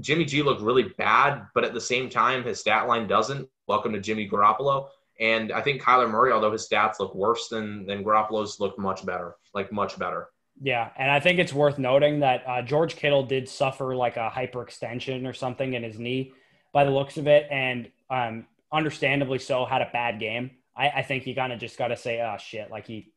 [0.00, 3.48] Jimmy G looked really bad, but at the same time, his stat line doesn't.
[3.66, 4.88] Welcome to Jimmy Garoppolo.
[5.18, 9.06] And I think Kyler Murray, although his stats look worse than than Garoppolo's, look much
[9.06, 10.28] better, like much better.
[10.60, 14.30] Yeah, and I think it's worth noting that uh, George Kittle did suffer like a
[14.34, 16.32] hyperextension or something in his knee,
[16.72, 20.50] by the looks of it, and um, understandably so, had a bad game.
[20.76, 23.12] I, I think you kind of just got to say, oh shit, like he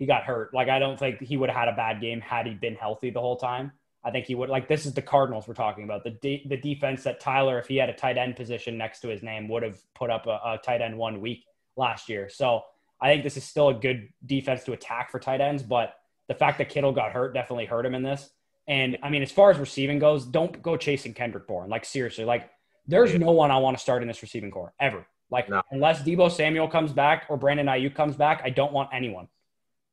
[0.00, 0.52] he got hurt.
[0.54, 3.10] Like I don't think he would have had a bad game had he been healthy
[3.10, 3.70] the whole time.
[4.02, 6.56] I think he would like this is the Cardinals we're talking about the de- the
[6.56, 9.62] defense that Tyler, if he had a tight end position next to his name, would
[9.62, 11.44] have put up a, a, tight end one week
[11.76, 12.30] last year.
[12.30, 12.62] So
[12.98, 15.96] I think this is still a good defense to attack for tight ends, but
[16.28, 18.30] the fact that Kittle got hurt definitely hurt him in this.
[18.66, 21.68] And I mean, as far as receiving goes, don't go chasing Kendrick Bourne.
[21.68, 22.48] Like seriously, like
[22.86, 25.06] There's no one I want to start in this receiving core ever.
[25.30, 25.60] Like No.
[25.70, 29.28] unless Deebo Samuel comes back or Brandon Aiyuk comes back, I don't want anyone.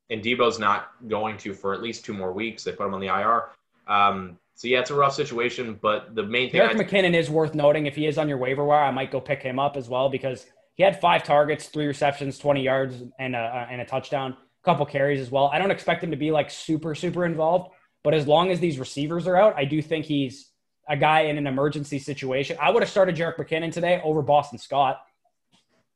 [0.09, 2.63] And Deebo's not going to for at least two more weeks.
[2.63, 3.49] They put him on the IR.
[3.87, 5.77] Um, so yeah, it's a rough situation.
[5.81, 7.85] But the main thing, Derek I, McKinnon is worth noting.
[7.85, 10.09] If he is on your waiver wire, I might go pick him up as well
[10.09, 14.65] because he had five targets, three receptions, 20 yards, and a, and a touchdown, a
[14.65, 15.47] couple carries as well.
[15.47, 17.71] I don't expect him to be like super, super involved,
[18.03, 20.51] but as long as these receivers are out, I do think he's
[20.87, 22.57] a guy in an emergency situation.
[22.61, 25.01] I would have started Jerick McKinnon today over Boston Scott.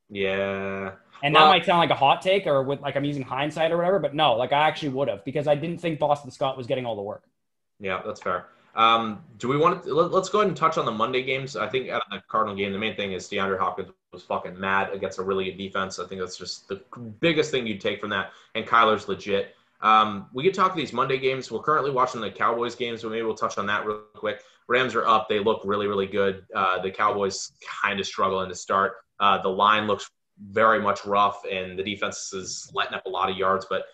[0.09, 0.91] yeah,
[1.23, 3.71] And Well- that might sound like a hot take or with like I'm using hindsight
[3.71, 6.57] or whatever, but no, like I actually would have because I didn't think Boston Scott
[6.57, 7.23] was getting all the work.
[7.79, 8.45] yeah, that's fair.
[8.75, 11.57] Um, do we want to let, us go ahead and touch on the Monday games?
[11.57, 14.57] I think out of the Cardinal game, the main thing is DeAndre Hopkins was fucking
[14.57, 15.99] mad against a really good defense.
[15.99, 16.81] I think that's just the
[17.19, 18.31] biggest thing you'd take from that.
[18.55, 19.55] And Kyler's legit.
[19.81, 21.51] Um, we could talk these Monday games.
[21.51, 24.41] We're currently watching the Cowboys games, but maybe we'll touch on that real quick.
[24.67, 25.27] Rams are up.
[25.27, 26.45] They look really, really good.
[26.55, 27.51] Uh, the Cowboys
[27.83, 28.93] kind of struggling to start.
[29.19, 30.09] Uh, the line looks
[30.49, 33.65] very much rough, and the defense is letting up a lot of yards.
[33.69, 33.85] But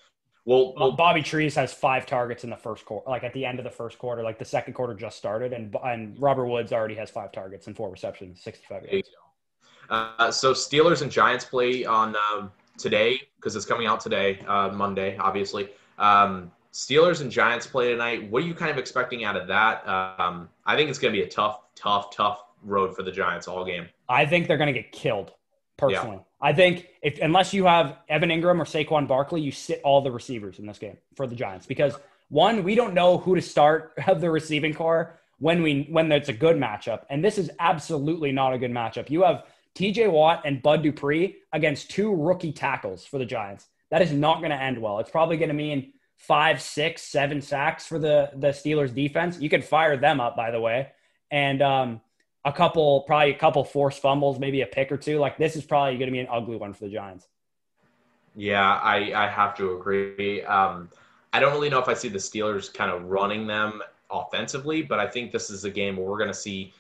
[0.46, 3.60] we'll, Well, Bobby Trees has five targets in the first quarter, like at the end
[3.60, 6.96] of the first quarter, like the second quarter just started, and and Robert Woods already
[6.96, 9.10] has five targets and four receptions, 65 yards.
[9.90, 14.70] Uh, so Steelers and Giants play on um, today because it's coming out today, uh,
[14.70, 15.70] Monday, obviously.
[15.98, 18.30] Um, Steelers and Giants play tonight.
[18.30, 19.88] What are you kind of expecting out of that?
[19.88, 23.48] Um, I think it's going to be a tough, tough, tough road for the Giants
[23.48, 23.88] all game.
[24.10, 25.32] I think they're going to get killed.
[25.78, 30.02] Personally, I think if unless you have Evan Engram or Saquon Barkley, you sit all
[30.02, 31.96] the receivers in this game for the Giants because
[32.30, 36.30] one, we don't know who to start of the receiving core when we when it's
[36.30, 39.10] a good matchup, and this is absolutely not a good matchup.
[39.10, 39.46] You have
[39.76, 40.08] T.J.
[40.08, 43.68] Watt and Bud Dupree against two rookie tackles for the Giants.
[43.92, 45.00] That is not going to end well.
[45.00, 49.40] It's probably going to mean five, six, seven sacks for the the Steelers defense.
[49.40, 50.90] You could fire them up, by the way,
[51.32, 52.02] and um,
[52.48, 55.20] a couple, probably a couple forced fumbles, maybe a pick or two.
[55.20, 57.28] Like this is probably going to be an ugly one for the Giants.
[58.36, 60.44] Yeah, I, I have to agree.
[60.44, 60.90] Um,
[61.34, 65.00] I don't really know if I see the Steelers kind of running them offensively, but
[65.00, 66.74] I think this is a game where we're going to see.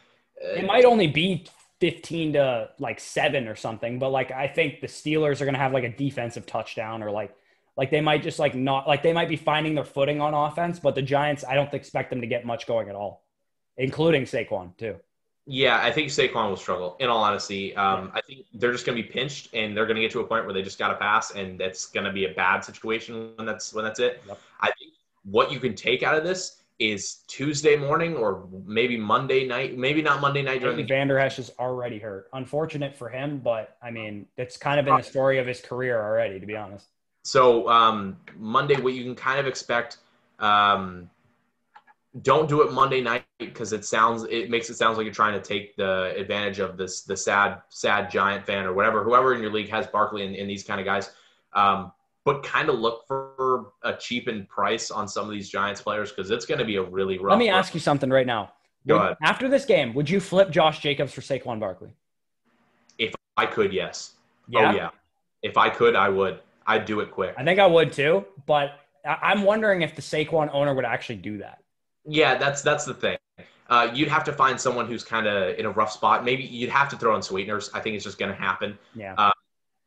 [0.44, 1.48] Uh, It might only be
[1.80, 5.60] 15 to like seven or something, but like I think the Steelers are going to
[5.60, 7.36] have like a defensive touchdown or like
[7.76, 10.80] like they might just like not like they might be finding their footing on offense,
[10.80, 13.24] but the Giants I don't expect them to get much going at all,
[13.78, 14.98] including Saquon too.
[15.50, 16.98] Yeah, I think Saquon will struggle.
[17.00, 19.96] In all honesty, um, I think they're just going to be pinched, and they're going
[19.96, 22.12] to get to a point where they just got to pass, and that's going to
[22.12, 24.22] be a bad situation when that's when that's it.
[24.28, 24.40] Yep.
[24.60, 24.94] I think
[25.24, 30.02] what you can take out of this is Tuesday morning or maybe Monday night, maybe
[30.02, 32.30] not Monday night during Maybe Vander Esch is already hurt.
[32.34, 36.00] Unfortunate for him, but I mean it's kind of been the story of his career
[36.00, 36.88] already, to be honest.
[37.24, 39.98] So um, Monday, what you can kind of expect.
[40.40, 41.10] Um,
[42.22, 45.34] don't do it Monday night because it sounds it makes it sounds like you're trying
[45.34, 49.42] to take the advantage of this the sad sad Giant fan or whatever whoever in
[49.42, 51.12] your league has Barkley and, and these kind of guys.
[51.54, 51.92] Um,
[52.26, 56.30] but kind of look for a cheapened price on some of these Giants players because
[56.30, 57.32] it's going to be a really rough.
[57.32, 57.58] Let me run.
[57.58, 58.52] ask you something right now.
[58.86, 59.18] Go Would- ahead.
[59.22, 61.94] After this game, would you flip Josh Jacobs for Saquon Barkley?
[62.98, 64.14] If I could, yes.
[64.54, 64.90] Oh yeah.
[65.42, 66.40] If I could, I would.
[66.66, 67.34] I'd do it quick.
[67.38, 68.72] I think I would too, but
[69.06, 71.60] I'm wondering if the Saquon owner would actually do that.
[72.08, 73.18] Yeah, that's that's the thing.
[73.70, 76.24] Uh, you'd have to find someone who's kind of in a rough spot.
[76.24, 77.70] Maybe you'd have to throw in sweeteners.
[77.74, 78.78] I think it's just going to happen.
[78.96, 79.14] Yeah.
[79.18, 79.32] Uh,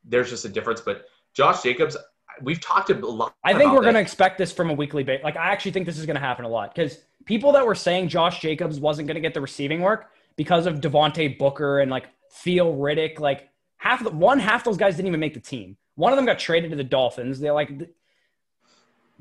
[0.03, 0.81] There's just a difference.
[0.81, 1.97] But Josh Jacobs,
[2.43, 3.33] we've talked a lot.
[3.43, 5.21] I think we're going to expect this from a weekly base.
[5.23, 7.75] Like, I actually think this is going to happen a lot because people that were
[7.75, 11.89] saying Josh Jacobs wasn't going to get the receiving work because of Devontae Booker and
[11.89, 15.77] like Theo Riddick, like half the one half those guys didn't even make the team.
[15.95, 17.39] One of them got traded to the Dolphins.
[17.39, 17.71] They're like,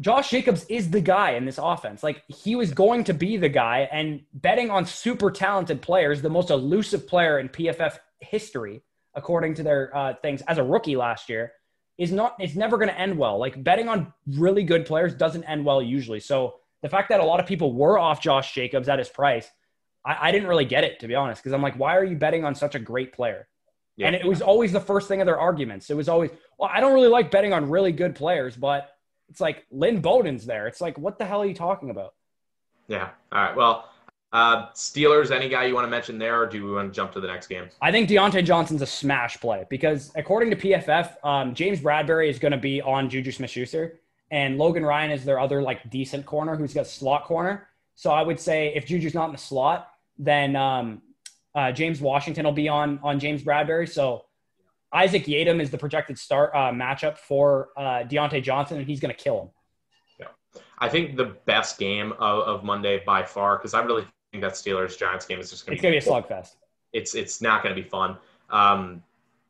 [0.00, 2.02] Josh Jacobs is the guy in this offense.
[2.02, 6.30] Like, he was going to be the guy, and betting on super talented players, the
[6.30, 8.82] most elusive player in PFF history,
[9.14, 11.52] according to their uh, things, as a rookie last year,
[11.98, 13.38] is not it's never going to end well.
[13.38, 16.18] Like betting on really good players doesn't end well usually.
[16.18, 19.46] So the fact that a lot of people were off Josh Jacobs at his price,
[20.04, 21.42] I, I didn't really get it to be honest.
[21.42, 23.48] Because I'm like, why are you betting on such a great player?
[23.96, 24.06] Yeah.
[24.06, 25.90] And it was always the first thing of their arguments.
[25.90, 28.88] It was always, well, I don't really like betting on really good players, but
[29.30, 30.66] it's like Lynn Bowden's there.
[30.66, 32.14] It's like, what the hell are you talking about?
[32.88, 33.10] Yeah.
[33.32, 33.56] All right.
[33.56, 33.88] Well,
[34.32, 35.30] uh, Steelers.
[35.30, 37.28] Any guy you want to mention there, or do we want to jump to the
[37.28, 37.68] next game?
[37.80, 42.38] I think Diontae Johnson's a smash play because according to PFF, um, James Bradberry is
[42.38, 43.98] going to be on Juju Smith-Schuster,
[44.30, 47.68] and Logan Ryan is their other like decent corner who's got slot corner.
[47.94, 51.02] So I would say if Juju's not in the slot, then um,
[51.54, 53.88] uh, James Washington will be on on James Bradberry.
[53.88, 54.24] So
[54.92, 59.14] Isaac Yiadom is the projected start uh, matchup for uh, Diontae Johnson, and he's going
[59.14, 59.48] to kill him.
[60.18, 60.60] Yeah.
[60.78, 64.52] I think the best game of, of Monday by far, because I really think that
[64.52, 66.56] Steelers Giants game is just going to be be a slugfest.
[66.92, 68.16] it's it's not going to be fun.
[68.50, 69.02] Um,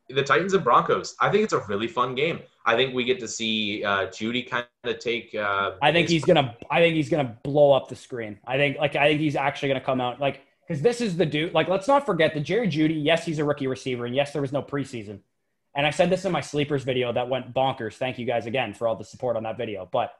[0.09, 1.15] the Titans and Broncos.
[1.19, 2.41] I think it's a really fun game.
[2.65, 5.33] I think we get to see uh, Jeudy kind of take.
[5.33, 6.55] Uh, I think he's gonna.
[6.69, 8.37] I think he's gonna blow up the screen.
[8.45, 11.25] I think like I think he's actually gonna come out like because this is the
[11.25, 11.53] dude.
[11.53, 13.03] Like let's not forget that Jerry Jeudy.
[13.03, 15.19] Yes, he's a rookie receiver, and yes, there was no preseason.
[15.75, 17.93] And I said this in my sleepers video that went bonkers.
[17.93, 19.87] Thank you guys again for all the support on that video.
[19.89, 20.13] But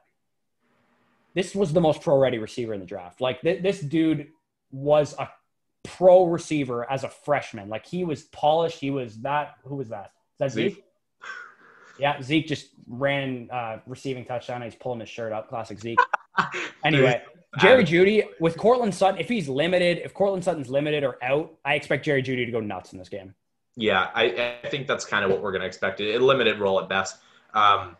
[1.34, 3.20] this was the most pro ready receiver in the draft.
[3.20, 4.28] Like th- this dude
[4.70, 5.28] was a
[5.84, 7.68] pro receiver as a freshman.
[7.68, 8.78] Like he was polished.
[8.78, 9.56] He was that.
[9.64, 10.12] Who was that?
[10.34, 10.74] Is that Zeke?
[10.74, 10.84] Zeke?
[11.98, 14.62] Yeah, Zeke just ran uh, receiving touchdown.
[14.62, 15.48] He's pulling his shirt up.
[15.48, 15.98] Classic Zeke.
[16.84, 17.22] anyway,
[17.58, 19.20] Jerry Jeudy with Courtland Sutton.
[19.20, 22.60] If he's limited, if Courtland Sutton's limited or out, I expect Jerry Jeudy to go
[22.60, 23.34] nuts in this game.
[23.76, 26.00] Yeah, I, I think that's kind of what we're going to expect.
[26.00, 27.18] A limited role at best.
[27.54, 27.96] Um,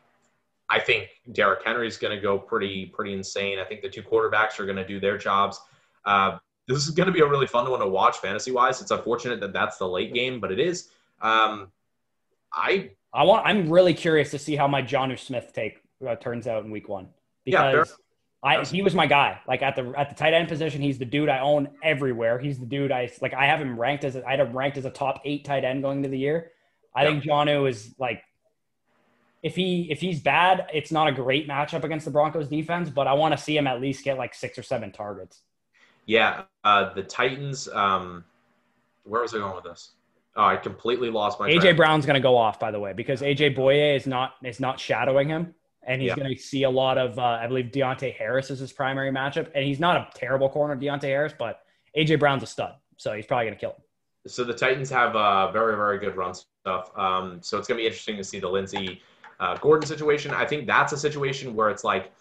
[0.68, 3.58] I think Derrick Henry's going to go pretty pretty insane.
[3.58, 5.60] I think the two quarterbacks are going to do their jobs.
[6.04, 8.80] Uh, this is going to be a really fun one to watch fantasy wise.
[8.80, 10.88] It's unfortunate that that's the late game, but it is.
[11.20, 11.70] Um,
[12.52, 13.46] I I want.
[13.46, 16.88] I'm really curious to see how my Jonnu Smith take uh, turns out in week
[16.88, 17.08] one
[17.44, 17.94] because yeah,
[18.42, 19.40] I he was my guy.
[19.46, 22.38] Like at the at the tight end position, he's the dude I own everywhere.
[22.38, 23.34] He's the dude I like.
[23.34, 25.64] I have him ranked as a, I had him ranked as a top eight tight
[25.64, 26.50] end going into the year.
[26.94, 27.10] I yeah.
[27.10, 28.22] think Jonnu is like
[29.42, 33.06] if he if he's bad, it's not a great matchup against the Broncos defense, but
[33.06, 35.42] I want to see him at least get like six or seven targets.
[36.06, 37.68] Yeah, uh, the Titans.
[37.68, 38.24] Um,
[39.04, 39.92] where was I going with this?
[40.36, 41.48] Oh, I completely lost my.
[41.48, 41.76] AJ track.
[41.76, 44.80] Brown's going to go off, by the way, because AJ Bouye is not is not
[44.80, 46.16] shadowing him, and he's yeah.
[46.16, 47.18] going to see a lot of.
[47.18, 50.76] Uh, I believe Deonte Harris is his primary matchup, and he's not a terrible corner,
[50.76, 51.60] Deonte Harris, but
[51.96, 53.82] AJ Brown's a stud, so he's probably going to kill him.
[54.26, 56.96] So the Titans have uh, very very good run stuff.
[56.96, 59.00] Um, so it's going to be interesting to see the Lindsay
[59.40, 60.32] uh, Gordon situation.
[60.32, 62.12] I think that's a situation where it's like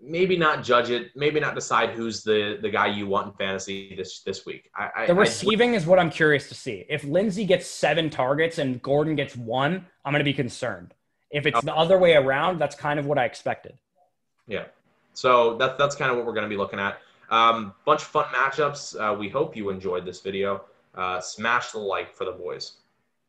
[0.00, 3.94] maybe not judge it, maybe not decide who's the the guy you want in fantasy
[3.96, 4.70] this this week.
[4.76, 6.84] I, the receiving I, is what I'm curious to see.
[6.88, 10.94] If Lindsay gets seven targets and Gordon gets one, I'm going to be concerned.
[11.30, 13.74] If it's the other way around, that's kind of what I expected.
[14.46, 14.64] Yeah.
[15.14, 16.98] So that's that's kind of what we're going to be looking at.
[17.30, 18.98] Um, bunch of fun matchups.
[18.98, 20.64] Uh, we hope you enjoyed this video.
[20.94, 22.74] Uh, smash the like for the boys.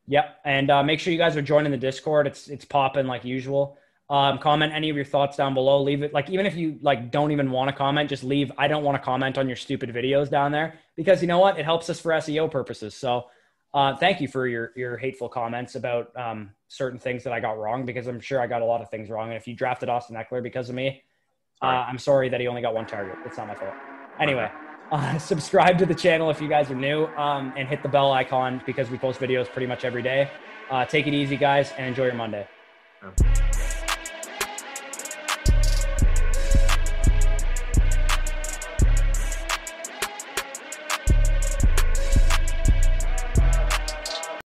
[0.08, 2.26] Yep, and uh, make sure you guys are joining the Discord.
[2.28, 3.78] It's it's popping like usual.
[4.10, 5.82] Um, comment any of your thoughts down below.
[5.82, 8.52] Leave it like even if you like don't even want to comment, just leave.
[8.58, 11.60] I don't want to comment on your stupid videos down there because you know what?
[11.60, 12.96] It helps us for SEO purposes.
[12.96, 13.28] So
[13.74, 17.58] uh, thank you for your your hateful comments about um, certain things that I got
[17.58, 19.30] wrong because I'm sure I got a lot of things wrong.
[19.30, 21.04] And if you drafted Austin Ekeler because of me,
[21.62, 23.16] uh, I'm sorry that he only got one target.
[23.26, 23.74] It's not my fault.
[24.20, 24.50] Anyway,
[24.92, 28.12] uh, subscribe to the channel if you guys are new um, and hit the bell
[28.12, 30.30] icon because we post videos pretty much every day.
[30.70, 32.48] Uh, take it easy, guys, and enjoy your Monday.